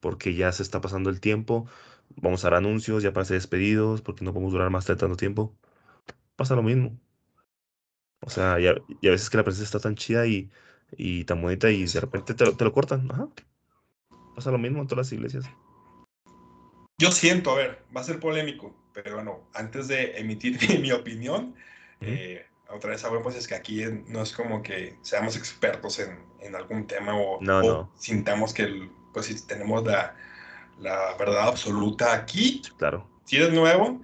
porque 0.00 0.34
ya 0.34 0.52
se 0.52 0.62
está 0.64 0.80
pasando 0.80 1.10
el 1.10 1.20
tiempo, 1.20 1.68
vamos 2.16 2.44
a 2.44 2.50
dar 2.50 2.58
anuncios 2.58 3.02
ya 3.02 3.12
para 3.12 3.26
ser 3.26 3.36
despedidos 3.36 4.02
porque 4.02 4.24
no 4.24 4.32
podemos 4.32 4.52
durar 4.54 4.70
más 4.70 4.86
de 4.86 4.96
tanto 4.96 5.16
tiempo. 5.16 5.56
Pasa 6.36 6.56
lo 6.56 6.62
mismo. 6.64 6.98
O 8.20 8.30
sea, 8.30 8.60
y 8.60 8.66
a, 8.66 8.74
y 9.00 9.08
a 9.08 9.12
veces 9.12 9.30
que 9.30 9.36
la 9.38 9.44
presencia 9.44 9.64
está 9.64 9.80
tan 9.80 9.94
chida 9.96 10.26
y, 10.26 10.50
y 10.96 11.24
tan 11.24 11.40
bonita 11.40 11.70
y 11.70 11.84
de 11.84 12.00
repente 12.00 12.34
te 12.34 12.44
lo, 12.44 12.56
te 12.56 12.64
lo 12.64 12.72
cortan. 12.72 13.10
Ajá. 13.10 13.28
Pasa 14.34 14.50
lo 14.50 14.58
mismo 14.58 14.80
en 14.80 14.86
todas 14.86 15.06
las 15.06 15.12
iglesias. 15.12 15.44
Yo 16.98 17.10
siento, 17.10 17.52
a 17.52 17.54
ver, 17.56 17.82
va 17.96 18.02
a 18.02 18.04
ser 18.04 18.20
polémico, 18.20 18.74
pero 18.92 19.14
bueno, 19.16 19.40
antes 19.54 19.88
de 19.88 20.18
emitir 20.18 20.58
mi 20.80 20.92
opinión, 20.92 21.54
eh, 22.02 22.44
otra 22.68 22.90
vez 22.90 23.04
hago 23.04 23.22
pues 23.22 23.36
es 23.36 23.48
que 23.48 23.54
aquí 23.54 23.82
no 24.06 24.22
es 24.22 24.32
como 24.32 24.62
que 24.62 24.96
seamos 25.02 25.36
expertos 25.36 25.98
en, 25.98 26.18
en 26.40 26.54
algún 26.54 26.86
tema 26.86 27.16
o, 27.16 27.40
No, 27.40 27.58
o 27.60 27.62
no. 27.62 27.92
sintamos 27.98 28.52
que 28.52 28.62
el- 28.62 28.90
pues 29.12 29.26
si 29.26 29.46
tenemos 29.46 29.84
la, 29.84 30.14
la 30.78 31.14
verdad 31.18 31.48
absoluta 31.48 32.14
aquí. 32.14 32.62
Claro. 32.76 33.08
Si 33.24 33.36
eres 33.36 33.52
nuevo, 33.52 34.00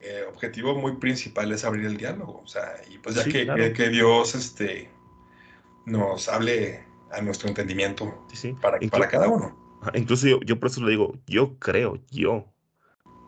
eh, 0.00 0.24
objetivo 0.28 0.74
muy 0.76 0.96
principal 0.96 1.52
es 1.52 1.64
abrir 1.64 1.86
el 1.86 1.96
diálogo, 1.96 2.40
o 2.44 2.46
sea, 2.46 2.74
y 2.90 2.98
pues 2.98 3.16
ya 3.16 3.24
Sí, 3.24 3.30
que, 3.32 3.40
que, 3.40 3.44
claro. 3.44 3.72
que 3.72 3.88
Dios 3.90 4.34
este, 4.34 4.90
nos 5.86 6.28
hable 6.28 6.84
a 7.12 7.20
nuestro 7.22 7.48
entendimiento 7.48 8.24
Sí, 8.28 8.36
sí. 8.36 8.52
para, 8.54 8.78
para 8.90 9.08
cada 9.08 9.28
uno. 9.28 9.56
incluso 9.94 10.26
yo, 10.26 10.40
yo 10.42 10.58
por 10.60 10.68
eso 10.70 10.82
le 10.84 10.90
digo, 10.90 11.14
yo 11.26 11.58
creo, 11.58 12.02
yo. 12.10 12.52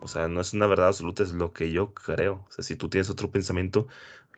O 0.01 0.07
sea, 0.07 0.27
no 0.27 0.41
es 0.41 0.53
una 0.53 0.67
verdad 0.67 0.87
absoluta, 0.89 1.23
es 1.23 1.33
lo 1.33 1.53
que 1.53 1.71
yo 1.71 1.93
creo. 1.93 2.45
O 2.49 2.51
sea, 2.51 2.63
si 2.63 2.75
tú 2.75 2.89
tienes 2.89 3.09
otro 3.09 3.31
pensamiento, 3.31 3.87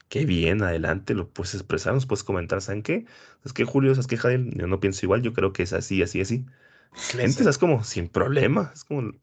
qué 0.10 0.26
bien, 0.26 0.64
adelante, 0.64 1.14
lo 1.16 1.30
puedes 1.32 1.56
expresar, 1.56 1.94
nos 1.94 2.06
puedes 2.08 2.24
comentar, 2.24 2.62
¿saben 2.62 2.84
qué? 2.84 3.06
Es 3.46 3.54
que 3.54 3.66
Julio, 3.66 3.94
¿sabes 3.96 4.08
qué, 4.08 4.18
Javier? 4.18 4.44
Yo 4.58 4.68
no 4.68 4.80
pienso 4.80 5.06
igual, 5.06 5.22
yo 5.24 5.34
creo 5.34 5.54
que 5.54 5.64
es 5.64 5.74
así, 5.74 6.04
así, 6.04 6.22
así. 6.22 6.46
Sí, 7.26 7.44
¿sabes? 7.44 7.58
Como 7.58 7.84
sin 7.84 8.10
problema. 8.10 8.72
Es 8.74 8.84
como, 8.86 9.14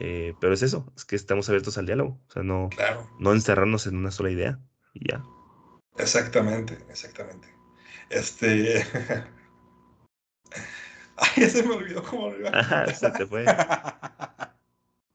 Eh, 0.00 0.34
pero 0.40 0.52
es 0.54 0.62
eso, 0.62 0.92
es 0.96 1.04
que 1.04 1.16
estamos 1.16 1.48
abiertos 1.48 1.78
al 1.78 1.86
diálogo, 1.86 2.20
o 2.28 2.30
sea, 2.30 2.42
no, 2.42 2.68
claro, 2.70 3.08
no 3.18 3.32
encerrarnos 3.32 3.86
en 3.86 3.96
una 3.96 4.10
sola 4.10 4.30
idea 4.30 4.58
y 4.92 5.10
ya. 5.10 5.22
exactamente, 5.98 6.78
exactamente. 6.88 7.48
Este. 8.10 8.84
Ay, 11.16 11.42
ya 11.42 11.48
se 11.48 11.62
me 11.62 11.74
olvidó 11.74 12.02
cómo 12.02 12.30
lo 12.30 12.40
iba 12.40 12.50
a 12.50 12.58
Ajá, 12.58 12.92
se 12.92 13.10
te 13.10 13.26
fue. 13.26 13.44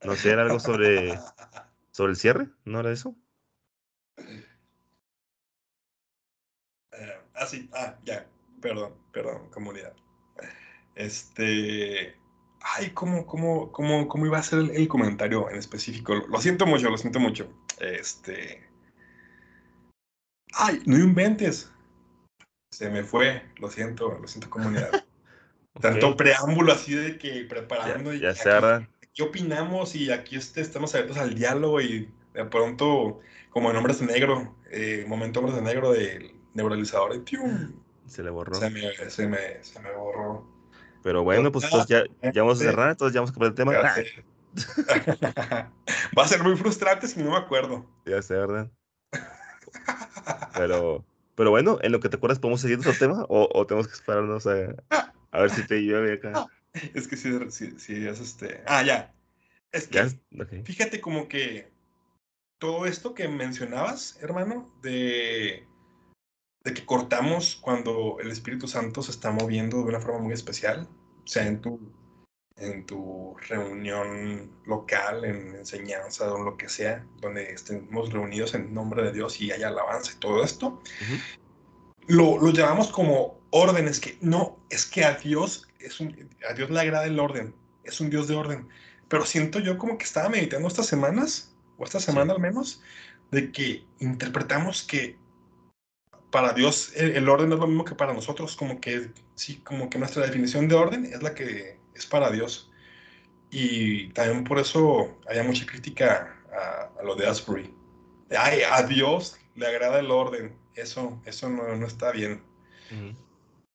No 0.01 0.15
sé, 0.15 0.31
era 0.31 0.43
algo 0.43 0.61
sobre, 0.61 1.19
sobre 1.91 2.11
el 2.11 2.15
cierre, 2.15 2.47
¿no 2.63 2.79
era 2.79 2.91
eso? 2.91 3.17
Eh, 6.93 7.21
ah, 7.35 7.45
sí, 7.45 7.69
ah, 7.73 7.97
ya, 8.05 8.25
perdón, 8.61 8.95
perdón, 9.11 9.49
comunidad. 9.49 9.93
Este. 10.95 12.17
Ay, 12.61 12.91
¿cómo, 12.91 13.25
cómo, 13.25 13.71
cómo, 13.71 14.07
cómo 14.07 14.25
iba 14.25 14.37
a 14.37 14.43
ser 14.43 14.59
el, 14.59 14.71
el 14.71 14.87
comentario 14.87 15.49
en 15.49 15.57
específico? 15.57 16.15
Lo, 16.15 16.27
lo 16.27 16.41
siento 16.41 16.65
mucho, 16.65 16.89
lo 16.89 16.97
siento 16.97 17.19
mucho. 17.19 17.49
Este. 17.79 18.67
Ay, 20.53 20.81
no 20.85 20.97
inventes. 20.97 21.71
Se 22.71 22.89
me 22.89 23.03
fue, 23.03 23.43
lo 23.57 23.69
siento, 23.69 24.17
lo 24.19 24.27
siento, 24.27 24.49
comunidad. 24.49 24.91
Tanto 25.81 26.15
preámbulo 26.17 26.73
así 26.73 26.93
de 26.93 27.17
que 27.17 27.43
ya, 27.43 27.47
preparando 27.47 28.13
y 28.13 28.19
ya 28.19 28.33
que 28.33 28.39
se 28.39 28.49
aquí. 28.49 28.89
¿qué 29.13 29.23
opinamos? 29.23 29.95
Y 29.95 30.11
aquí 30.11 30.35
este, 30.35 30.61
estamos 30.61 30.93
abiertos 30.93 31.17
al 31.17 31.35
diálogo 31.35 31.81
y 31.81 32.09
de 32.33 32.45
pronto, 32.45 33.19
como 33.49 33.69
en 33.69 33.77
Hombres 33.77 33.99
de 33.99 34.05
Negro, 34.05 34.55
eh, 34.71 35.05
momento 35.07 35.39
Hombres 35.39 35.55
de 35.55 35.61
Negro 35.61 35.91
del 35.91 36.31
neuralizador 36.53 37.13
y. 37.13 37.81
Se 38.07 38.23
le 38.23 38.29
borró. 38.29 38.55
Se 38.55 38.69
me, 38.69 38.93
se 39.09 39.27
me, 39.27 39.63
se 39.63 39.79
me 39.79 39.91
borró. 39.91 40.45
Pero 41.03 41.23
bueno, 41.23 41.51
pues 41.51 41.65
entonces 41.65 41.87
ya, 41.89 42.31
ya 42.31 42.41
vamos 42.41 42.59
a 42.59 42.63
cerrar, 42.63 42.89
entonces 42.91 43.13
ya 43.13 43.21
vamos 43.21 43.31
a 43.31 43.33
cambiar 43.33 43.51
el 43.51 43.55
tema. 43.55 43.73
Va 46.17 46.23
a 46.23 46.27
ser 46.27 46.43
muy 46.43 46.55
frustrante 46.57 47.07
si 47.07 47.21
no 47.21 47.31
me 47.31 47.37
acuerdo. 47.37 47.85
Ya 48.05 48.21
sé, 48.21 48.35
¿verdad? 48.35 48.69
Pero, 50.55 51.05
pero 51.35 51.51
bueno, 51.51 51.77
en 51.81 51.91
lo 51.91 51.99
que 51.99 52.09
te 52.09 52.17
acuerdas, 52.17 52.39
¿podemos 52.39 52.61
seguir 52.61 52.77
nuestro 52.77 52.97
tema? 53.07 53.25
¿O, 53.29 53.49
o 53.53 53.65
tenemos 53.65 53.87
que 53.87 53.93
esperarnos 53.93 54.47
a, 54.47 54.75
a, 55.31 55.41
ver 55.41 55.51
si 55.51 55.65
te 55.65 55.81
llueve 55.81 56.13
acá? 56.13 56.47
Es 56.93 57.07
que 57.07 57.17
si, 57.17 57.79
si, 57.79 58.07
es 58.07 58.19
este. 58.19 58.63
Ah, 58.67 58.83
ya. 58.83 59.11
Es 59.71 59.87
que, 59.87 60.07
fíjate 60.63 61.01
como 61.01 61.27
que 61.27 61.71
todo 62.59 62.85
esto 62.85 63.15
que 63.15 63.27
mencionabas, 63.27 64.19
hermano, 64.21 64.71
de, 64.83 65.65
de 66.63 66.73
que 66.73 66.85
cortamos 66.85 67.57
cuando 67.61 68.17
el 68.19 68.31
Espíritu 68.31 68.67
Santo 68.67 69.01
se 69.01 69.11
está 69.11 69.31
moviendo 69.31 69.77
de 69.77 69.83
una 69.83 70.01
forma 70.01 70.19
muy 70.19 70.33
especial, 70.33 70.87
sea, 71.29 71.45
en 71.45 71.61
tu, 71.61 71.79
en 72.57 72.85
tu 72.85 73.35
reunión 73.47 74.51
local, 74.65 75.23
en 75.23 75.55
enseñanza 75.55 76.33
o 76.33 76.43
lo 76.43 76.57
que 76.57 76.69
sea, 76.69 77.05
donde 77.21 77.51
estemos 77.51 78.11
reunidos 78.11 78.55
en 78.55 78.73
nombre 78.73 79.03
de 79.03 79.13
Dios 79.13 79.39
y 79.39 79.51
haya 79.51 79.67
alabanza 79.67 80.13
y 80.13 80.19
todo 80.19 80.43
esto, 80.43 80.81
lo, 82.07 82.39
lo, 82.39 82.51
llamamos 82.51 82.89
como 82.89 83.39
órdenes, 83.51 83.99
que 83.99 84.17
no, 84.21 84.57
es 84.69 84.85
que 84.85 85.05
a 85.05 85.13
Dios, 85.13 85.67
es 85.79 85.99
un, 85.99 86.29
a 86.49 86.53
Dios 86.53 86.69
le 86.71 86.79
agrada 86.79 87.05
el 87.05 87.19
orden, 87.19 87.53
es 87.83 88.01
un 88.01 88.09
Dios 88.09 88.27
de 88.27 88.35
orden. 88.35 88.67
Pero 89.07 89.25
siento 89.25 89.59
yo 89.59 89.77
como 89.77 89.97
que 89.97 90.05
estaba 90.05 90.29
meditando 90.29 90.67
estas 90.67 90.87
semanas 90.87 91.55
o 91.77 91.83
esta 91.83 91.99
semana 91.99 92.33
al 92.33 92.39
menos, 92.39 92.81
de 93.31 93.51
que 93.51 93.85
interpretamos 93.99 94.83
que 94.83 95.17
para 96.31 96.53
Dios 96.53 96.91
el, 96.95 97.27
orden 97.27 97.51
es 97.51 97.59
lo 97.59 97.67
mismo 97.67 97.85
que 97.85 97.95
para 97.95 98.13
nosotros, 98.13 98.55
como 98.55 98.79
que 98.79 99.11
sí, 99.35 99.57
como 99.57 99.89
que 99.89 99.97
nuestra 99.97 100.25
definición 100.25 100.67
de 100.67 100.75
orden 100.75 101.05
es 101.05 101.23
la 101.23 101.33
que 101.33 101.77
es 101.95 102.05
para 102.05 102.31
Dios. 102.31 102.71
Y 103.51 104.09
también 104.09 104.43
por 104.43 104.59
eso 104.59 105.17
hay 105.27 105.41
mucha 105.43 105.65
crítica 105.65 106.35
a, 106.51 107.03
lo 107.03 107.15
de 107.15 107.27
Asbury. 107.27 107.73
Ay, 108.37 108.61
a 108.69 108.83
Dios 108.83 109.37
le 109.55 109.65
agrada 109.65 109.99
el 109.99 110.11
orden. 110.11 110.55
Eso, 110.75 111.19
eso 111.25 111.49
no, 111.49 111.75
no 111.75 111.87
está 111.87 112.11
bien. 112.11 112.43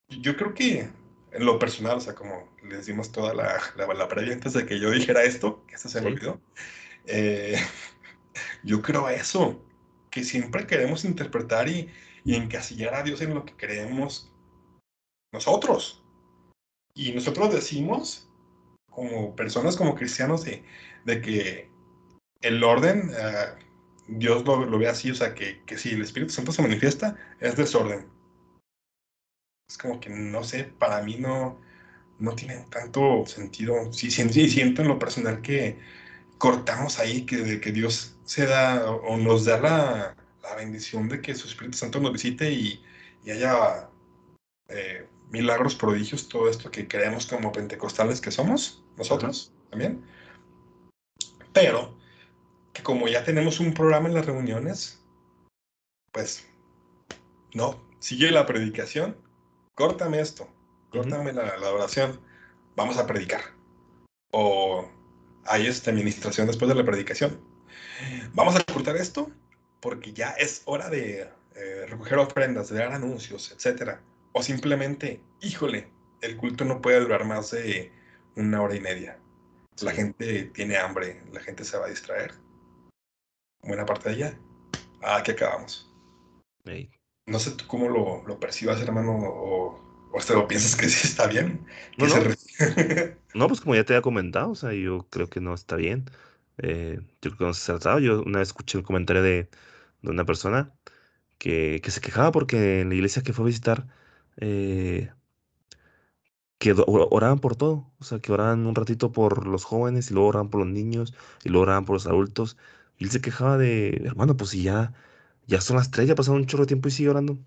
Yo 0.09 0.37
creo 0.37 0.55
que 0.55 0.89
en 1.33 1.45
lo 1.45 1.59
personal, 1.59 1.97
o 1.97 2.01
sea, 2.01 2.15
como 2.15 2.49
les 2.63 2.87
dimos 2.87 3.11
toda 3.11 3.35
la, 3.35 3.61
la, 3.77 4.09
previa 4.09 4.33
antes 4.33 4.53
de 4.53 4.65
que 4.65 4.79
yo 4.79 4.91
dijera 4.91 5.25
esto, 5.25 5.65
que 5.67 5.75
esto 5.75 5.89
se 5.89 6.01
me 6.01 6.09
olvidó, 6.09 6.41
eh, 7.07 7.61
yo 8.63 8.81
creo 8.81 9.09
eso, 9.09 9.61
que 10.11 10.23
siempre 10.23 10.67
queremos 10.67 11.05
interpretar 11.05 11.69
y, 11.69 11.91
encasillar 12.25 12.95
a 12.95 13.03
Dios 13.03 13.21
en 13.21 13.35
lo 13.35 13.45
que 13.45 13.55
creemos 13.55 14.33
nosotros. 15.33 16.03
Y 16.95 17.13
nosotros 17.13 17.53
decimos, 17.53 18.29
como 18.91 19.37
personas, 19.37 19.77
como 19.77 19.95
cristianos, 19.95 20.45
de, 20.45 20.65
de 21.05 21.21
que 21.21 21.71
el 22.41 22.63
orden, 22.65 23.11
ah, 23.21 23.57
Dios 24.09 24.45
lo, 24.45 24.79
ve 24.79 24.89
así, 24.89 25.11
o 25.11 25.15
sea, 25.15 25.35
que, 25.35 25.63
que, 25.65 25.77
si 25.77 25.91
el 25.91 26.03
Espíritu 26.03 26.33
Santo 26.33 26.53
se 26.53 26.63
manifiesta, 26.63 27.17
es 27.41 27.57
desorden. 27.57 28.09
Es 29.69 29.77
como 29.77 30.01
que, 30.01 30.11
no 30.11 30.45
sé, 30.45 30.65
para 30.65 31.03
mí 31.03 31.17
no, 31.17 31.61
no 32.19 32.35
tiene 32.35 32.65
tanto 32.71 33.27
sentido. 33.27 33.93
Sí, 33.93 34.11
siento 34.11 34.83
en 34.83 34.89
lo 34.89 34.99
personal 34.99 35.43
que 35.43 35.79
cortamos 36.39 36.99
ahí, 36.99 37.27
que, 37.27 37.61
que 37.61 37.73
Dios 37.73 38.17
se 38.25 38.47
da 38.47 38.91
o 38.91 39.17
nos 39.17 39.45
da 39.45 39.61
la, 39.61 40.17
la, 40.49 40.55
bendición 40.57 41.09
de 41.09 41.21
que 41.21 41.35
su 41.35 41.49
Espíritu 41.49 41.77
Santo 41.77 42.01
nos 42.01 42.13
visite 42.13 42.51
y, 42.51 42.83
y 43.25 43.31
haya 43.31 43.89
eh, 44.69 45.07
milagros, 45.31 45.75
prodigios, 45.75 46.29
todo 46.29 46.49
esto 46.49 46.71
que 46.71 46.87
creemos 46.87 47.27
como 47.27 47.53
pentecostales 47.53 48.21
que 48.21 48.31
somos, 48.31 48.83
nosotros 48.97 49.53
también. 49.71 50.05
Pero 51.53 51.97
que 52.73 52.83
como 52.83 53.09
ya 53.09 53.25
tenemos 53.25 53.61
un 53.61 53.75
programa 53.75 54.09
en 54.09 54.15
las 54.15 54.27
reuniones, 54.27 55.03
pues 56.13 56.47
no, 57.53 57.85
sigue 58.01 58.31
la 58.31 58.47
predicación, 58.47 59.17
córtame 59.75 60.21
esto, 60.21 60.49
córtame 60.91 61.33
la, 61.33 61.57
la 61.57 61.73
oración, 61.73 62.21
vamos 62.77 62.99
a 62.99 63.07
predicar. 63.07 63.41
O 64.33 64.89
hay 65.47 65.67
esta 65.67 65.91
administración 65.91 66.47
después 66.47 66.69
de 66.69 66.75
la 66.75 66.85
predicación. 66.85 67.41
Vamos 68.35 68.57
a 68.57 68.65
cortar 68.65 68.97
esto 68.97 69.31
porque 69.85 70.15
ya 70.15 70.31
es 70.31 70.63
hora 70.65 70.89
de 70.89 71.29
eh, 71.57 71.87
recoger 71.87 72.17
ofrendas, 72.17 72.71
de 72.71 72.79
dar 72.79 72.93
anuncios, 72.93 73.53
etc. 73.53 73.99
O 74.33 74.43
simplemente, 74.43 75.21
híjole, 75.43 75.93
el 76.23 76.39
culto 76.39 76.65
no 76.65 76.81
puede 76.81 77.01
durar 77.01 77.27
más 77.27 77.51
de 77.51 77.93
una 78.35 78.63
hora 78.63 78.75
y 78.75 78.81
media. 78.81 79.19
La 79.83 79.93
gente 79.93 80.45
tiene 80.55 80.79
hambre, 80.79 81.23
la 81.35 81.41
gente 81.41 81.65
se 81.65 81.77
va 81.77 81.85
a 81.85 81.91
distraer. 81.91 82.33
Buena 83.63 83.85
parte 83.85 84.09
de 84.09 84.15
ella. 84.15 84.39
Ah, 85.03 85.17
aquí 85.17 85.33
acabamos. 85.33 85.93
No 87.27 87.39
sé 87.39 87.51
tú 87.51 87.67
cómo 87.67 87.91
lo, 87.91 88.27
lo 88.27 88.41
percibas, 88.41 88.81
hermano, 88.81 89.13
o, 89.13 90.09
¿O 90.15 90.19
te 90.19 90.33
lo 90.33 90.49
piensas 90.49 90.77
que 90.77 90.89
sí 90.89 91.09
está 91.09 91.27
bien? 91.27 91.61
No, 93.35 93.49
pues 93.49 93.61
como 93.61 93.75
ya 93.75 93.85
te 93.85 93.93
había 93.93 94.01
comentado, 94.01 94.51
o 94.51 94.55
sea, 94.55 94.73
yo 94.73 95.09
creo 95.11 95.29
que 95.29 95.41
no 95.41 95.53
está 95.53 95.75
bien. 95.75 96.05
Eh, 96.59 97.01
yo 97.21 97.31
creo 97.33 97.37
que 97.37 97.45
no 97.47 97.53
se 97.55 97.73
ha 97.73 97.79
tratado. 97.79 97.99
Yo 97.99 98.23
una 98.23 98.39
vez 98.39 98.49
escuché 98.49 98.79
el 98.79 98.85
comentario 98.85 99.25
de, 99.25 99.49
una 100.11 100.25
persona 100.25 100.73
que, 101.39 101.83
se 101.87 102.01
quejaba 102.01 102.33
porque 102.33 102.81
en 102.83 102.91
la 102.91 102.95
iglesia 102.97 103.23
que 103.23 103.33
fue 103.33 103.45
a 103.45 103.47
visitar, 103.47 103.89
eh, 104.39 105.11
que 106.59 106.75
oraban 106.87 107.39
por 107.41 107.57
todo. 107.57 107.93
O 107.99 108.05
sea, 108.05 108.21
que 108.21 108.33
oraban 108.33 108.67
un 108.67 108.75
ratito 108.75 109.13
por 109.13 109.47
los 109.47 109.65
jóvenes 109.65 110.11
y 110.11 110.15
luego 110.15 110.29
oraban 110.29 110.51
por 110.51 110.61
los 110.61 110.69
niños 110.71 111.15
y 111.45 111.51
luego 111.51 111.65
oraban 111.65 111.85
por 111.85 111.95
los 111.95 112.07
adultos. 112.07 112.57
Y 112.99 113.05
él 113.05 113.11
se 113.11 113.21
quejaba 113.21 113.59
de, 113.59 114.03
hermano, 114.05 114.37
pues 114.37 114.51
si 114.51 114.63
ya, 114.63 114.95
ya 115.47 115.61
son 115.61 115.77
las 115.77 115.91
tres, 115.91 116.09
ya 116.09 116.15
pasaron 116.15 116.41
un 116.43 116.47
chorro 116.47 116.65
de 116.65 116.69
tiempo 116.69 116.89
y 116.89 116.93
sigue 116.93 117.11
orando 117.11 117.39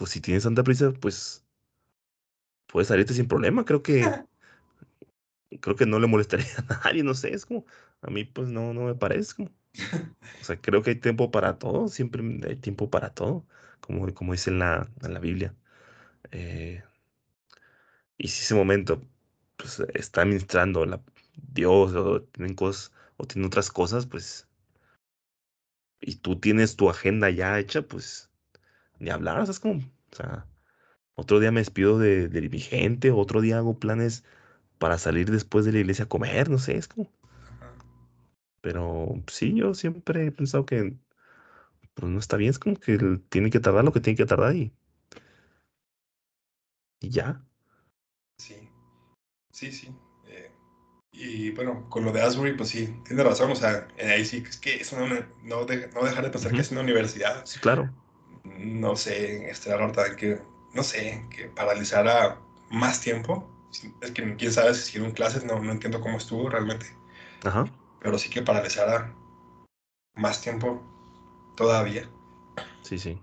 pues 0.00 0.12
si 0.12 0.20
tienes 0.22 0.44
tanta 0.44 0.64
prisa, 0.64 0.92
pues 0.98 1.44
puedes 2.66 2.88
salirte 2.88 3.12
sin 3.12 3.28
problema. 3.28 3.66
Creo 3.66 3.82
que 3.82 4.00
creo 5.60 5.76
que 5.76 5.84
no 5.84 5.98
le 5.98 6.06
molestaría 6.06 6.46
a 6.68 6.80
nadie, 6.84 7.02
no 7.02 7.12
sé, 7.14 7.34
es 7.34 7.44
como 7.44 7.66
a 8.00 8.10
mí 8.10 8.24
pues 8.24 8.48
no 8.48 8.72
no 8.72 8.82
me 8.84 8.94
parece 8.94 9.34
como 9.34 9.50
o 10.40 10.44
sea, 10.44 10.60
creo 10.60 10.82
que 10.82 10.90
hay 10.90 10.96
tiempo 10.96 11.30
para 11.30 11.58
todo, 11.58 11.88
siempre 11.88 12.22
hay 12.48 12.56
tiempo 12.56 12.90
para 12.90 13.10
todo, 13.14 13.46
como, 13.80 14.12
como 14.14 14.32
dice 14.32 14.50
en 14.50 14.58
la, 14.60 14.88
en 15.02 15.14
la 15.14 15.20
Biblia. 15.20 15.54
Eh, 16.32 16.82
y 18.18 18.28
si 18.28 18.42
ese 18.44 18.54
momento 18.54 19.02
pues, 19.56 19.80
está 19.94 20.24
ministrando 20.24 20.86
la, 20.86 21.02
Dios 21.52 21.94
o 21.94 22.22
tienen 22.22 22.54
cosas 22.54 22.92
o 23.16 23.26
tienen 23.26 23.46
otras 23.46 23.70
cosas, 23.70 24.06
pues 24.06 24.48
y 26.00 26.16
tú 26.16 26.38
tienes 26.40 26.76
tu 26.76 26.88
agenda 26.90 27.30
ya 27.30 27.58
hecha, 27.58 27.82
pues 27.82 28.30
ni 28.98 29.10
hablar, 29.10 29.40
¿sabes 29.42 29.60
como, 29.60 29.80
o 29.80 30.16
sea, 30.16 30.46
otro 31.14 31.40
día 31.40 31.52
me 31.52 31.60
despido 31.60 31.98
de, 31.98 32.28
de 32.28 32.48
mi 32.48 32.60
gente, 32.60 33.10
otro 33.10 33.40
día 33.40 33.58
hago 33.58 33.78
planes 33.78 34.24
para 34.78 34.98
salir 34.98 35.30
después 35.30 35.64
de 35.66 35.72
la 35.72 35.80
iglesia 35.80 36.06
a 36.06 36.08
comer, 36.08 36.50
no 36.50 36.58
sé, 36.58 36.76
es 36.76 36.88
como. 36.88 37.10
Pero 38.60 39.22
sí, 39.28 39.54
yo 39.54 39.74
siempre 39.74 40.26
he 40.26 40.32
pensado 40.32 40.66
que 40.66 40.96
pues 41.94 42.10
no 42.10 42.18
está 42.18 42.36
bien, 42.36 42.50
es 42.50 42.58
como 42.58 42.76
que 42.76 42.98
tiene 43.28 43.50
que 43.50 43.60
tardar 43.60 43.84
lo 43.84 43.92
que 43.92 44.00
tiene 44.00 44.16
que 44.16 44.26
tardar 44.26 44.54
y, 44.54 44.72
y 47.00 47.10
ya. 47.10 47.42
Sí, 48.38 48.68
sí, 49.52 49.72
sí. 49.72 49.94
Eh, 50.28 50.50
y 51.12 51.50
bueno, 51.50 51.88
con 51.90 52.04
lo 52.04 52.12
de 52.12 52.22
Asbury, 52.22 52.56
pues 52.56 52.70
sí, 52.70 52.94
tiene 53.06 53.22
razón, 53.22 53.50
o 53.50 53.56
sea, 53.56 53.88
ahí 53.98 54.24
sí, 54.24 54.44
es 54.48 54.56
que 54.56 54.76
eso 54.76 54.98
no, 54.98 55.06
no, 55.42 55.64
dejar 55.66 56.24
de 56.24 56.30
pensar 56.30 56.52
que 56.52 56.60
es 56.60 56.70
una 56.70 56.82
universidad. 56.82 57.44
Sí, 57.44 57.58
claro 57.60 57.90
no 58.44 58.96
sé, 58.96 59.50
este, 59.50 59.70
la 59.70 60.16
que, 60.16 60.40
no 60.74 60.82
sé, 60.82 61.24
que 61.30 61.46
paralizara 61.48 62.38
más 62.70 63.00
tiempo. 63.00 63.48
Es 64.00 64.10
que 64.10 64.36
quién 64.36 64.52
sabe 64.52 64.74
si 64.74 64.88
hicieron 64.88 65.12
clases, 65.12 65.44
no, 65.44 65.60
no 65.60 65.72
entiendo 65.72 66.00
cómo 66.00 66.18
estuvo 66.18 66.48
realmente. 66.48 66.86
Ajá. 67.44 67.64
Pero 68.00 68.18
sí 68.18 68.30
que 68.30 68.42
paralizara 68.42 69.14
más 70.14 70.40
tiempo 70.40 70.82
todavía. 71.56 72.08
Sí, 72.82 72.98
sí. 72.98 73.18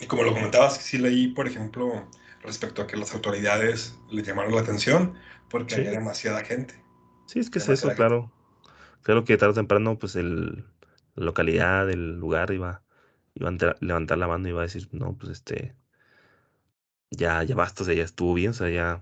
Y 0.00 0.06
como 0.06 0.22
lo 0.22 0.32
comentabas, 0.32 0.78
sí 0.78 0.98
leí, 0.98 1.28
por 1.28 1.46
ejemplo, 1.46 2.06
respecto 2.42 2.82
a 2.82 2.86
que 2.86 2.96
las 2.96 3.14
autoridades 3.14 3.98
le 4.10 4.22
llamaron 4.22 4.54
la 4.54 4.62
atención 4.62 5.14
porque 5.50 5.74
había 5.74 5.90
demasiada 5.90 6.42
gente. 6.42 6.82
Sí, 7.26 7.38
es 7.38 7.50
que 7.50 7.58
es 7.58 7.68
eso, 7.68 7.92
claro. 7.94 8.32
Claro 9.02 9.24
que 9.24 9.36
tarde 9.36 9.52
o 9.52 9.54
temprano, 9.54 9.98
pues 9.98 10.16
el, 10.16 10.64
la 11.14 11.24
localidad, 11.24 11.88
el 11.90 12.18
lugar 12.18 12.50
iba 12.50 12.82
iba 13.34 13.48
a 13.48 13.76
levantar 13.80 14.18
la 14.18 14.28
mano 14.28 14.46
y 14.48 14.50
iba 14.50 14.60
a 14.60 14.64
decir, 14.64 14.88
no, 14.92 15.16
pues 15.16 15.32
este, 15.32 15.74
ya, 17.10 17.42
ya 17.42 17.54
basta, 17.54 17.82
o 17.82 17.86
sea, 17.86 17.94
ya 17.94 18.04
estuvo 18.04 18.34
bien, 18.34 18.50
o 18.50 18.54
sea, 18.54 18.68
ya, 18.68 19.00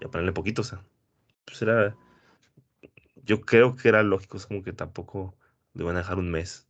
ya 0.00 0.08
ponerle 0.08 0.32
poquito, 0.32 0.62
o 0.62 0.64
sea, 0.64 0.82
pues 1.44 1.60
era, 1.62 1.96
yo 3.24 3.40
creo 3.42 3.76
que 3.76 3.88
era 3.88 4.02
lógico, 4.02 4.36
es 4.36 4.46
como 4.46 4.62
que 4.62 4.72
tampoco 4.72 5.34
le 5.74 5.82
iban 5.84 5.96
a 5.96 6.00
dejar 6.00 6.18
un 6.18 6.30
mes. 6.30 6.68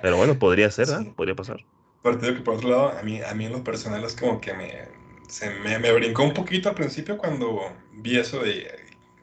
Pero 0.00 0.16
bueno, 0.16 0.38
podría 0.38 0.70
ser, 0.70 0.88
¿eh? 0.90 1.12
Podría 1.16 1.34
pasar. 1.34 1.58
Pero 2.02 2.18
que 2.18 2.32
por 2.42 2.54
otro 2.54 2.70
lado, 2.70 2.98
a 2.98 3.02
mí, 3.02 3.20
a 3.22 3.34
mí 3.34 3.46
en 3.46 3.52
lo 3.52 3.62
personal 3.64 4.02
es 4.04 4.16
como 4.16 4.40
que 4.40 4.54
me, 4.54 4.88
se 5.28 5.50
me, 5.50 5.78
me 5.78 5.92
brincó 5.92 6.22
un 6.22 6.32
poquito 6.34 6.68
al 6.68 6.74
principio 6.74 7.18
cuando 7.18 7.60
vi 7.92 8.18
eso 8.18 8.40
de, 8.40 8.68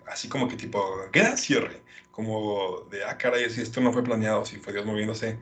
así 0.08 0.30
como 0.30 0.48
que 0.48 0.56
tipo, 0.58 0.80
gran 1.12 1.38
cierre, 1.38 1.82
como 2.12 2.82
de, 2.92 3.04
ah, 3.04 3.18
caray, 3.18 3.50
si 3.50 3.62
esto 3.62 3.82
no 3.82 3.92
fue 3.94 4.04
planeado, 4.04 4.46
si 4.46 4.58
fue 4.58 4.74
Dios 4.74 4.86
moviéndose, 4.86 5.40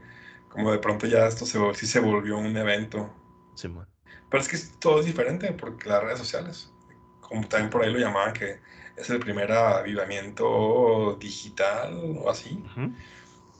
como 0.49 0.71
de 0.71 0.79
pronto 0.79 1.07
ya 1.07 1.27
esto 1.27 1.45
se, 1.45 1.59
sí 1.75 1.87
se 1.87 1.99
volvió 1.99 2.37
un 2.37 2.55
evento. 2.55 3.13
Sí, 3.55 3.67
man. 3.67 3.87
Pero 4.29 4.41
es 4.41 4.49
que 4.49 4.57
todo 4.79 4.99
es 4.99 5.05
diferente 5.05 5.51
porque 5.53 5.89
las 5.89 6.03
redes 6.03 6.19
sociales, 6.19 6.71
como 7.21 7.47
también 7.47 7.69
por 7.69 7.83
ahí 7.83 7.91
lo 7.91 7.99
llamaban, 7.99 8.33
que 8.33 8.59
es 8.97 9.09
el 9.09 9.19
primer 9.19 9.51
avivamiento 9.51 11.17
digital 11.19 11.99
o 12.23 12.29
así, 12.29 12.63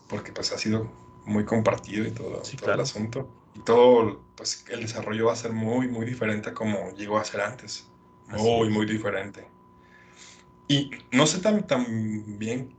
porque 0.08 0.32
pues 0.32 0.52
ha 0.52 0.58
sido 0.58 0.92
muy 1.26 1.46
compartido 1.46 2.06
y 2.08 2.12
todo, 2.12 2.44
Sí, 2.44 2.58
todo 2.58 2.66
claro. 2.66 2.74
el 2.74 2.82
asunto. 2.82 3.28
Y 3.54 3.60
todo, 3.62 4.22
pues 4.36 4.66
el 4.70 4.82
desarrollo 4.82 5.28
va 5.28 5.34
a 5.34 5.36
ser 5.36 5.54
muy, 5.54 5.88
muy 5.88 6.06
diferente 6.06 6.50
a 6.50 6.54
como 6.54 6.92
llegó 6.94 7.18
a 7.18 7.26
ser 7.26 7.42
antes. 7.42 7.88
Así 8.28 8.44
Muy, 8.44 8.70
es. 8.70 8.70
muy 8.70 8.86
diferente. 8.86 9.48
Y 10.68 10.90
no 11.12 11.28
sé 11.28 11.40
tan, 11.42 11.68
tan 11.68 12.38
bien 12.40 12.76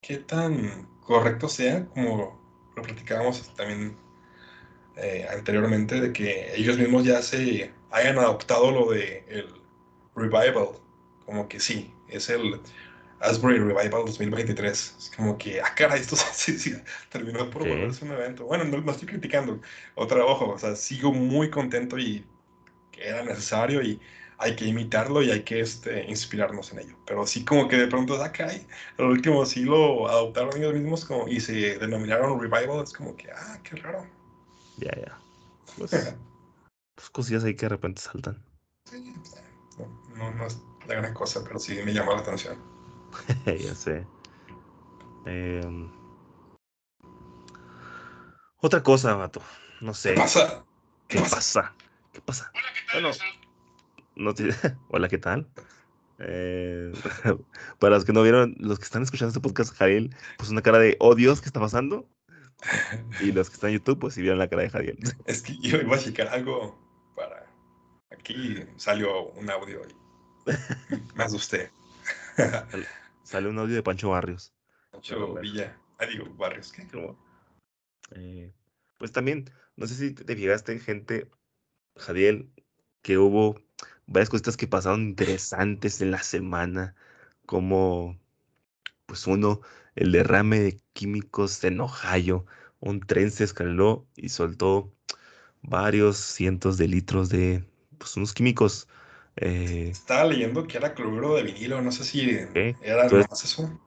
qué 0.00 0.18
tan 0.18 0.86
correcto 1.00 1.48
sea, 1.48 1.86
como 1.88 2.38
lo 2.76 2.82
platicábamos 2.82 3.54
también 3.54 3.96
eh, 4.96 5.26
anteriormente, 5.30 6.00
de 6.00 6.12
que 6.12 6.54
ellos 6.56 6.78
mismos 6.78 7.04
ya 7.04 7.22
se 7.22 7.72
hayan 7.90 8.18
adoptado 8.18 8.70
lo 8.72 8.90
de 8.90 9.24
el 9.28 9.48
revival. 10.14 10.68
Como 11.24 11.48
que 11.48 11.60
sí, 11.60 11.94
es 12.10 12.28
el 12.30 12.60
Asbury 13.20 13.58
Revival 13.58 14.04
2023. 14.06 14.96
Es 14.98 15.12
como 15.16 15.36
que, 15.38 15.60
ah, 15.60 15.74
caray, 15.74 16.00
esto 16.00 16.16
sí, 16.32 16.58
sí, 16.58 16.74
terminó 17.10 17.48
por 17.50 17.62
Ok. 17.62 17.68
volverse 17.68 18.04
un 18.04 18.12
evento. 18.12 18.44
Bueno, 18.46 18.64
no, 18.64 18.78
no 18.78 18.92
estoy 18.92 19.08
criticando. 19.08 19.60
Otra, 19.94 20.24
ojo, 20.24 20.50
o 20.50 20.58
sea, 20.58 20.74
sigo 20.76 21.12
muy 21.12 21.50
contento 21.50 21.98
y 21.98 22.24
que 22.92 23.08
era 23.08 23.22
necesario 23.22 23.82
y 23.82 24.00
hay 24.38 24.56
que 24.56 24.64
imitarlo 24.64 25.22
y 25.22 25.30
hay 25.30 25.42
que 25.42 25.60
este, 25.60 26.04
inspirarnos 26.08 26.72
en 26.72 26.80
ello. 26.80 26.96
Pero 27.06 27.26
sí 27.26 27.44
como 27.44 27.68
que 27.68 27.76
de 27.76 27.86
pronto, 27.88 28.20
ah, 28.22 28.32
caray, 28.32 28.66
al 28.98 29.06
último 29.06 29.44
sí 29.44 29.64
lo 29.64 30.08
adoptaron 30.08 30.56
ellos 30.56 30.74
mismos 30.74 31.04
como, 31.04 31.28
y 31.28 31.40
se 31.40 31.78
denominaron 31.78 32.40
revival. 32.40 32.82
Es 32.82 32.92
como 32.92 33.14
que, 33.16 33.30
ah, 33.30 33.58
qué 33.62 33.76
raro. 33.76 34.06
Ya, 34.78 34.92
ya. 34.96 35.18
Pues, 35.78 35.92
pues 36.94 37.10
cosillas 37.10 37.44
ahí 37.44 37.54
que 37.54 37.66
de 37.66 37.70
repente 37.70 38.02
saltan. 38.02 38.42
Sí, 38.84 39.14
no, 39.78 39.86
no, 40.16 40.30
no 40.32 40.46
es 40.46 40.58
la 40.90 41.00
gran 41.00 41.14
cosa, 41.14 41.42
pero 41.44 41.58
sí 41.58 41.78
me 41.84 41.92
llamó 41.92 42.12
la 42.12 42.20
atención. 42.20 42.58
ya 43.46 43.74
sé. 43.74 44.06
Em, 45.26 45.90
otra 48.60 48.82
cosa, 48.82 49.14
vato. 49.14 49.40
No 49.80 49.94
sé. 49.94 50.14
¿Qué 50.14 50.20
pasa? 50.20 50.64
¿Qué 51.08 51.20
pasa? 51.20 51.72
¿Qué 52.12 52.20
pasa? 52.20 52.52
Bueno, 52.92 53.10
no 54.16 54.34
te- 54.34 54.50
Hola, 54.88 55.08
¿qué 55.08 55.18
tal? 55.18 55.48
Eh, 56.18 56.92
para 57.78 57.94
los 57.94 58.04
que 58.04 58.12
no 58.12 58.22
vieron, 58.22 58.54
los 58.58 58.78
que 58.78 58.84
están 58.84 59.02
escuchando 59.02 59.28
este 59.28 59.40
podcast, 59.40 59.74
Jadiel 59.74 60.14
puso 60.38 60.52
una 60.52 60.62
cara 60.62 60.78
de, 60.78 60.96
oh 61.00 61.14
Dios, 61.14 61.40
¿qué 61.40 61.46
está 61.46 61.60
pasando? 61.60 62.06
Y 63.20 63.32
los 63.32 63.48
que 63.48 63.54
están 63.54 63.70
en 63.70 63.78
YouTube, 63.78 64.00
pues 64.00 64.14
sí 64.14 64.20
vieron 64.20 64.38
la 64.38 64.48
cara 64.48 64.62
de 64.62 64.70
Jadiel. 64.70 64.98
Es 65.24 65.40
que 65.40 65.56
yo 65.58 65.78
iba 65.78 65.96
a 65.96 65.98
checar 65.98 66.28
algo 66.28 66.78
para... 67.16 67.46
Aquí 68.10 68.56
salió 68.76 69.28
un 69.30 69.48
audio 69.50 69.80
y 69.88 69.94
me 71.14 71.24
asusté. 71.24 71.70
Sale 73.22 73.48
un 73.48 73.58
audio 73.58 73.74
de 73.74 73.82
Pancho 73.82 74.10
Barrios. 74.10 74.52
Pancho 74.90 75.34
Villa. 75.34 75.76
Ah, 75.98 76.06
digo, 76.06 76.24
Barrios, 76.34 76.72
eh, 78.12 78.52
pues 78.98 79.12
también, 79.12 79.50
no 79.76 79.86
sé 79.86 79.94
si 79.94 80.12
te 80.12 80.24
te 80.24 80.34
fijaste, 80.34 80.78
gente, 80.78 81.30
Jadiel, 81.96 82.50
que 83.02 83.18
hubo 83.18 83.60
varias 84.06 84.30
cositas 84.30 84.56
que 84.56 84.66
pasaron 84.66 85.02
interesantes 85.02 86.00
en 86.00 86.10
la 86.10 86.22
semana, 86.22 86.94
como, 87.46 88.18
pues 89.06 89.26
uno, 89.26 89.60
el 89.94 90.12
derrame 90.12 90.60
de 90.60 90.80
químicos 90.92 91.62
en 91.64 91.80
Ohio, 91.80 92.46
un 92.80 93.00
tren 93.00 93.30
se 93.30 93.44
escaló 93.44 94.06
y 94.16 94.30
soltó 94.30 94.92
varios 95.62 96.16
cientos 96.16 96.78
de 96.78 96.88
litros 96.88 97.28
de, 97.28 97.64
pues 97.98 98.16
unos 98.16 98.32
químicos, 98.32 98.88
eh, 99.36 99.88
Estaba 99.90 100.24
leyendo 100.24 100.66
que 100.66 100.76
era 100.78 100.94
cloruro 100.94 101.34
de 101.36 101.42
vinilo, 101.44 101.80
no 101.82 101.92
sé 101.92 102.04
si 102.04 102.26
¿Qué? 102.52 102.76
era 102.82 103.04
Entonces- 103.04 103.28
nomás 103.28 103.44
eso. 103.44 103.80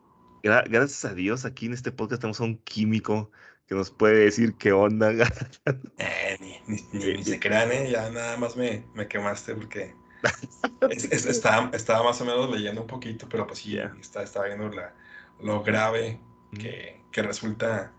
gra- 0.43 0.65
gracias 0.69 1.05
a 1.05 1.13
Dios, 1.13 1.45
aquí 1.45 1.65
en 1.67 1.73
este 1.73 1.91
podcast 1.91 2.21
tenemos 2.21 2.39
a 2.39 2.43
un 2.43 2.57
químico 2.59 3.31
que 3.67 3.75
nos 3.75 3.91
puede 3.91 4.15
decir 4.25 4.55
qué 4.57 4.71
onda. 4.73 5.11
Eh, 5.97 6.37
ni, 6.39 6.57
ni, 6.67 6.81
ni- 6.91 7.01
Sí, 7.01 7.13
ni 7.13 7.23
sí. 7.23 7.31
se 7.31 7.39
crean, 7.39 7.71
¿eh? 7.71 7.89
Ya 7.91 8.09
nada 8.09 8.35
más 8.37 8.55
me, 8.55 8.85
me 8.93 9.07
quemaste 9.07 9.55
porque 9.55 9.93
es- 10.89 11.05
es- 11.11 11.25
estaba, 11.25 11.69
estaba 11.73 12.03
más 12.03 12.19
o 12.21 12.25
menos 12.25 12.49
leyendo 12.49 12.81
un 12.81 12.87
poquito, 12.87 13.27
pero 13.29 13.45
pues 13.47 13.59
sí, 13.59 13.73
Ya. 13.75 13.93
está, 13.99 14.23
estaba 14.23 14.47
viendo 14.47 14.69
la, 14.69 14.93
lo 15.41 15.63
grave 15.63 16.19
Mm. 16.51 16.57
que, 16.57 17.01
que 17.11 17.21
resulta 17.23 17.91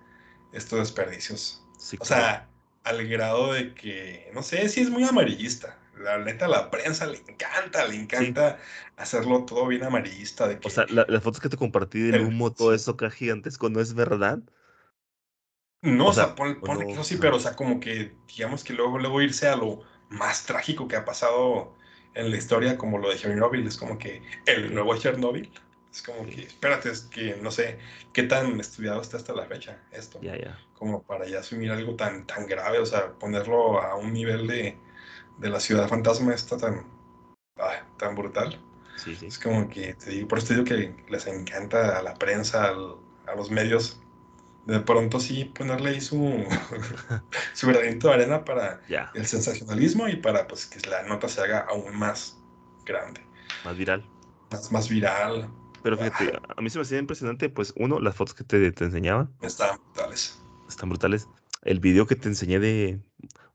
estos 0.53 0.79
desperdicios. 0.81 1.65
Sí, 1.79 1.97
O 2.01 2.05
claro. 2.05 2.23
sea, 2.23 2.49
al 2.85 3.07
grado 3.09 3.53
de 3.53 3.75
que, 3.75 4.31
no 4.35 4.43
sé, 4.43 4.69
si 4.69 4.81
es 4.81 4.91
muy 4.91 5.03
amarillista. 5.05 5.79
La 5.99 6.19
neta, 6.19 6.49
la 6.49 6.71
prensa 6.71 7.07
le 7.07 7.19
encanta, 7.19 7.87
le 7.87 7.97
encanta 7.97 8.59
hacerlo 8.97 9.45
todo 9.45 9.67
bien 9.69 9.85
amarillista. 9.85 10.49
De 10.49 10.59
que, 10.61 10.69
O 10.69 10.71
sea, 10.71 10.87
la- 10.89 11.07
las 11.09 11.23
fotos 11.23 11.41
que 11.41 11.49
te 11.49 11.57
compartí 11.57 12.01
del 12.01 12.17
El- 12.17 12.23
humo, 12.23 12.53
todo 12.53 12.75
eso 12.75 12.91
acá 12.93 13.09
gigantesco, 13.11 13.69
¿no 13.71 13.81
es 13.81 13.95
verdad? 13.95 14.41
no, 15.83 16.09
o 16.09 16.13
o 16.13 16.13
sea, 16.13 16.27
sea, 16.27 16.35
pon- 16.35 16.63
o 16.63 16.67
ponle 16.67 16.85
no, 16.85 16.87
que 16.87 16.93
eso 16.95 17.05
sí, 17.05 17.17
pero, 17.21 17.37
o 17.37 17.41
sea, 17.41 17.55
como 17.57 17.79
que, 17.81 18.17
digamos 18.35 18.65
que 18.65 18.73
luego, 18.73 18.99
luego 18.99 19.21
irse 19.23 19.49
a 19.49 19.57
lo 19.57 19.83
más 20.11 20.45
trágico 20.47 20.89
que 20.89 20.97
ha 20.97 21.05
pasado 21.05 21.77
en 22.15 22.31
la 22.31 22.37
historia, 22.37 22.79
como 22.79 22.99
lo 22.99 23.11
de 23.11 23.17
Chernobyl, 23.19 23.67
es 23.67 23.77
como 23.77 23.99
que 23.99 24.23
el 24.47 24.73
nuevo 24.75 24.97
Chernobyl. 24.97 25.53
Es 25.93 26.03
como 26.03 26.27
que, 26.27 26.43
espérate, 26.43 26.91
es 26.91 27.03
que 27.03 27.37
no 27.37 27.51
sé 27.51 27.79
qué 28.13 28.25
tan 28.25 28.59
estudiado 28.61 29.01
está 29.01 29.17
hasta 29.17 29.33
la 29.33 29.47
fecha 29.47 29.81
esto. 29.93 30.19
Ya, 30.23 30.37
ya. 30.37 30.59
como 30.75 31.03
para 31.05 31.27
ya 31.29 31.41
asumir 31.41 31.71
algo 31.71 31.95
tan, 31.97 32.27
tan 32.27 32.47
grave, 32.47 32.79
o 32.81 32.87
sea, 32.87 33.13
ponerlo 33.19 33.81
a 33.81 33.97
un 33.97 34.13
nivel 34.13 34.47
de, 34.49 34.79
de 35.39 35.49
la 35.51 35.61
ciudad 35.61 35.89
fantasma 35.89 36.35
está 36.35 36.57
tan, 36.57 36.85
ay, 37.57 37.79
tan 37.99 38.15
brutal. 38.15 38.59
Sí, 38.97 39.15
sí. 39.17 39.27
Es 39.27 39.39
como 39.39 39.69
que, 39.69 39.95
te 39.95 40.11
digo, 40.11 40.29
por 40.29 40.39
eso 40.39 40.49
te 40.49 40.55
digo 40.55 40.65
que 40.67 40.95
les 41.11 41.27
encanta 41.27 41.99
a 41.99 42.03
la 42.03 42.15
prensa, 42.15 42.65
al- 42.69 42.97
a 43.27 43.35
los 43.35 43.51
medios, 43.51 44.01
de 44.67 44.81
pronto 44.81 45.21
sí 45.21 45.45
ponerle 45.47 45.91
ahí 45.91 46.01
su, 46.01 46.17
su 47.55 47.67
granito 47.69 48.09
de 48.09 48.15
arena 48.15 48.45
para 48.45 48.81
Ya. 48.89 49.11
el 49.15 49.27
sensacionalismo 49.27 50.09
y 50.09 50.17
para 50.17 50.47
pues 50.47 50.67
que 50.67 50.89
la 50.89 51.03
nota 51.03 51.29
se 51.29 51.41
haga 51.41 51.61
aún 51.69 51.97
más 51.97 52.37
grande, 52.87 53.21
Más 53.65 53.77
viral. 53.77 54.05
más, 54.51 54.73
más 54.73 54.89
viral. 54.89 55.49
Pero 55.83 55.97
fíjate, 55.99 56.33
a 56.57 56.63
mí 56.63 56.71
se 56.71 56.79
me 56.79 56.83
hacía 56.83 56.99
impresionante, 56.99 57.51
pues, 57.51 57.75
uno, 57.77 58.01
las 58.01 58.17
fotos 58.17 58.35
que 58.35 58.45
te, 58.45 58.73
te 58.73 58.85
enseñaba 58.85 59.29
Están 59.43 59.77
brutales. 59.93 60.39
están 60.69 60.89
brutales. 60.89 61.29
El 61.63 61.81
video 61.81 62.07
que 62.07 62.17
te 62.17 62.29
enseñé 62.29 62.59
de 62.59 63.01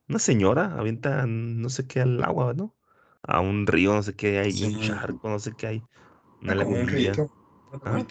una 0.09 0.19
señora 0.19 0.75
avienta 0.77 1.25
no 1.27 1.69
sé 1.69 1.87
qué 1.87 2.01
al 2.01 2.23
agua, 2.23 2.53
¿no? 2.53 2.75
A 3.21 3.41
un 3.41 3.67
río, 3.67 3.93
no 3.93 4.01
sé 4.03 4.15
qué 4.15 4.39
hay, 4.39 4.63
un 4.63 4.79
charco, 4.81 5.29
no 5.29 5.39
sé 5.39 5.53
qué 5.55 5.67
hay. 5.67 5.83
Una 6.41 6.53
un 6.53 6.57
lagunilla. 6.57 7.13
ajá. 7.83 8.05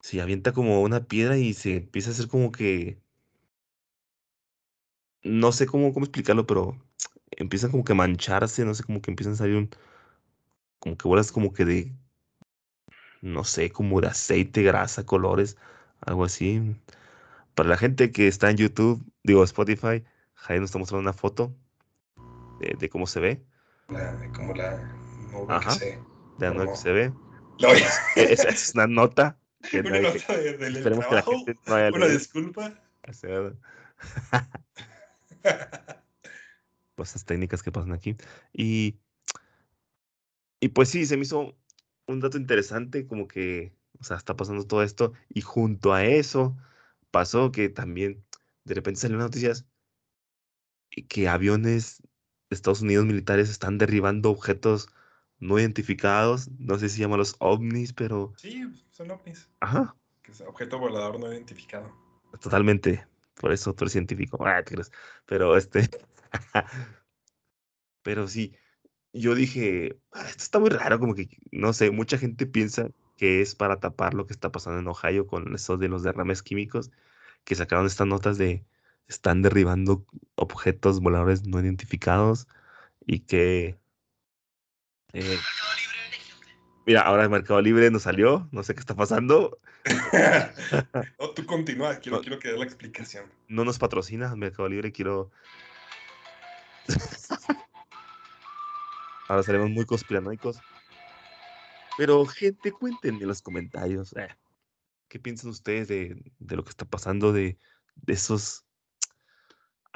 Sí, 0.00 0.20
avienta 0.20 0.52
como 0.52 0.82
una 0.82 1.06
piedra 1.06 1.36
y 1.38 1.54
se 1.54 1.76
empieza 1.78 2.10
a 2.10 2.12
hacer 2.12 2.28
como 2.28 2.52
que. 2.52 3.00
No 5.24 5.52
sé 5.52 5.66
cómo, 5.66 5.92
cómo 5.92 6.04
explicarlo, 6.06 6.46
pero 6.46 6.76
empiezan 7.32 7.70
como 7.70 7.84
que 7.84 7.92
a 7.92 7.96
mancharse, 7.96 8.64
no 8.64 8.74
sé, 8.74 8.84
como 8.84 9.00
que 9.02 9.10
empiezan 9.10 9.34
a 9.34 9.36
salir 9.36 9.56
un. 9.56 9.70
Como 10.78 10.96
que 10.96 11.08
bolas 11.08 11.32
como 11.32 11.52
que 11.52 11.64
de. 11.64 11.96
No 13.20 13.44
sé, 13.44 13.70
como 13.70 14.00
de 14.00 14.08
aceite, 14.08 14.62
grasa, 14.62 15.04
colores, 15.04 15.56
algo 16.00 16.24
así. 16.24 16.76
Para 17.54 17.68
la 17.70 17.76
gente 17.78 18.12
que 18.12 18.28
está 18.28 18.50
en 18.50 18.58
YouTube, 18.58 19.04
digo 19.24 19.44
Spotify, 19.44 20.04
Jaime 20.36 20.60
nos 20.60 20.68
está 20.68 20.78
mostrando 20.78 21.02
una 21.02 21.12
foto 21.12 21.54
de, 22.60 22.76
de 22.78 22.88
cómo 22.88 23.06
se 23.06 23.20
ve, 23.20 23.42
la- 23.88 24.30
como 24.34 24.54
la 24.54 24.76
nube 25.32 25.52
Ajá. 25.54 25.72
que 25.72 25.78
se 25.78 25.86
de 26.38 26.46
la 26.46 26.52
nube 26.52 26.68
que 26.70 26.76
se 26.76 26.92
ve. 26.92 27.12
La 27.58 27.68
voy 27.68 27.82
Es, 28.16 28.44
es 28.44 28.74
una 28.74 28.86
nota 28.86 29.38
que 29.70 29.80
una 29.80 30.00
nota 30.00 30.36
de- 30.36 30.56
del 30.58 30.76
esperemos 30.76 31.06
que 31.06 31.14
la 31.14 31.22
trabajo, 31.22 31.44
gente 31.44 31.60
no 31.66 31.74
haya 31.74 31.88
una 31.88 31.98
leído. 32.06 32.18
disculpa. 32.18 32.74
Sea, 33.12 33.52
cosas 36.96 37.24
técnicas 37.24 37.62
que 37.62 37.72
pasan 37.72 37.92
aquí. 37.92 38.16
Y, 38.52 38.98
y 40.60 40.68
pues 40.68 40.88
sí, 40.88 41.06
se 41.06 41.16
me 41.16 41.22
hizo 41.22 41.56
un 42.06 42.20
dato 42.20 42.36
interesante, 42.38 43.06
como 43.06 43.28
que, 43.28 43.72
o 44.00 44.04
sea, 44.04 44.16
está 44.16 44.36
pasando 44.36 44.66
todo 44.66 44.82
esto, 44.82 45.12
y 45.28 45.40
junto 45.40 45.92
a 45.94 46.04
eso 46.04 46.56
pasó 47.10 47.52
que 47.52 47.68
también 47.68 48.24
de 48.64 48.74
repente 48.74 49.00
salieron 49.00 49.22
noticias 49.24 49.66
que 51.04 51.28
aviones 51.28 52.02
de 52.50 52.54
Estados 52.54 52.82
Unidos 52.82 53.06
militares 53.06 53.50
están 53.50 53.78
derribando 53.78 54.30
objetos 54.30 54.88
no 55.38 55.58
identificados, 55.58 56.50
no 56.58 56.78
sé 56.78 56.88
si 56.88 57.00
llaman 57.00 57.18
los 57.18 57.36
ovnis, 57.40 57.92
pero, 57.92 58.32
Sí, 58.36 58.62
son 58.90 59.10
ovnis. 59.10 59.48
ajá, 59.60 59.94
Que 60.22 60.32
es 60.32 60.40
objeto 60.40 60.78
volador 60.78 61.18
no 61.20 61.32
identificado. 61.32 61.92
totalmente, 62.40 63.06
por 63.34 63.52
eso 63.52 63.74
eres 63.78 63.92
científico, 63.92 64.44
ah, 64.46 64.62
¿te 64.62 64.74
crees? 64.74 64.90
pero 65.26 65.56
este, 65.56 65.88
Pero 68.02 68.28
sí, 68.28 68.54
yo 69.12 69.34
dije, 69.34 69.98
"Ah, 70.12 70.24
esto 70.28 70.42
está 70.44 70.58
muy 70.60 70.70
raro, 70.70 70.98
como 71.00 71.14
que, 71.14 71.28
no 71.52 71.72
sé, 71.72 71.90
mucha 71.90 72.18
gente 72.18 72.46
piensa 72.46 72.90
que 73.16 73.40
es 73.42 73.54
para 73.54 73.80
tapar 73.80 74.14
lo 74.14 74.26
que 74.26 74.32
está 74.34 74.52
pasando 74.52 74.80
en 74.80 74.88
Ohio 74.88 75.26
con 75.26 75.54
eso 75.54 75.76
de 75.78 75.88
los 75.88 76.02
derrames 76.02 76.42
químicos, 76.42 76.90
que 77.44 77.54
sacaron 77.54 77.86
estas 77.86 78.06
notas 78.06 78.38
de 78.38 78.64
están 79.08 79.42
derribando 79.42 80.04
objetos 80.34 81.00
voladores 81.00 81.46
no 81.46 81.60
identificados 81.60 82.46
y 83.04 83.20
que... 83.20 83.78
eh, 85.12 85.38
mira, 86.86 87.02
ahora 87.02 87.24
el 87.24 87.30
Mercado 87.30 87.60
Libre 87.60 87.90
nos 87.90 88.02
salió, 88.02 88.48
no 88.52 88.62
sé 88.62 88.74
qué 88.74 88.80
está 88.80 88.94
pasando, 88.94 89.58
No, 91.20 91.30
tú 91.30 91.46
continúa, 91.46 91.96
quiero, 92.00 92.16
No. 92.18 92.22
quiero 92.22 92.38
que 92.40 92.48
dé 92.48 92.58
la 92.58 92.64
explicación. 92.64 93.30
no 93.48 93.64
nos 93.64 93.78
patrocina 93.78 94.34
Mercado 94.34 94.68
Libre, 94.68 94.90
quiero... 94.92 95.30
Ahora 99.28 99.42
salimos 99.42 99.70
muy 99.70 99.84
conspiranoicos. 99.84 100.58
Pero, 101.98 102.24
gente, 102.26 102.70
cuéntenme 102.72 103.22
en 103.22 103.28
los 103.28 103.42
comentarios. 103.42 104.14
eh, 104.16 104.28
¿Qué 105.08 105.18
piensan 105.18 105.50
ustedes 105.50 105.88
de, 105.88 106.22
de 106.38 106.56
lo 106.56 106.62
que 106.62 106.70
está 106.70 106.84
pasando, 106.84 107.32
de, 107.32 107.58
de 107.96 108.12
esos. 108.12 108.65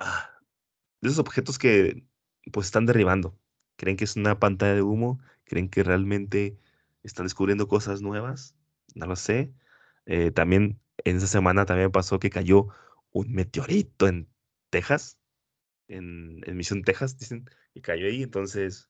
Ah, 0.01 0.31
de 1.01 1.09
esos 1.09 1.19
objetos 1.21 1.59
que 1.59 2.05
pues 2.53 2.67
están 2.67 2.87
derribando? 2.87 3.39
¿Creen 3.77 3.97
que 3.97 4.05
es 4.05 4.17
una 4.17 4.39
pantalla 4.39 4.75
de 4.75 4.83
humo? 4.83 5.21
¿Creen 5.45 5.69
que 5.69 5.83
realmente 5.83 6.59
están 7.03 7.27
descubriendo 7.27 7.69
cosas 7.69 8.03
nuevas? 8.03 8.55
No 8.95 9.07
lo 9.07 9.17
sé. 9.17 9.53
Eh, 10.07 10.31
también 10.31 10.81
en 11.05 11.17
esa 11.17 11.27
semana 11.27 11.65
también 11.67 11.91
pasó 11.91 12.19
que 12.19 12.31
cayó 12.31 12.69
un 13.13 13.33
meteorito 13.33 14.09
en 14.09 14.29
Texas, 14.71 15.19
en, 15.89 16.41
en 16.45 16.57
Misión 16.57 16.83
Texas, 16.83 17.19
dicen, 17.19 17.49
y 17.75 17.81
cayó 17.81 18.07
ahí, 18.07 18.23
entonces 18.23 18.89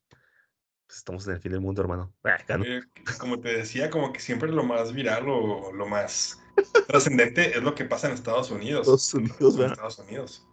pues, 0.91 0.99
estamos 0.99 1.27
en 1.29 1.35
el 1.35 1.41
fin 1.41 1.53
del 1.53 1.61
mundo, 1.61 1.83
hermano. 1.83 2.13
Ah. 2.25 2.37
Eh, 2.49 2.81
como 3.21 3.41
te 3.41 3.57
decía, 3.57 3.91
como 3.91 4.13
que 4.13 4.19
siempre 4.19 4.51
lo 4.51 4.65
más 4.65 4.93
viral 4.93 5.29
o 5.29 5.73
lo 5.73 5.87
más 5.87 6.43
trascendente 6.89 7.57
es 7.57 7.63
lo 7.63 7.77
que 7.77 7.85
pasa 7.85 8.09
en 8.09 8.15
Estados 8.15 8.51
Unidos. 8.51 8.81
Estados 8.81 9.15
Unidos, 9.15 9.55
En. 9.57 9.71
Estados 9.71 9.99
Unidos. 10.01 10.47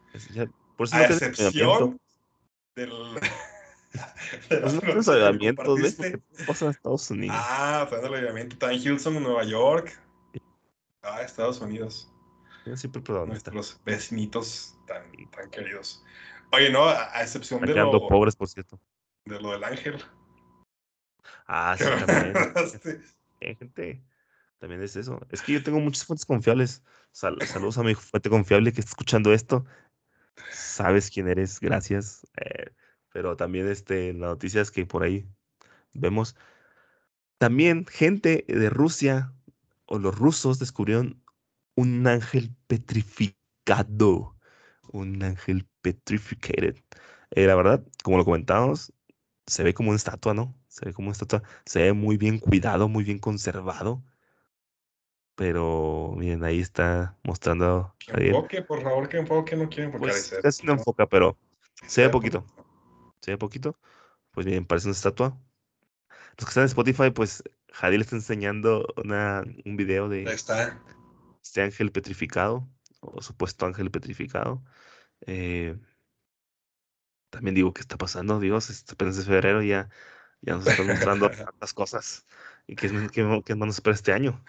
Por 0.75 0.87
eso 0.87 0.95
A 0.95 0.99
no 0.99 1.05
excepción 1.05 1.99
del. 2.75 2.89
de 4.49 4.57
la 4.57 4.67
eso 6.53 6.65
no 6.65 6.71
Estados 6.71 7.09
Unidos. 7.09 7.35
Ah, 7.39 7.85
fue 7.89 7.99
del 7.99 8.13
avivamiento. 8.13 8.53
Está 8.53 8.71
en 8.71 8.83
Houston, 8.83 9.21
Nueva 9.23 9.43
York. 9.43 9.99
Ah, 11.01 11.21
Estados 11.21 11.59
Unidos. 11.61 12.11
Yo 12.65 12.75
siempre. 12.75 13.01
Nuestros 13.25 13.79
vecinitos 13.85 14.77
tan, 14.85 15.03
tan 15.31 15.49
queridos. 15.49 16.03
Oye, 16.51 16.69
no, 16.69 16.85
a, 16.85 17.15
a 17.17 17.23
excepción 17.23 17.61
de 17.61 17.73
lo, 17.73 18.07
pobres, 18.07 18.35
por 18.35 18.47
cierto. 18.47 18.79
de 19.25 19.39
lo 19.39 19.51
del 19.51 19.63
ángel. 19.63 20.03
Ah, 21.47 21.75
sí, 21.79 21.85
también. 22.05 22.35
Eh, 23.39 23.55
gente, 23.55 24.03
también 24.59 24.81
es 24.81 24.95
eso. 24.95 25.19
Es 25.29 25.41
que 25.41 25.53
yo 25.53 25.63
tengo 25.63 25.79
muchas 25.79 26.05
fuentes 26.05 26.25
confiables. 26.25 26.83
Sal- 27.11 27.41
saludos 27.47 27.77
a 27.77 27.83
mi 27.83 27.95
fuente 27.95 28.29
confiable 28.29 28.73
que 28.73 28.81
está 28.81 28.89
escuchando 28.89 29.33
esto. 29.33 29.65
Sabes 30.51 31.09
quién 31.09 31.27
eres, 31.27 31.59
gracias. 31.59 32.25
Eh, 32.37 32.71
pero 33.13 33.35
también 33.35 33.67
este, 33.67 34.13
las 34.13 34.29
noticias 34.29 34.71
que 34.71 34.85
por 34.85 35.03
ahí 35.03 35.25
vemos. 35.93 36.35
También 37.37 37.85
gente 37.85 38.45
de 38.47 38.69
Rusia 38.69 39.33
o 39.85 39.99
los 39.99 40.17
rusos 40.17 40.59
descubrieron 40.59 41.21
un 41.75 42.07
ángel 42.07 42.55
petrificado. 42.67 44.35
Un 44.91 45.23
ángel 45.23 45.67
petrificated. 45.81 46.77
Eh, 47.31 47.45
la 47.45 47.55
verdad, 47.55 47.85
como 48.03 48.17
lo 48.17 48.25
comentamos, 48.25 48.93
se 49.47 49.63
ve 49.63 49.73
como 49.73 49.89
una 49.89 49.97
estatua, 49.97 50.33
¿no? 50.33 50.55
Se 50.67 50.85
ve 50.85 50.93
como 50.93 51.07
una 51.07 51.13
estatua. 51.13 51.43
Se 51.65 51.81
ve 51.81 51.93
muy 51.93 52.17
bien 52.17 52.39
cuidado, 52.39 52.87
muy 52.89 53.03
bien 53.03 53.19
conservado. 53.19 54.03
Pero 55.37 56.15
miren, 56.17 56.43
ahí 56.43 56.59
está 56.59 57.15
mostrando 57.23 57.93
Que 57.99 58.29
enfoque, 58.29 58.63
por 58.63 58.81
favor, 58.81 59.07
que 59.07 59.17
enfoque, 59.17 59.55
no 59.55 59.69
quiero 59.69 59.83
enfocar 59.85 60.09
Pues 60.09 60.31
ese. 60.33 60.41
casi 60.41 60.65
no 60.65 60.73
enfoca, 60.73 61.05
pero 61.07 61.37
se 61.85 62.01
ve 62.01 62.09
poquito. 62.09 62.43
Se 63.21 63.31
ve 63.31 63.37
poquito. 63.37 63.77
Pues 64.31 64.47
miren, 64.47 64.65
parece 64.65 64.87
una 64.87 64.95
estatua. 64.95 65.37
Los 66.09 66.45
que 66.45 66.49
están 66.49 66.63
en 66.63 66.69
Spotify, 66.69 67.11
pues 67.11 67.43
Jadil 67.71 68.01
está 68.01 68.15
enseñando 68.15 68.87
una, 68.97 69.43
un 69.63 69.77
video 69.77 70.09
de 70.09 70.23
está. 70.23 70.83
este 71.43 71.61
ángel 71.61 71.91
petrificado, 71.91 72.67
o 72.99 73.21
supuesto 73.21 73.67
ángel 73.67 73.91
petrificado. 73.91 74.63
Eh, 75.21 75.77
también 77.29 77.53
digo, 77.53 77.73
¿qué 77.73 77.81
está 77.81 77.95
pasando? 77.95 78.39
Dios, 78.39 78.71
es 78.71 78.83
apenas 78.91 79.19
es 79.19 79.27
febrero 79.27 79.61
y 79.61 79.67
ya, 79.69 79.89
ya 80.41 80.53
nos 80.55 80.67
están 80.67 80.87
mostrando 80.87 81.29
tantas 81.51 81.75
cosas. 81.75 82.25
¿Y 82.65 82.75
qué, 82.75 82.87
es- 82.87 83.11
qué, 83.11 83.41
qué 83.45 83.55
más 83.55 83.67
nos 83.67 83.75
espera 83.75 83.93
este 83.93 84.13
año? 84.13 84.43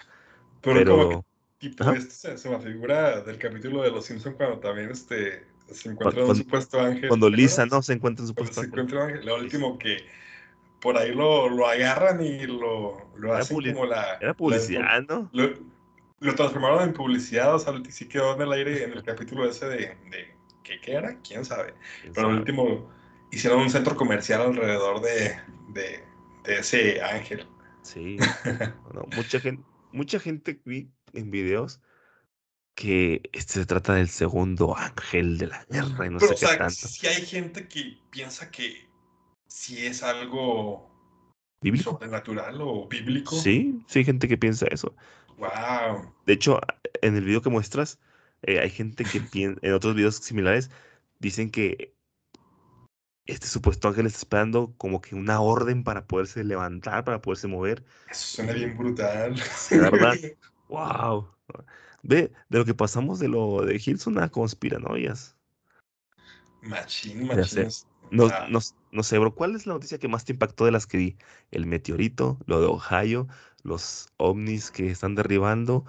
Pero, 0.62 0.84
como 0.84 1.08
que 1.08 1.18
tipo, 1.58 1.90
esto 1.92 2.14
se, 2.14 2.38
se 2.38 2.48
me 2.50 2.60
figura 2.60 3.20
del 3.22 3.38
capítulo 3.38 3.82
de 3.82 3.90
Los 3.90 4.06
Simpsons 4.06 4.36
cuando 4.36 4.58
también 4.60 4.90
este, 4.90 5.46
se 5.70 5.90
encuentra 5.90 6.24
un 6.24 6.34
supuesto 6.34 6.80
ángel. 6.80 7.10
cuando 7.10 7.28
¿te 7.30 7.36
Lisa? 7.36 7.66
¿no? 7.66 7.82
Se 7.82 7.92
encuentra 7.94 8.22
en 8.24 8.28
su 8.28 8.34
Cuando 8.34 8.52
puesto 8.52 8.60
se 8.60 8.66
ángel. 8.66 8.70
encuentra 8.70 9.04
un 9.04 9.10
ángel. 9.10 9.26
Lo 9.26 9.36
último 9.36 9.78
que 9.78 9.98
por 10.80 10.96
ahí 10.98 11.14
lo, 11.14 11.48
lo 11.48 11.66
agarran 11.68 12.22
y 12.22 12.46
lo, 12.46 13.10
lo 13.16 13.34
hacen 13.34 13.60
como 13.62 13.86
la... 13.86 14.20
Era 14.20 14.30
la- 14.30 14.36
publicidad, 14.36 15.02
¿no? 15.08 15.30
lo, 15.32 15.50
lo 16.20 16.34
transformaron 16.34 16.82
en 16.84 16.92
publicidad, 16.94 17.54
o 17.54 17.58
sea, 17.58 17.74
sí 17.90 18.08
quedó 18.08 18.34
en 18.34 18.42
el 18.42 18.52
aire 18.52 18.84
en 18.84 18.92
el 18.92 19.02
capítulo 19.02 19.48
ese 19.48 19.66
de... 19.66 19.76
de 20.10 20.34
¿qué, 20.64 20.80
qué 20.80 20.92
era? 20.94 21.20
¿Quién 21.22 21.44
sabe? 21.44 21.74
¿Quién 22.00 22.14
Pero 22.14 22.28
sabe? 22.28 22.34
último 22.38 22.90
hicieron 23.30 23.60
un 23.60 23.70
centro 23.70 23.96
comercial 23.96 24.42
alrededor 24.42 25.00
de, 25.02 25.38
de, 25.70 26.04
de 26.44 26.58
ese 26.58 27.02
ángel. 27.02 27.46
Sí. 27.82 28.36
Bueno, 28.82 29.06
mucha 29.08 29.40
gente, 29.40 29.67
mucha 29.92 30.20
gente 30.20 30.60
vi 30.64 30.90
en 31.12 31.30
videos 31.30 31.80
que 32.74 33.22
este 33.32 33.54
se 33.54 33.66
trata 33.66 33.94
del 33.94 34.08
segundo 34.08 34.76
ángel 34.76 35.38
de 35.38 35.48
la 35.48 35.64
guerra 35.64 36.06
y 36.06 36.10
no 36.10 36.18
Pero, 36.18 36.34
sé 36.34 36.34
o 36.34 36.38
qué 36.38 36.46
sea, 36.46 36.58
tanto. 36.58 36.74
si 36.74 37.06
hay 37.06 37.26
gente 37.26 37.66
que 37.68 37.98
piensa 38.10 38.50
que 38.50 38.88
si 39.48 39.84
es 39.86 40.02
algo 40.02 40.88
¿Bíblico? 41.60 41.92
sobrenatural 41.92 42.60
o 42.60 42.86
bíblico. 42.86 43.34
Sí, 43.36 43.82
sí 43.88 43.98
hay 44.00 44.04
gente 44.04 44.28
que 44.28 44.38
piensa 44.38 44.66
eso. 44.70 44.94
Wow. 45.38 46.14
De 46.26 46.32
hecho, 46.34 46.60
en 47.02 47.16
el 47.16 47.24
video 47.24 47.42
que 47.42 47.50
muestras, 47.50 47.98
eh, 48.42 48.60
hay 48.60 48.70
gente 48.70 49.04
que 49.04 49.20
piensa, 49.20 49.58
en 49.62 49.72
otros 49.72 49.94
videos 49.96 50.16
similares, 50.16 50.70
dicen 51.18 51.50
que 51.50 51.96
este 53.28 53.46
supuesto 53.46 53.88
ángel 53.88 54.06
está 54.06 54.20
esperando 54.20 54.72
como 54.78 55.02
que 55.02 55.14
una 55.14 55.40
orden 55.40 55.84
para 55.84 56.06
poderse 56.06 56.42
levantar, 56.42 57.04
para 57.04 57.20
poderse 57.20 57.46
mover. 57.46 57.84
Eso 58.10 58.36
suena 58.36 58.54
bien 58.54 58.76
brutal. 58.76 59.34
¿verdad? 59.70 60.14
¡Wow! 60.68 61.28
Ve, 62.02 62.32
de 62.48 62.58
lo 62.58 62.64
que 62.64 62.74
pasamos 62.74 63.18
de 63.18 63.28
lo 63.28 63.62
de 63.62 63.80
Hilson 63.84 64.18
a 64.18 64.30
conspiranoias. 64.30 65.36
Machín, 66.62 67.26
machín. 67.26 67.68
No, 68.10 68.28
sea, 68.28 68.48
no, 68.48 68.60
no 68.92 69.02
sé, 69.02 69.18
bro, 69.18 69.34
¿cuál 69.34 69.54
es 69.54 69.66
la 69.66 69.74
noticia 69.74 69.98
que 69.98 70.08
más 70.08 70.24
te 70.24 70.32
impactó 70.32 70.64
de 70.64 70.72
las 70.72 70.86
que 70.86 70.96
vi? 70.96 71.16
El 71.50 71.66
meteorito, 71.66 72.38
lo 72.46 72.60
de 72.62 72.66
Ohio, 72.66 73.28
los 73.62 74.08
ovnis 74.16 74.70
que 74.70 74.90
están 74.90 75.14
derribando 75.14 75.84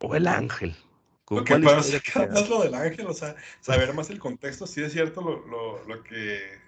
o 0.00 0.14
el 0.14 0.26
ángel. 0.26 0.76
¿Con 1.30 1.38
Lo 1.38 1.44
que 1.44 1.58
pasa 1.60 1.96
es 1.96 2.02
que 2.02 2.26
más 2.26 2.48
lo 2.48 2.62
del 2.64 2.74
ángel, 2.74 3.06
o 3.06 3.14
sea, 3.14 3.36
saber 3.60 3.94
más 3.94 4.10
el 4.10 4.18
contexto, 4.18 4.66
sí 4.66 4.82
es 4.82 4.92
cierto 4.92 5.20
lo, 5.22 5.46
lo, 5.46 5.84
lo 5.84 6.02
que 6.02 6.58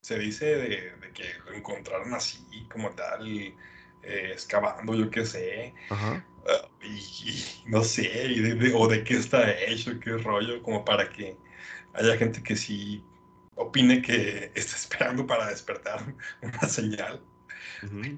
se 0.00 0.18
dice 0.18 0.46
de, 0.46 0.96
de 0.96 1.12
que 1.12 1.24
lo 1.44 1.52
encontraron 1.52 2.14
así, 2.14 2.38
como 2.72 2.90
tal, 2.94 3.28
eh, 3.28 3.54
excavando, 4.32 4.94
yo 4.94 5.10
qué 5.10 5.26
sé, 5.26 5.74
Ajá. 5.90 6.26
ah, 6.48 6.68
y, 6.82 6.94
y 7.28 7.64
no 7.66 7.84
sé, 7.84 8.04
y 8.28 8.40
de- 8.40 8.54
de- 8.54 8.72
o 8.74 8.88
de 8.88 9.04
qué 9.04 9.18
está 9.18 9.52
hecho, 9.52 10.00
qué 10.00 10.16
rollo, 10.16 10.62
como 10.62 10.82
para 10.82 11.10
que 11.10 11.36
haya 11.92 12.16
gente 12.16 12.42
que 12.42 12.56
sí 12.56 13.04
opine 13.54 14.00
que 14.00 14.50
está 14.54 14.76
esperando 14.76 15.26
para 15.26 15.48
despertar 15.50 16.02
una 16.40 16.60
señal. 16.68 17.20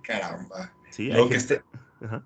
Caramba. 0.05 0.73
Sí, 0.91 1.11
hay 1.11 1.29
que 1.29 1.35
este- 1.35 1.63
Ajá. 2.01 2.25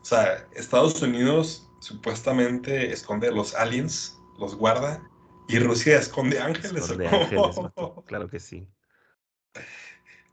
O 0.00 0.04
sea, 0.04 0.46
Estados 0.54 1.02
Unidos 1.02 1.68
supuestamente 1.84 2.92
esconde 2.92 3.30
los 3.30 3.54
aliens, 3.54 4.18
los 4.38 4.56
guarda, 4.56 5.06
y 5.48 5.58
Rusia 5.58 5.98
esconde 5.98 6.40
ángeles. 6.40 6.90
Claro 8.06 8.28
que 8.28 8.40
sí. 8.40 8.66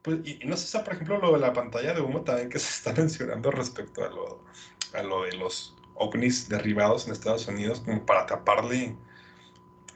Pues, 0.02 0.20
y, 0.24 0.42
y 0.42 0.48
no 0.48 0.56
sé, 0.56 0.64
o 0.64 0.68
sea, 0.70 0.84
por 0.86 0.94
ejemplo, 0.94 1.20
lo 1.20 1.34
de 1.34 1.40
la 1.40 1.52
pantalla 1.52 1.94
de 1.94 2.00
humo 2.00 2.22
también 2.22 2.50
que 2.50 2.58
se 2.66 2.70
está 2.70 2.94
mencionando 2.94 3.52
respecto 3.52 4.04
a 4.06 4.10
lo, 4.10 4.46
a 4.94 5.04
lo 5.04 5.24
de 5.24 5.34
los 5.34 5.76
ovnis 5.96 6.48
derribados 6.48 7.06
en 7.06 7.12
Estados 7.12 7.46
Unidos, 7.48 7.82
como 7.82 8.06
para 8.06 8.26
taparle 8.26 8.96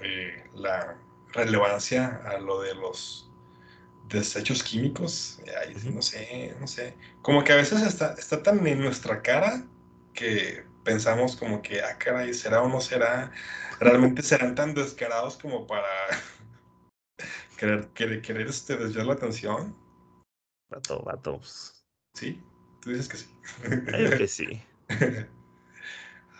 eh, 0.01 0.43
la 0.56 0.97
relevancia 1.32 2.22
a 2.26 2.38
lo 2.38 2.62
de 2.62 2.76
los 2.76 3.32
desechos 4.10 4.62
químicos. 4.62 5.39
Ay. 5.62 5.74
No 5.86 6.01
sé, 6.01 6.53
no 6.60 6.68
sé. 6.68 6.97
Como 7.22 7.45
que 7.45 7.53
a 7.53 7.56
veces 7.56 7.82
está, 7.82 8.14
está 8.18 8.43
tan 8.43 8.68
en 8.68 8.80
nuestra 8.80 9.22
cara 9.22 9.66
que 10.14 10.64
pensamos 10.86 11.36
como 11.36 11.61
que, 11.61 11.81
ah, 11.81 11.97
caray, 11.97 12.33
¿será 12.33 12.61
o 12.61 12.69
no 12.69 12.79
será? 12.79 13.31
Realmente 13.81 14.21
serán 14.21 14.55
tan 14.55 14.73
descarados 14.73 15.38
como 15.38 15.67
para 15.67 15.89
querer, 17.57 17.89
querer, 17.89 18.21
querer 18.21 18.47
este, 18.47 18.77
desviar 18.77 19.07
la 19.07 19.13
atención. 19.13 19.75
Vato, 20.69 21.03
vato. 21.03 21.39
pues, 21.39 21.86
¿Sí? 22.13 22.41
Tú 22.81 22.91
dices 22.91 23.09
que 23.09 23.17
sí. 23.17 23.27
Creo 23.61 24.17
que 24.17 24.27
sí. 24.27 24.63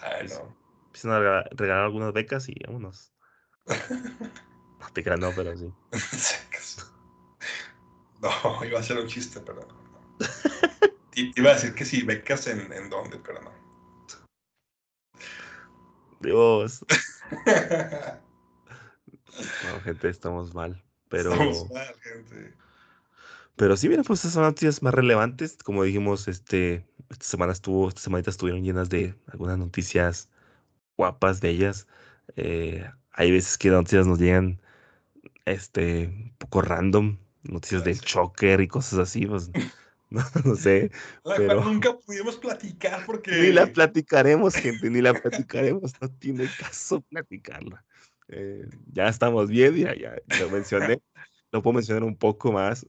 Ay, 0.01 0.27
no. 0.29 0.55
Empiezan 0.85 1.11
a 1.11 1.43
regalar, 1.51 1.83
algunas 1.83 2.13
becas 2.13 2.47
y 2.47 2.55
vámonos. 2.65 3.11
No 4.77 4.91
te 4.93 5.03
creas, 5.03 5.19
no, 5.19 5.31
pero 5.35 5.57
sí. 5.57 5.73
No, 8.21 8.65
iba 8.65 8.79
a 8.79 8.83
ser 8.83 8.99
un 8.99 9.07
chiste, 9.07 9.39
pero 9.39 9.65
no. 9.65 9.75
Iba 11.15 11.51
a 11.51 11.53
decir 11.55 11.73
que 11.73 11.85
sí, 11.85 12.03
becas 12.03 12.45
en, 12.45 12.71
en 12.71 12.89
dónde, 12.89 13.17
pero 13.17 13.41
no. 13.41 13.64
Dios. 16.22 16.86
No, 19.63 19.82
gente, 19.82 20.07
estamos 20.09 20.53
mal. 20.53 20.82
Pero, 21.09 21.32
Estamos 21.32 21.70
mal, 21.72 21.93
gente. 22.01 22.53
pero 23.55 23.76
sí, 23.76 23.89
mira, 23.89 24.03
pues 24.03 24.22
esas 24.22 24.34
son 24.34 24.43
noticias 24.43 24.82
más 24.82 24.93
relevantes. 24.93 25.57
Como 25.63 25.84
dijimos, 25.84 26.28
este, 26.28 26.86
esta 27.09 27.26
semana 27.26 27.51
estuvo, 27.51 27.89
esta 27.89 28.01
semanita 28.01 28.30
estuvieron 28.30 28.63
llenas 28.63 28.89
de 28.89 29.13
algunas 29.28 29.57
noticias 29.57 30.30
guapas 30.97 31.41
de 31.41 31.49
ellas. 31.49 31.88
Eh, 32.38 32.89
hay 33.11 33.32
veces 33.32 33.57
que 33.57 33.70
las 33.70 33.80
noticias 33.80 34.07
nos 34.07 34.20
llegan, 34.20 34.61
este, 35.45 36.07
un 36.07 36.34
poco 36.38 36.61
random, 36.61 37.18
noticias 37.43 37.84
del 37.84 37.99
choker 37.99 38.61
y 38.61 38.68
cosas 38.68 38.99
así, 38.99 39.26
pues, 39.26 39.51
no, 40.10 40.24
no 40.43 40.56
sé. 40.56 40.91
La 41.24 41.36
Pero- 41.36 41.62
cual 41.62 41.74
nunca 41.74 41.97
pudimos 41.97 42.38
platicar 42.38 43.06
porque. 43.06 43.32
Ni 43.32 43.51
la 43.51 43.66
platicaremos, 43.68 44.56
gente, 44.56 44.89
ni 44.89 45.01
la 45.01 45.14
platicaremos. 45.14 45.93
No 46.01 46.10
tiene 46.10 46.47
caso 46.60 47.01
platicarla. 47.01 47.84
Eh, 48.28 48.68
ya 48.91 49.08
estamos 49.08 49.49
bien, 49.49 49.76
ya, 49.76 49.95
ya 49.95 50.16
lo 50.39 50.49
mencioné. 50.49 51.01
Lo 51.51 51.62
puedo 51.62 51.76
mencionar 51.76 52.03
un 52.03 52.16
poco 52.18 52.51
más. 52.51 52.86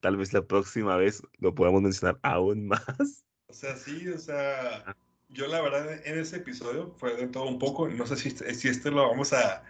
Tal 0.00 0.16
vez 0.16 0.32
la 0.32 0.42
próxima 0.42 0.96
vez 0.96 1.22
lo 1.38 1.54
podamos 1.54 1.82
mencionar 1.82 2.18
aún 2.22 2.66
más. 2.68 3.24
O 3.48 3.52
sea, 3.52 3.76
sí, 3.76 4.08
o 4.08 4.18
sea, 4.18 4.96
yo 5.28 5.46
la 5.46 5.60
verdad 5.60 6.00
en 6.06 6.18
ese 6.18 6.36
episodio 6.36 6.94
fue 6.98 7.16
de 7.16 7.26
todo 7.28 7.44
un 7.46 7.58
poco. 7.58 7.88
No 7.88 8.06
sé 8.06 8.16
si, 8.16 8.28
este- 8.28 8.54
si 8.54 8.68
este 8.68 8.90
lo 8.90 9.08
vamos 9.08 9.32
a, 9.32 9.62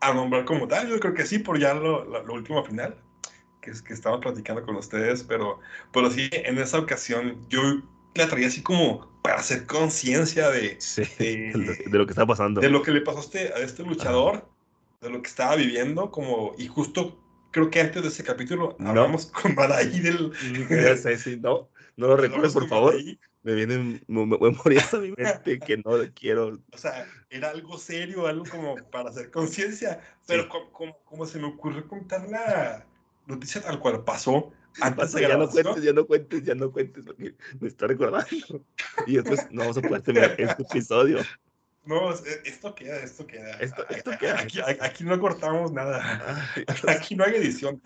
a 0.00 0.14
nombrar 0.14 0.44
como 0.44 0.68
tal. 0.68 0.88
Yo 0.88 1.00
creo 1.00 1.14
que 1.14 1.26
sí, 1.26 1.38
por 1.38 1.58
ya 1.58 1.74
lo, 1.74 2.04
lo, 2.04 2.22
lo 2.24 2.34
último 2.34 2.64
final, 2.64 2.96
que 3.60 3.72
que 3.86 3.92
estaba 3.94 4.20
platicando 4.20 4.62
con 4.64 4.76
ustedes. 4.76 5.22
Pero, 5.24 5.60
pero 5.92 6.10
sí, 6.10 6.28
en 6.32 6.58
esa 6.58 6.78
ocasión 6.78 7.46
yo 7.48 7.60
la 8.14 8.28
traía 8.28 8.48
así 8.48 8.62
como 8.62 9.20
para 9.22 9.36
hacer 9.40 9.66
conciencia 9.66 10.50
de, 10.50 10.80
Sí, 10.80 11.02
de, 11.18 11.52
de 11.86 11.98
lo, 11.98 12.06
que 12.06 12.12
está 12.12 12.26
pasando. 12.26 12.60
de 12.60 12.70
lo 12.70 12.82
que 12.82 12.90
le 12.90 13.00
pasó 13.02 13.18
a 13.18 13.22
este, 13.22 13.52
a 13.52 13.58
este 13.58 13.82
luchador, 13.82 14.48
de 15.00 15.10
lo 15.10 15.22
que 15.22 15.28
estaba 15.28 15.56
viviendo, 15.56 16.10
como, 16.10 16.54
y 16.58 16.66
justo 16.68 17.18
creo 17.52 17.70
que 17.70 17.80
antes 17.80 18.02
de 18.02 18.08
ese 18.08 18.22
capítulo 18.24 18.76
No. 18.78 18.90
hablamos 18.90 19.26
con 19.26 19.54
Badaí 19.54 20.00
del... 20.00 20.32
Ya 20.70 20.96
sé, 20.96 21.18
sí, 21.18 21.36
no, 21.40 21.68
no 21.96 22.08
lo 22.08 22.16
recuerdes, 22.16 22.52
hablamos 22.52 22.54
por 22.54 22.68
favor. 22.68 22.94
Badaí, 22.94 23.20
Me 23.42 23.54
viene 23.54 24.02
me- 24.06 24.26
me- 24.26 24.38
memorias 24.38 24.92
a 24.94 24.98
mi 24.98 25.12
mente 25.16 25.58
que 25.60 25.76
no 25.78 25.92
quiero. 26.14 26.58
O 26.72 26.78
sea, 26.78 27.06
era 27.30 27.50
algo 27.50 27.78
serio, 27.78 28.26
algo 28.26 28.44
como 28.48 28.76
para 28.90 29.10
hacer 29.10 29.30
conciencia, 29.30 30.00
pero 30.26 30.42
Sí. 30.44 30.48
como, 30.48 30.72
como, 30.72 31.04
como 31.04 31.26
se 31.26 31.38
me 31.38 31.46
ocurrió 31.48 31.86
contar 31.88 32.28
la 32.28 32.86
noticia 33.26 33.60
tal 33.62 33.78
cual 33.80 34.04
pasó 34.04 34.52
antes 34.80 35.12
de 35.12 35.22
ya 35.22 35.36
no 35.36 35.48
cuentes, 35.48 35.82
ya 35.82 35.92
no 35.92 36.06
cuentes, 36.06 36.42
ya 36.44 36.54
no 36.54 36.70
cuentes, 36.72 37.04
porque 37.04 37.34
me 37.60 37.68
está 37.68 37.86
recordando. 37.86 38.64
Y 39.06 39.16
después 39.16 39.46
no 39.50 39.62
vamos 39.62 39.78
a 39.78 39.82
poder 39.82 40.02
terminar 40.02 40.34
este 40.38 40.62
episodio. 40.62 41.18
No, 41.84 42.12
es- 42.12 42.22
esto 42.44 42.74
queda, 42.74 42.98
esto 42.98 43.26
queda. 43.26 43.52
Esto- 43.58 43.88
esto 43.88 44.10
queda. 44.18 44.38
Aquí, 44.40 44.60
aquí 44.80 45.02
no 45.04 45.18
cortamos 45.18 45.72
nada. 45.72 46.46
Aquí 46.88 47.16
no 47.16 47.24
hay 47.24 47.34
edición, 47.36 47.82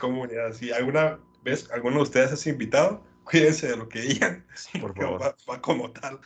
comunidad. 0.00 0.52
Si 0.52 0.72
alguna 0.72 1.18
vez 1.42 1.70
alguno 1.70 1.96
de 1.96 2.02
ustedes 2.02 2.32
es 2.32 2.46
invitado, 2.48 3.04
cuídense 3.24 3.68
de 3.68 3.76
lo 3.76 3.88
que 3.88 4.00
digan, 4.00 4.44
por 4.80 4.94
favor. 4.96 5.22
va, 5.22 5.36
va 5.48 5.60
como 5.62 5.90
tal. 5.92 6.20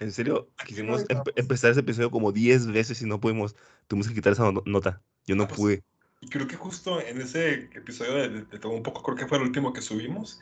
En 0.00 0.10
serio, 0.10 0.50
quisimos 0.66 1.02
no 1.02 1.06
empe- 1.22 1.32
empezar 1.36 1.70
ese 1.70 1.80
episodio 1.80 2.10
como 2.10 2.32
10 2.32 2.66
veces 2.72 3.00
y 3.02 3.06
no 3.06 3.20
pudimos. 3.20 3.54
Tuvimos 3.86 4.08
que 4.08 4.14
quitar 4.14 4.32
esa 4.32 4.50
no- 4.50 4.62
nota. 4.66 5.00
Yo 5.26 5.36
no 5.36 5.44
Ah, 5.44 5.48
pues, 5.48 5.58
pude. 5.60 5.82
Y 6.22 6.28
creo 6.28 6.46
que 6.46 6.56
justo 6.56 7.00
en 7.00 7.20
ese 7.20 7.68
episodio 7.74 8.14
de, 8.14 8.28
de- 8.30 8.42
de 8.44 8.58
todo 8.58 8.72
un 8.72 8.82
poco, 8.82 9.02
creo 9.02 9.16
que 9.16 9.26
fue 9.26 9.36
el 9.38 9.44
último 9.44 9.72
que 9.74 9.82
subimos, 9.82 10.40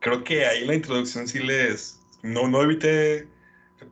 creo 0.00 0.22
que 0.24 0.44
ahí 0.44 0.66
la 0.66 0.74
introducción 0.74 1.26
sí 1.26 1.38
les... 1.38 2.00
No, 2.22 2.46
no 2.48 2.60
evité 2.62 3.26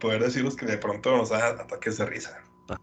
poder 0.01 0.23
decirles 0.23 0.55
que 0.57 0.67
de 0.67 0.77
pronto 0.77 1.17
nos 1.17 1.31
da 1.31 1.49
ataques 1.49 1.97
de 1.97 2.05
risa. 2.05 2.43
Ah. 2.69 2.79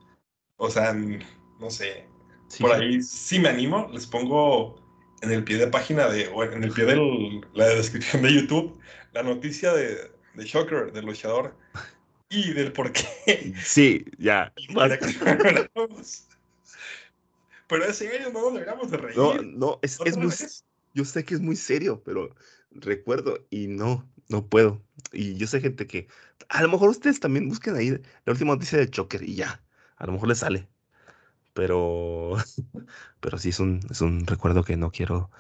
O 0.58 0.72
sea, 0.72 0.92
no 0.94 1.70
sé. 1.70 2.08
Sí, 2.48 2.64
Por 2.64 2.76
sí. 2.76 2.82
ahí, 2.82 3.02
si 3.04 3.38
me 3.40 3.50
animo, 3.50 3.90
les 3.94 4.08
pongo 4.08 4.82
en 5.22 5.32
el 5.32 5.44
pie 5.44 5.58
de 5.58 5.68
página 5.68 6.08
de, 6.08 6.30
o 6.30 6.44
en 6.44 6.64
el 6.64 6.72
pie 6.72 6.86
de 6.86 7.42
la 7.54 7.66
descripción 7.68 8.22
de 8.24 8.34
YouTube, 8.34 8.80
la 9.14 9.22
noticia 9.22 9.72
de, 9.74 10.12
de 10.34 10.46
Shocker, 10.46 10.92
del 10.94 11.06
luchador, 11.06 11.56
y 12.30 12.54
del 12.54 12.72
por 12.72 12.92
qué. 12.92 13.54
Sí, 13.64 14.06
ya. 14.18 14.52
Pero 17.68 17.86
es 17.86 17.98
serio, 17.98 18.32
no 18.32 18.42
nos 18.42 18.54
deberíamos 18.54 18.92
de 18.92 18.98
reír. 18.98 19.18
No, 19.18 19.42
no, 19.42 19.80
es, 19.82 19.94
es 19.94 20.00
¿Otra 20.02 20.18
muy. 20.18 20.28
vez? 20.28 20.66
Yo 20.94 21.06
sé 21.06 21.26
que 21.26 21.34
es 21.36 21.42
muy 21.42 21.56
serio, 21.56 22.02
pero 22.04 22.34
recuerdo 22.72 23.46
y 23.50 23.68
no, 23.68 24.10
no 24.30 24.48
puedo. 24.48 24.82
Y 25.12 25.36
yo 25.36 25.48
sé, 25.48 25.60
gente, 25.62 25.88
que 25.88 26.08
a 26.50 26.62
lo 26.62 26.70
mejor 26.70 26.90
ustedes 26.90 27.20
también 27.20 27.50
busquen 27.50 27.76
ahí 27.76 27.90
la 28.26 28.32
última 28.34 28.54
noticia 28.54 28.78
de 28.78 28.90
Choker 28.90 29.24
y 29.24 29.36
ya. 29.36 29.64
A 29.98 30.06
lo 30.06 30.14
mejor 30.14 30.30
les 30.30 30.40
sale. 30.40 30.70
Pero, 31.54 32.36
pero 33.22 33.38
sí 33.38 33.50
es 33.50 33.60
un, 33.60 33.82
es 33.90 34.02
un 34.02 34.26
recuerdo 34.28 34.64
que 34.64 34.78
no 34.78 34.92
quiero 34.92 35.32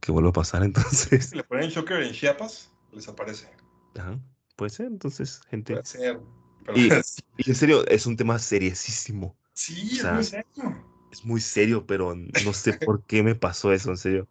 que 0.00 0.12
vuelva 0.12 0.30
a 0.30 0.32
pasar. 0.34 0.62
Entonces, 0.64 1.30
Si 1.30 1.36
le 1.36 1.44
ponen 1.44 1.70
Shocker 1.70 2.02
en 2.02 2.12
Chiapas, 2.12 2.70
les 2.92 3.08
aparece. 3.08 3.48
ajá, 3.94 4.20
puede 4.56 4.70
ser. 4.70 4.86
Entonces, 4.86 5.40
gente. 5.50 5.74
Puede 5.74 5.84
ser. 5.84 6.20
Pero 6.64 6.78
Y, 6.78 6.88
y 7.36 7.50
en 7.50 7.54
serio, 7.56 7.86
es 7.88 8.06
un 8.06 8.16
tema 8.16 8.38
seriosísimo. 8.38 9.36
sí, 9.54 9.98
o 10.00 10.06
es 10.06 10.10
muy 10.10 10.24
serio. 10.24 10.91
Es 11.12 11.24
muy 11.26 11.40
serio, 11.42 11.86
pero 11.86 12.14
no 12.16 12.52
sé 12.54 12.72
por 12.72 13.04
qué 13.04 13.22
me 13.22 13.34
pasó 13.34 13.70
eso, 13.72 13.90
en 13.90 13.98
serio. 13.98 14.28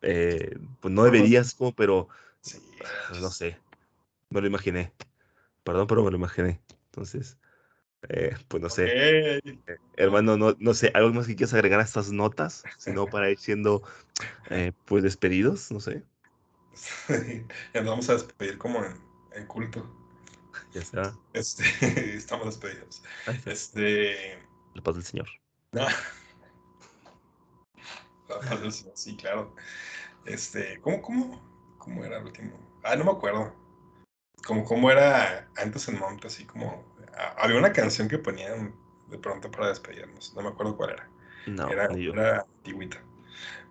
Eh, 0.00 0.56
pues 0.80 0.94
no 0.94 1.02
deberías, 1.04 1.54
como, 1.54 1.72
pero 1.74 2.08
Sí. 2.40 2.60
no 3.20 3.30
sé. 3.30 3.58
Me 4.30 4.40
lo 4.40 4.46
imaginé. 4.46 4.92
Perdón, 5.64 5.88
pero 5.88 6.04
me 6.04 6.10
lo 6.12 6.16
imaginé. 6.16 6.60
Entonces, 6.86 7.38
eh, 8.08 8.36
pues 8.46 8.62
no 8.62 8.68
sé. 8.68 9.40
Ok. 9.44 9.58
Hermano, 9.96 10.36
no, 10.36 10.56
no 10.60 10.74
sé, 10.74 10.92
¿algo 10.94 11.12
más 11.12 11.26
que 11.26 11.34
quieras 11.34 11.54
agregar 11.54 11.80
a 11.80 11.84
estas 11.84 12.12
notas? 12.12 12.62
Sino 12.78 13.06
para 13.06 13.28
ir 13.30 13.38
siendo, 13.38 13.82
eh, 14.50 14.72
pues, 14.86 15.02
despedidos, 15.02 15.72
no 15.72 15.80
sé. 15.80 16.04
ya 17.74 17.80
nos 17.82 17.90
vamos 17.90 18.08
a 18.08 18.14
despedir 18.14 18.58
como 18.58 18.84
en, 18.84 18.94
en 19.34 19.46
culto. 19.46 19.88
Ya 20.72 20.82
sea. 20.82 21.14
Este, 21.32 21.64
estamos 22.16 22.46
despedidos. 22.46 23.02
Este. 23.44 24.38
La 24.74 24.82
paz 24.82 24.94
del 24.96 25.04
Señor. 25.04 25.28
no. 25.72 25.86
La 28.28 28.38
paz 28.40 28.60
del 28.60 28.72
Señor, 28.72 28.92
Sí, 28.96 29.16
claro. 29.16 29.54
Este, 30.24 30.80
¿cómo, 30.80 31.02
cómo, 31.02 31.74
cómo 31.78 32.04
era 32.04 32.18
el 32.18 32.24
último? 32.24 32.58
Ah, 32.84 32.96
no 32.96 33.04
me 33.04 33.10
acuerdo. 33.10 33.54
Como 34.46 34.64
cómo 34.64 34.90
era 34.90 35.48
antes 35.56 35.88
en 35.88 35.98
Monte, 35.98 36.28
así 36.28 36.44
como. 36.44 36.84
ah, 37.16 37.34
Había 37.38 37.58
una 37.58 37.72
canción 37.72 38.08
que 38.08 38.18
ponían 38.18 38.74
de 39.08 39.18
pronto 39.18 39.50
para 39.50 39.68
despedirnos. 39.68 40.32
No 40.34 40.42
me 40.42 40.48
acuerdo 40.48 40.76
cuál 40.76 40.90
era. 40.90 41.08
No, 41.46 41.68
era 41.68 41.88
una 41.88 42.38
antigüita. 42.40 43.02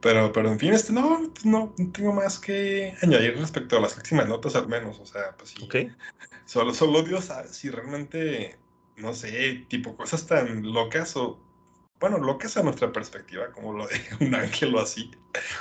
Pero, 0.02 0.32
pero 0.32 0.52
en 0.52 0.60
fin, 0.60 0.74
este, 0.74 0.92
no, 0.94 1.32
no, 1.44 1.74
no 1.78 1.92
tengo 1.92 2.12
más 2.14 2.40
que 2.40 2.96
añadir 3.02 3.38
respecto 3.38 3.78
a 3.78 3.82
las 3.82 3.96
últimas 3.96 4.28
notas, 4.28 4.56
al 4.56 4.68
menos. 4.68 5.00
O 5.00 5.06
sea, 5.06 5.36
pues 5.38 5.52
sí. 5.52 5.64
Ok. 5.64 5.76
Solo, 6.46 6.74
solo 6.74 7.02
Dios 7.04 7.26
sabe 7.26 7.48
si 7.48 7.70
realmente, 7.70 8.58
no 9.02 9.14
sé, 9.14 9.66
tipo 9.70 9.96
cosas 9.98 10.26
tan 10.28 10.64
locas 10.74 11.16
o, 11.18 11.40
bueno, 12.00 12.18
locas 12.20 12.58
a 12.58 12.64
nuestra 12.64 12.92
perspectiva, 12.92 13.52
como 13.52 13.74
lo 13.74 13.88
de 13.88 13.96
un 14.22 14.36
ángel 14.36 14.76
o 14.76 14.80
así, 14.82 15.12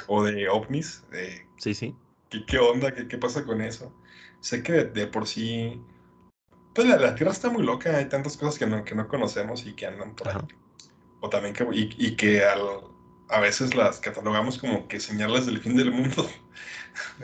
o 0.09 0.25
de 0.25 0.49
ovnis, 0.49 1.05
de 1.11 1.47
Sí, 1.57 1.75
sí. 1.75 1.95
qué, 2.31 2.45
qué 2.47 2.59
onda, 2.59 2.95
qué, 2.95 3.09
qué 3.09 3.19
pasa 3.19 3.45
con 3.45 3.61
eso. 3.61 3.93
Sé 4.41 4.63
que 4.63 4.73
de, 4.73 4.85
de 4.87 5.07
por 5.09 5.27
sí, 5.29 5.81
pues 6.75 6.87
la, 6.89 6.97
la 6.97 7.15
Tierra 7.15 7.33
está 7.33 7.51
muy 7.51 7.63
loca, 7.65 7.97
hay 7.97 8.09
tantas 8.09 8.37
cosas 8.37 8.59
que 8.59 8.67
no, 8.67 8.85
que 8.85 8.95
no 8.95 9.09
conocemos 9.09 9.67
y 9.67 9.75
que 9.75 9.87
andan 9.87 10.15
por 10.15 10.29
ahí. 10.29 10.37
Ajá. 10.37 10.47
O 11.21 11.29
también 11.31 11.55
que, 11.55 11.65
y, 11.73 11.95
y 11.99 12.17
que 12.17 12.45
al- 12.45 12.83
a 13.31 13.41
veces 13.41 13.75
las 13.77 14.01
catalogamos 14.01 14.59
como 14.59 14.89
que 14.89 15.01
señales 15.01 15.47
del 15.47 15.61
fin 15.61 15.77
del 15.77 15.93
mundo. 15.93 16.29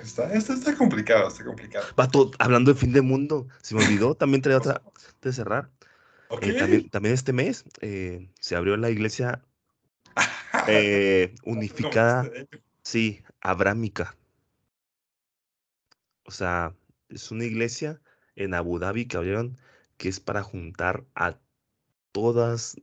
Está, 0.00 0.32
está, 0.32 0.54
está 0.54 0.74
complicado, 0.76 1.28
está 1.28 1.44
complicado. 1.44 1.86
Vato, 1.96 2.30
hablando 2.38 2.72
de 2.72 2.78
fin 2.80 2.92
de 2.92 3.02
mundo, 3.02 3.46
se 3.62 3.74
me 3.74 3.84
olvidó, 3.84 4.14
también 4.14 4.42
traía 4.42 4.58
otra 4.58 4.82
de 5.22 5.32
cerrar. 5.32 5.70
Eh, 6.42 6.52
también, 6.54 6.88
también 6.90 7.14
este 7.14 7.32
mes 7.32 7.64
eh, 7.80 8.28
se 8.40 8.56
abrió 8.56 8.76
la 8.76 8.90
iglesia 8.90 9.44
eh, 10.66 11.34
unificada, 11.44 12.30
sí, 12.82 13.22
abrámica. 13.40 14.16
O 16.24 16.30
sea, 16.30 16.74
es 17.08 17.30
una 17.30 17.44
iglesia 17.44 18.00
en 18.34 18.54
Abu 18.54 18.78
Dhabi 18.78 19.06
que 19.06 19.16
abrieron 19.16 19.56
que 19.96 20.08
es 20.08 20.20
para 20.20 20.42
juntar 20.42 21.04
a 21.14 21.38
todas 22.12 22.76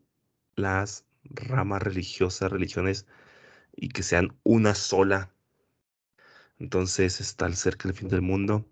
las 0.55 1.05
ramas 1.23 1.81
religiosas, 1.81 2.51
religiones 2.51 3.05
y 3.75 3.89
que 3.89 4.03
sean 4.03 4.35
una 4.43 4.75
sola. 4.75 5.31
Entonces 6.59 7.19
está 7.19 7.51
cerca 7.53 7.87
del 7.87 7.97
fin 7.97 8.07
del 8.07 8.21
mundo. 8.21 8.65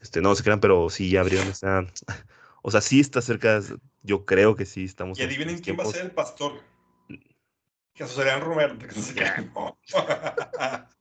Este, 0.00 0.20
no 0.20 0.34
se 0.34 0.42
crean, 0.42 0.60
pero 0.60 0.88
sí 0.90 1.10
ya 1.10 1.20
abrieron 1.20 1.48
esa. 1.48 1.86
O 2.66 2.70
sea, 2.70 2.80
sí 2.80 2.98
está 2.98 3.20
cerca. 3.20 3.60
Yo 4.04 4.24
creo 4.24 4.54
que 4.54 4.66
sí 4.66 4.84
estamos. 4.84 5.18
Y 5.18 5.22
adivinen 5.22 5.60
quién 5.60 5.76
va 5.76 5.82
a 5.82 5.86
ser 5.86 6.04
el 6.04 6.12
pastor. 6.12 6.60
Que 7.08 8.04
eso 8.04 8.14
serían 8.14 8.40
Romero. 8.40 8.76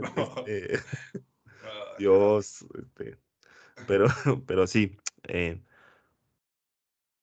No. 0.00 0.44
Este, 0.46 0.80
Dios. 1.98 2.64
Este, 2.74 3.18
pero, 3.86 4.06
pero 4.46 4.66
sí. 4.66 4.96
Eh, 5.24 5.60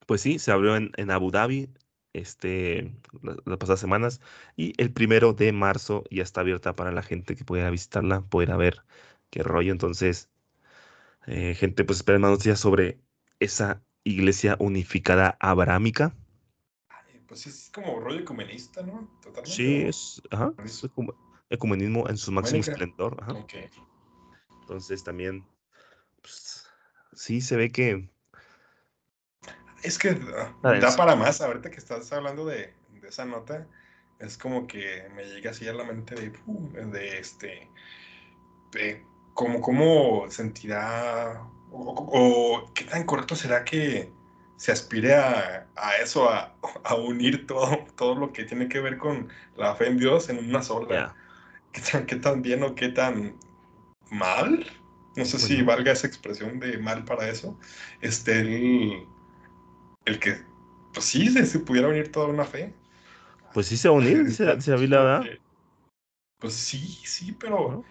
pues 0.06 0.22
sí, 0.22 0.38
se 0.38 0.52
abrió 0.52 0.76
en, 0.76 0.92
en 0.98 1.10
Abu 1.10 1.32
Dhabi 1.32 1.70
este, 2.14 2.96
las 3.22 3.58
pasadas 3.58 3.80
semanas. 3.80 4.22
Y 4.56 4.74
el 4.82 4.92
primero 4.92 5.34
de 5.34 5.52
marzo 5.52 6.04
ya 6.10 6.24
está 6.24 6.42
abierta 6.42 6.76
para 6.76 6.92
la 6.92 7.04
gente 7.04 7.36
que 7.36 7.46
pueda 7.46 7.70
visitarla, 7.70 8.22
poder 8.22 8.56
ver 8.58 8.84
qué 9.30 9.44
rollo. 9.44 9.72
Entonces, 9.72 10.30
eh, 11.28 11.56
gente, 11.56 11.84
pues 11.84 12.00
esperen 12.00 12.22
más 12.22 12.32
noticias 12.32 12.60
sobre 12.60 13.00
esa 13.40 13.84
iglesia 14.06 14.56
unificada 14.60 15.36
abrámica. 15.42 16.16
pues 17.28 17.48
es 17.48 17.70
como 17.74 18.00
rollo 18.00 18.22
ecumenista, 18.22 18.82
¿no? 18.82 19.10
Totalmente. 19.22 19.52
Sí, 19.52 19.82
es, 19.82 20.22
ajá, 20.32 20.54
ecumenismo 21.50 22.08
en 22.08 22.16
su 22.16 22.32
máximo 22.32 22.62
esplendor. 22.62 23.18
Entonces 24.62 25.04
también, 25.04 25.46
pues, 26.22 26.66
sí 27.14 27.42
se 27.42 27.58
ve 27.58 27.72
que 27.72 28.10
es 29.86 30.00
que 30.00 30.16
da 30.16 30.96
para 30.98 31.16
más, 31.16 31.42
ahorita 31.42 31.70
que 31.70 31.78
estás 31.78 32.12
hablando 32.12 32.46
de, 32.46 32.74
esa 33.08 33.24
nota, 33.24 33.68
es 34.18 34.36
como 34.36 34.66
que 34.66 35.08
me 35.16 35.26
llega 35.26 35.52
así 35.52 35.68
a 35.68 35.74
la 35.74 35.84
mente 35.84 36.16
de, 36.16 36.32
de 36.88 37.20
este, 37.20 37.70
de 38.72 39.06
cómo, 39.36 39.62
cómo 39.62 40.26
sentirá, 40.32 41.48
o, 41.78 42.72
qué 42.74 42.86
tan 42.86 43.04
correcto 43.04 43.36
será 43.36 43.64
que 43.64 44.12
se 44.58 44.72
aspire 44.72 45.16
a, 45.16 45.68
eso, 46.02 46.30
a, 46.30 46.56
unir 46.96 47.46
todo, 47.46 47.86
todo 47.96 48.16
lo 48.16 48.32
que 48.32 48.46
tiene 48.46 48.70
que 48.70 48.80
ver 48.80 48.98
con 48.98 49.30
la 49.58 49.76
fe 49.76 49.88
en 49.88 49.98
Dios 49.98 50.30
en 50.30 50.40
una 50.40 50.62
sola. 50.62 51.14
¿Qué, 51.72 51.82
tan, 51.82 52.06
¿Qué 52.06 52.16
tan 52.16 52.42
bien 52.42 52.64
o 52.64 52.74
qué 52.74 52.90
tan 52.90 53.36
mal? 54.10 54.66
No 55.18 55.26
sé 55.26 55.40
si 55.40 55.62
valga 55.62 55.92
esa 55.92 56.08
expresión 56.08 56.60
de 56.60 56.78
mal 56.78 57.04
para 57.04 57.30
eso. 57.30 57.58
Este, 58.02 58.40
el, 58.40 59.06
el 60.06 60.20
que, 60.20 60.38
pues 60.94 61.06
sí, 61.06 61.30
se, 61.30 61.60
pudiera 61.60 61.90
unir 61.90 62.12
toda 62.12 62.28
una 62.28 62.46
fe. 62.46 62.74
Pues 63.54 63.68
sí 63.68 63.78
se 63.78 63.90
va 63.90 63.96
a 63.96 63.98
unir, 63.98 64.26
dice, 64.26 64.46
la 64.68 64.78
verdad. 64.78 65.24
Pues 66.40 66.54
sí, 66.54 66.80
sí, 67.06 67.32
pero 67.34 67.84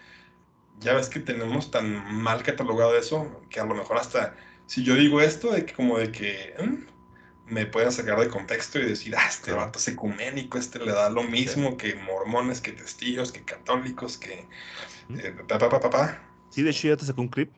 ya 0.79 0.93
ves 0.93 1.09
que 1.09 1.19
tenemos 1.19 1.71
tan 1.71 2.13
mal 2.13 2.43
catalogado 2.43 2.97
eso 2.97 3.41
que 3.49 3.59
a 3.59 3.65
lo 3.65 3.75
mejor 3.75 3.97
hasta 3.97 4.35
si 4.65 4.83
yo 4.83 4.95
digo 4.95 5.21
esto, 5.21 5.51
de 5.51 5.65
que 5.65 5.73
como 5.73 5.97
de 5.97 6.11
que 6.11 6.55
mm, 6.59 7.53
me 7.53 7.65
pueden 7.65 7.91
sacar 7.91 8.19
de 8.19 8.27
contexto 8.27 8.79
y 8.79 8.85
decir, 8.85 9.15
ah, 9.15 9.27
este 9.27 9.51
vato 9.51 9.77
es 9.79 9.87
ecuménico, 9.87 10.57
este 10.57 10.79
le 10.79 10.91
da 10.91 11.09
lo 11.09 11.23
mismo 11.23 11.77
que 11.77 11.95
mormones, 11.95 12.61
que 12.61 12.71
testigos, 12.71 13.31
que 13.31 13.43
católicos, 13.43 14.17
que 14.17 14.47
eh, 15.09 15.35
papá, 15.47 15.69
papá, 15.69 15.79
papá. 15.79 16.21
Sí, 16.49 16.63
de 16.63 16.71
hecho 16.71 16.87
ya 16.87 16.97
te 16.97 17.05
sacó 17.05 17.21
un 17.21 17.27
clip 17.27 17.53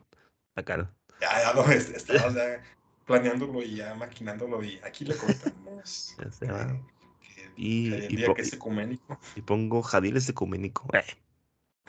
acá. 0.54 0.90
Ya, 1.20 1.42
ya 1.42 1.52
lo 1.54 1.68
estabas 1.70 2.34
ya 2.34 2.62
planeándolo 3.06 3.62
y 3.62 3.76
ya 3.76 3.94
maquinándolo 3.94 4.62
y 4.62 4.78
aquí 4.84 5.04
le 5.04 5.16
contamos. 5.16 6.14
y, 7.56 7.92
el 7.94 8.34
que 8.34 8.42
es 8.42 8.52
ecuménico. 8.52 9.18
Y 9.34 9.40
pongo 9.40 9.82
Jadil 9.82 10.16
es 10.18 10.28
ecuménico. 10.28 10.86
Eh. 10.92 11.04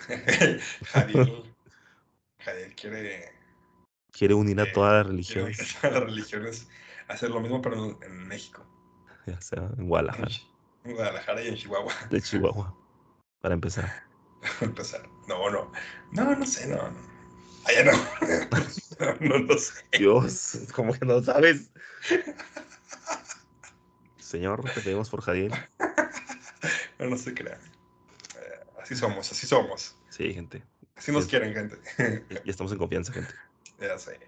Jadil 0.94 1.44
quiere... 2.76 3.34
Quiere 4.12 4.34
unir 4.34 4.60
a 4.60 4.72
todas 4.74 4.94
las 4.94 5.08
religiones. 5.08 5.84
a 5.84 5.90
las 5.90 6.04
religiones. 6.04 6.68
Hacer 7.08 7.30
lo 7.30 7.40
mismo 7.40 7.62
pero 7.62 7.98
en 8.02 8.28
México. 8.28 8.66
Sea, 9.40 9.70
en 9.78 9.88
Guadalajara. 9.88 10.30
En 10.84 10.94
Guadalajara 10.94 11.44
y 11.44 11.48
en 11.50 11.56
Chihuahua. 11.56 11.94
De 12.10 12.22
Chihuahua. 12.22 12.76
Para 13.42 13.54
empezar. 13.54 14.04
Para 14.42 14.54
empezar. 14.62 15.08
No, 15.28 15.50
no. 15.50 15.72
No, 16.12 16.36
no 16.36 16.46
sé, 16.46 16.68
no. 16.68 16.78
no. 16.78 17.20
Allá 17.66 17.84
no. 17.84 17.92
no 19.20 19.38
lo 19.38 19.58
sé. 19.58 19.84
Dios, 19.98 20.60
¿cómo 20.74 20.94
que 20.94 21.06
no 21.06 21.22
sabes? 21.22 21.70
Señor, 24.18 24.64
te 24.74 24.82
pedimos 24.82 25.10
por 25.10 25.22
Jadiel. 25.22 25.54
No, 27.00 27.08
no 27.08 27.18
se 27.18 27.34
crean. 27.34 27.60
Así 28.90 28.96
somos, 28.96 29.32
así 29.32 29.46
somos. 29.46 29.96
Sí, 30.10 30.34
gente. 30.34 30.64
Así 30.96 31.12
nos 31.12 31.28
quieren, 31.28 31.54
gente. 31.54 31.78
Ya, 32.30 32.42
estamos 32.46 32.72
en 32.72 32.80
confianza, 32.80 33.14
gente. 33.14 33.32
Ya 33.80 34.00
sé. 34.00 34.20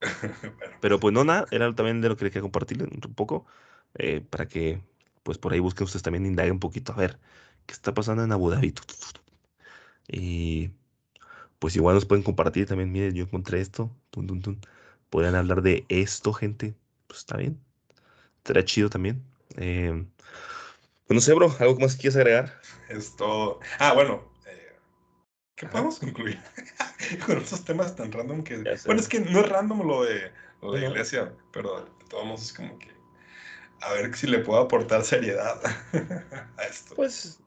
Pero 0.80 0.98
pues 0.98 1.12
no, 1.12 1.24
nada, 1.24 1.44
era 1.50 1.74
también 1.74 2.00
de 2.00 2.08
lo 2.08 2.16
que 2.16 2.24
quería 2.24 2.40
compartir 2.40 2.82
un 2.82 3.14
poco, 3.14 3.44
eh, 3.98 4.22
para 4.30 4.48
que 4.48 4.80
pues 5.22 5.36
por 5.36 5.52
ahí 5.52 5.60
busquen 5.60 5.84
ustedes 5.84 6.02
también, 6.02 6.24
indaguen 6.24 6.54
un 6.54 6.58
poquito, 6.58 6.94
a 6.94 6.96
ver, 6.96 7.18
qué 7.66 7.74
está 7.74 7.92
pasando 7.92 8.24
en 8.24 8.32
Abu 8.32 8.48
Dhabi. 8.48 8.72
Y 10.08 10.70
pues 11.58 11.76
igual 11.76 11.96
nos 11.96 12.06
pueden 12.06 12.22
compartir 12.24 12.66
también, 12.66 12.90
miren, 12.90 13.14
yo 13.14 13.24
encontré 13.24 13.60
esto, 13.60 13.94
tun, 14.08 14.58
Pueden 15.10 15.34
hablar 15.34 15.60
de 15.60 15.84
esto, 15.90 16.32
gente, 16.32 16.74
pues 17.08 17.18
está 17.20 17.36
bien. 17.36 17.60
Estará 18.38 18.64
chido 18.64 18.88
también. 18.88 19.22
Eh, 19.56 20.06
pues 21.06 21.14
no 21.14 21.20
sé, 21.20 21.34
bro, 21.34 21.54
¿algo 21.58 21.78
más 21.78 21.96
quieres 21.96 22.16
agregar? 22.16 22.60
Es 22.88 23.14
todo. 23.16 23.60
Ah, 23.78 23.92
bueno, 23.94 24.30
eh, 24.46 24.76
¿qué 25.54 25.66
podemos 25.66 25.98
concluir 25.98 26.38
con 27.26 27.38
esos 27.38 27.64
temas 27.64 27.94
tan 27.94 28.12
random 28.12 28.42
que... 28.42 28.56
Bueno, 28.86 29.00
es 29.00 29.08
que 29.08 29.20
no 29.20 29.40
es 29.40 29.48
random 29.48 29.86
lo 29.86 30.04
de, 30.04 30.32
la 30.62 30.78
iglesia, 30.78 31.32
pero 31.52 31.84
de 31.84 32.04
todos 32.08 32.24
modos 32.24 32.42
es 32.42 32.52
como 32.52 32.78
que... 32.78 32.94
A 33.82 33.92
ver 33.92 34.14
si 34.16 34.26
le 34.26 34.38
puedo 34.38 34.60
aportar 34.60 35.04
seriedad 35.04 35.60
a 36.56 36.62
esto. 36.64 36.94
Pues 36.94 37.38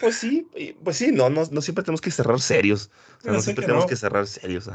pues 0.00 0.16
sí, 0.16 0.48
pues 0.82 0.96
sí, 0.96 1.12
no, 1.12 1.28
no, 1.28 1.44
no 1.50 1.60
siempre 1.60 1.84
tenemos 1.84 2.00
que 2.00 2.10
cerrar 2.10 2.40
serios. 2.40 2.90
no 3.24 3.40
siempre 3.40 3.66
tenemos 3.66 3.86
que 3.86 3.96
cerrar 3.96 4.26
serios. 4.26 4.68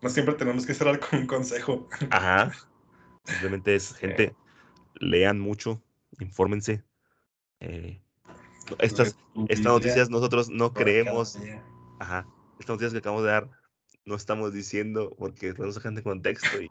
No, 0.00 0.08
siempre 0.08 0.34
tenemos 0.34 0.64
que 0.64 0.74
cerrar 0.74 0.98
con 0.98 1.20
un 1.20 1.26
consejo. 1.26 1.86
Ajá. 2.10 2.52
Simplemente 3.24 3.74
es, 3.74 3.94
gente, 3.94 4.34
lean 4.94 5.40
mucho, 5.40 5.82
infórmense. 6.20 6.82
Eh, 7.60 8.00
estas, 8.78 9.16
estas 9.48 9.64
noticias 9.64 10.10
nosotros 10.10 10.48
no 10.48 10.72
creemos. 10.72 11.38
Ajá. 11.98 12.26
Estas 12.58 12.74
noticias 12.74 12.92
que 12.92 12.98
acabamos 12.98 13.24
de 13.24 13.30
dar 13.30 13.50
no 14.04 14.14
estamos 14.14 14.52
diciendo 14.52 15.14
porque 15.18 15.52
no 15.54 15.66
nos 15.66 15.74
sacan 15.74 15.94
de 15.94 16.02
contexto 16.02 16.60
y 16.60 16.70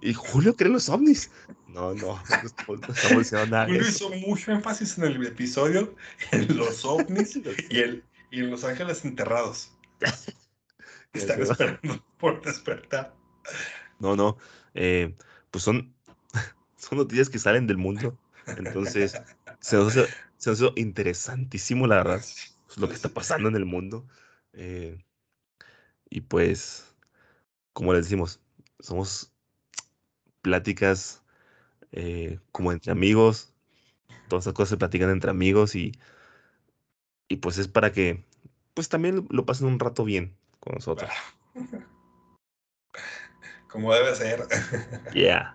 ¿Y 0.00 0.14
Julio 0.14 0.54
cree 0.54 0.68
en 0.68 0.74
los 0.74 0.88
ovnis? 0.88 1.30
No, 1.66 1.92
no, 1.94 2.22
no 2.30 2.74
estamos 2.94 3.18
diciendo 3.18 3.46
nada. 3.46 3.66
Julio 3.66 3.82
hizo 3.82 4.10
mucho 4.10 4.52
énfasis 4.52 4.96
en 4.98 5.04
el 5.04 5.26
episodio 5.26 5.94
en 6.30 6.56
los 6.56 6.84
ovnis 6.84 7.36
y, 7.70 7.78
el, 7.78 8.04
y 8.30 8.40
en 8.40 8.50
los 8.50 8.64
ángeles 8.64 9.04
enterrados. 9.04 9.72
Están 11.12 11.42
esperando 11.42 12.04
por 12.18 12.40
despertar. 12.42 13.14
No, 13.98 14.14
no. 14.14 14.36
Eh, 14.74 15.16
pues 15.50 15.64
son, 15.64 15.92
son 16.76 16.98
noticias 16.98 17.28
que 17.28 17.38
salen 17.38 17.66
del 17.66 17.78
mundo. 17.78 18.16
Entonces, 18.56 19.20
se 19.60 19.76
nos 19.76 19.96
hace, 19.96 20.72
interesantísimo, 20.76 21.86
la 21.86 21.96
verdad, 21.96 22.22
lo 22.76 22.88
que 22.88 22.94
está 22.94 23.08
pasando 23.08 23.48
en 23.48 23.56
el 23.56 23.64
mundo. 23.64 24.06
Eh, 24.52 25.04
y 26.10 26.22
pues, 26.22 26.94
como 27.72 27.92
les 27.92 28.04
decimos, 28.04 28.40
somos 28.80 29.32
pláticas 30.42 31.22
eh, 31.92 32.38
como 32.52 32.72
entre 32.72 32.92
amigos. 32.92 33.52
Todas 34.28 34.44
esas 34.44 34.54
cosas 34.54 34.70
se 34.70 34.76
platican 34.76 35.10
entre 35.10 35.30
amigos 35.30 35.74
y, 35.74 35.92
y 37.28 37.36
pues 37.36 37.58
es 37.58 37.68
para 37.68 37.92
que 37.92 38.24
pues 38.74 38.88
también 38.88 39.26
lo 39.30 39.44
pasen 39.44 39.66
un 39.66 39.80
rato 39.80 40.04
bien 40.04 40.36
con 40.60 40.74
nosotros. 40.74 41.10
Como 43.68 43.92
debe 43.92 44.14
ser. 44.14 44.46
Yeah. 45.12 45.54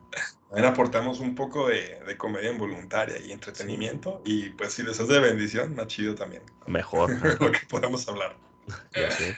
También 0.53 0.71
aportamos 0.71 1.19
un 1.19 1.33
poco 1.33 1.69
de, 1.69 1.99
de 2.05 2.15
comedia 2.15 2.51
involuntaria 2.51 3.17
y 3.19 3.31
entretenimiento. 3.31 4.21
Y 4.23 4.49
pues 4.49 4.73
si 4.73 4.83
les 4.83 4.99
hace 4.99 5.11
de 5.11 5.19
bendición, 5.19 5.75
más 5.75 5.87
chido 5.87 6.13
también. 6.13 6.43
Mejor. 6.67 7.09
lo 7.41 7.51
que 7.51 7.59
podamos 7.67 8.07
hablar. 8.07 8.37
Ya 8.95 9.09
sé. 9.09 9.35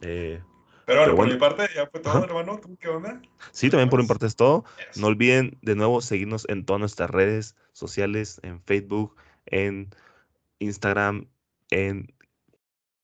Eh, 0.00 0.42
pero 0.86 1.00
bueno, 1.00 1.16
por 1.16 1.28
mi 1.28 1.36
parte 1.36 1.68
ya 1.74 1.86
fue 1.88 2.00
todo, 2.00 2.24
hermano. 2.24 2.58
¿Tú 2.58 2.74
qué 2.80 2.88
onda? 2.88 3.20
Sí, 3.52 3.68
también 3.68 3.90
por 3.90 4.00
mi 4.00 4.08
parte 4.08 4.24
es 4.24 4.34
todo. 4.34 4.64
No 4.96 5.08
olviden 5.08 5.58
de 5.60 5.74
nuevo 5.74 6.00
seguirnos 6.00 6.46
en 6.48 6.64
todas 6.64 6.80
nuestras 6.80 7.10
redes 7.10 7.54
sociales, 7.74 8.40
en 8.42 8.62
Facebook, 8.62 9.14
en 9.44 9.90
Instagram, 10.58 11.28
en 11.68 12.14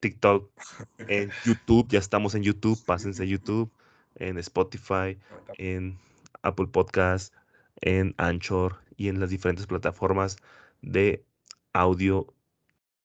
TikTok, 0.01 0.51
en 0.99 1.31
YouTube. 1.45 1.87
Ya 1.91 1.99
estamos 1.99 2.35
en 2.35 2.45
YouTube, 2.45 2.83
pásense 2.87 3.25
a 3.25 3.27
YouTube, 3.27 3.71
en 4.15 4.39
Spotify, 4.39 5.19
en 5.59 5.99
Apple 6.43 6.67
Podcast, 6.69 7.35
en 7.81 8.15
Anchor 8.19 8.77
y 8.97 9.09
en 9.09 9.21
las 9.21 9.31
diferentes 9.31 9.67
plataformas 9.67 10.37
de 10.83 11.25
audio 11.73 12.35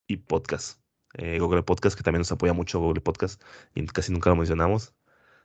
y 0.08 0.18
Podcast. 0.18 0.80
Eh, 1.14 1.40
Google 1.40 1.64
Podcast, 1.64 1.96
que 1.96 2.04
también 2.04 2.20
nos 2.20 2.32
apoya 2.32 2.54
mucho 2.54 2.80
Google 2.80 3.02
Podcast, 3.02 3.42
y 3.74 3.86
casi 3.86 4.12
nunca 4.12 4.30
lo 4.30 4.36
mencionamos. 4.36 4.94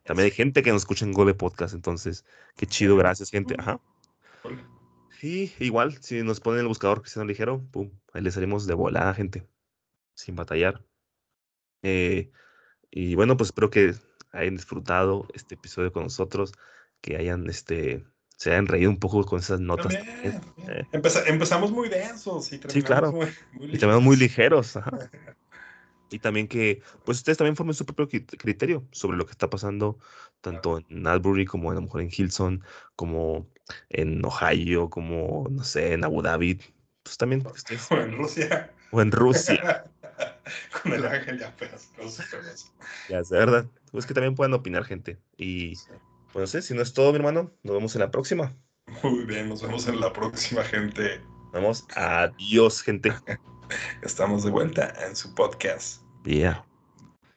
También 0.05 0.24
hay 0.24 0.31
gente 0.32 0.62
que 0.62 0.73
nos 0.73 0.82
escucha 0.82 1.05
en 1.05 1.12
Google 1.12 1.35
Podcast, 1.35 1.74
entonces, 1.74 2.24
qué 2.57 2.66
chido, 2.66 2.97
gracias, 2.97 3.31
gente. 3.31 3.55
Ajá. 3.59 3.81
Y 5.23 5.52
igual, 5.61 5.98
si 6.02 6.23
nos 6.23 6.40
ponen 6.40 6.61
el 6.61 6.66
buscador 6.66 7.02
Cristiano 7.02 7.28
Ligero, 7.28 7.62
pum, 7.70 7.90
ahí 8.12 8.23
le 8.23 8.31
salimos 8.31 8.66
de 8.66 8.74
volada, 8.74 9.15
gente, 9.15 9.47
sin 10.15 10.35
batallar. 10.35 10.82
Eh, 11.82 12.32
y 12.90 13.15
bueno, 13.15 13.36
pues 13.36 13.48
espero 13.48 13.70
que 13.70 13.94
hayan 14.32 14.57
disfrutado 14.57 15.28
este 15.35 15.55
episodio 15.55 15.93
con 15.93 16.05
nosotros, 16.05 16.52
que 17.01 17.16
hayan, 17.16 17.48
este, 17.48 18.05
se 18.36 18.51
hayan 18.51 18.66
reído 18.66 18.90
un 18.90 18.98
poco 18.98 19.24
con 19.24 19.40
esas 19.40 19.60
notas. 19.60 19.94
Eh. 19.94 20.40
empezamos 21.27 21.70
muy 21.70 21.89
densos 21.89 22.52
y 22.52 22.59
terminamos 22.59 22.72
sí, 22.72 22.82
claro. 22.82 23.12
muy, 23.12 23.28
y 23.60 23.78
terminamos 23.78 24.02
muy 24.02 24.16
ligeros. 24.16 24.77
Ajá. 24.77 24.90
y 26.10 26.18
también 26.18 26.48
que, 26.48 26.82
pues 27.05 27.18
ustedes 27.18 27.39
también 27.39 27.56
formen 27.56 27.74
su 27.74 27.86
propio 27.86 28.09
criterio 28.09 28.86
sobre 28.90 29.16
lo 29.16 29.27
que 29.27 29.32
está 29.32 29.48
pasando, 29.48 29.98
tanto 30.40 30.82
en 30.89 31.06
Albury 31.06 31.47
como 31.47 31.70
a 31.70 31.74
lo 31.74 31.82
mejor 31.82 32.02
en 32.02 32.10
Hilson, 32.14 32.64
como 32.97 33.48
en 33.89 34.24
Ohio, 34.24 34.90
como, 34.90 35.47
no 35.51 35.64
sé, 35.64 35.93
en 35.93 36.05
Abu 36.05 36.22
Dhabi. 36.22 36.60
Pues 37.02 37.16
también. 37.16 37.47
O 37.47 37.94
en 37.94 38.16
Rusia. 38.16 38.72
O 38.90 39.01
en 39.01 39.12
Rusia. 39.12 39.85
Con 40.82 40.93
el 40.93 41.06
ángel 41.06 41.39
ya 41.39 41.48
apenas. 41.48 41.90
Ya 43.09 43.20
es 43.20 43.31
verdad. 43.31 43.66
Pues 43.93 44.06
que 44.06 44.14
también 44.14 44.35
puedan 44.35 44.52
opinar, 44.52 44.85
gente. 44.85 45.18
Y, 45.36 45.74
pues 46.32 46.43
no 46.43 46.47
sé, 46.47 46.62
si 46.62 46.74
no 46.74 46.82
es 46.82 46.93
todo, 46.93 47.11
mi 47.11 47.16
hermano, 47.16 47.52
nos 47.62 47.74
vemos 47.74 47.94
en 47.94 48.01
la 48.01 48.11
próxima. 48.11 48.55
Muy 49.02 49.24
bien, 49.24 49.48
nos 49.48 49.62
vemos 49.62 49.86
en 49.89 50.01
la 50.01 50.12
próxima, 50.12 50.62
gente. 50.65 51.20
Vamos, 51.52 51.86
adiós, 51.94 52.82
gente. 52.82 53.12
Estamos 54.02 54.44
de 54.44 54.51
vuelta 54.51 54.93
en 55.07 55.15
su 55.16 55.35
podcast. 55.35 56.02
Yeah. 56.24 56.65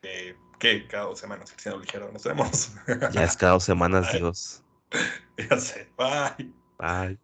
Eh, 0.02 0.36
¿Qué? 0.60 0.88
Cada 0.88 1.06
dos 1.06 1.20
semanas, 1.20 1.52
Cristiano 1.52 1.80
Ligero. 1.80 2.11
Nos 2.11 2.24
vemos. 2.24 2.72
ya 3.11 3.24
es 3.24 3.38
cada 3.38 3.53
dos 3.53 3.64
semanas, 3.64 4.11
Dios. 4.14 4.64
Ya 5.49 5.60
sé. 5.60 5.90
Bye. 5.98 6.53
Bye. 6.78 7.23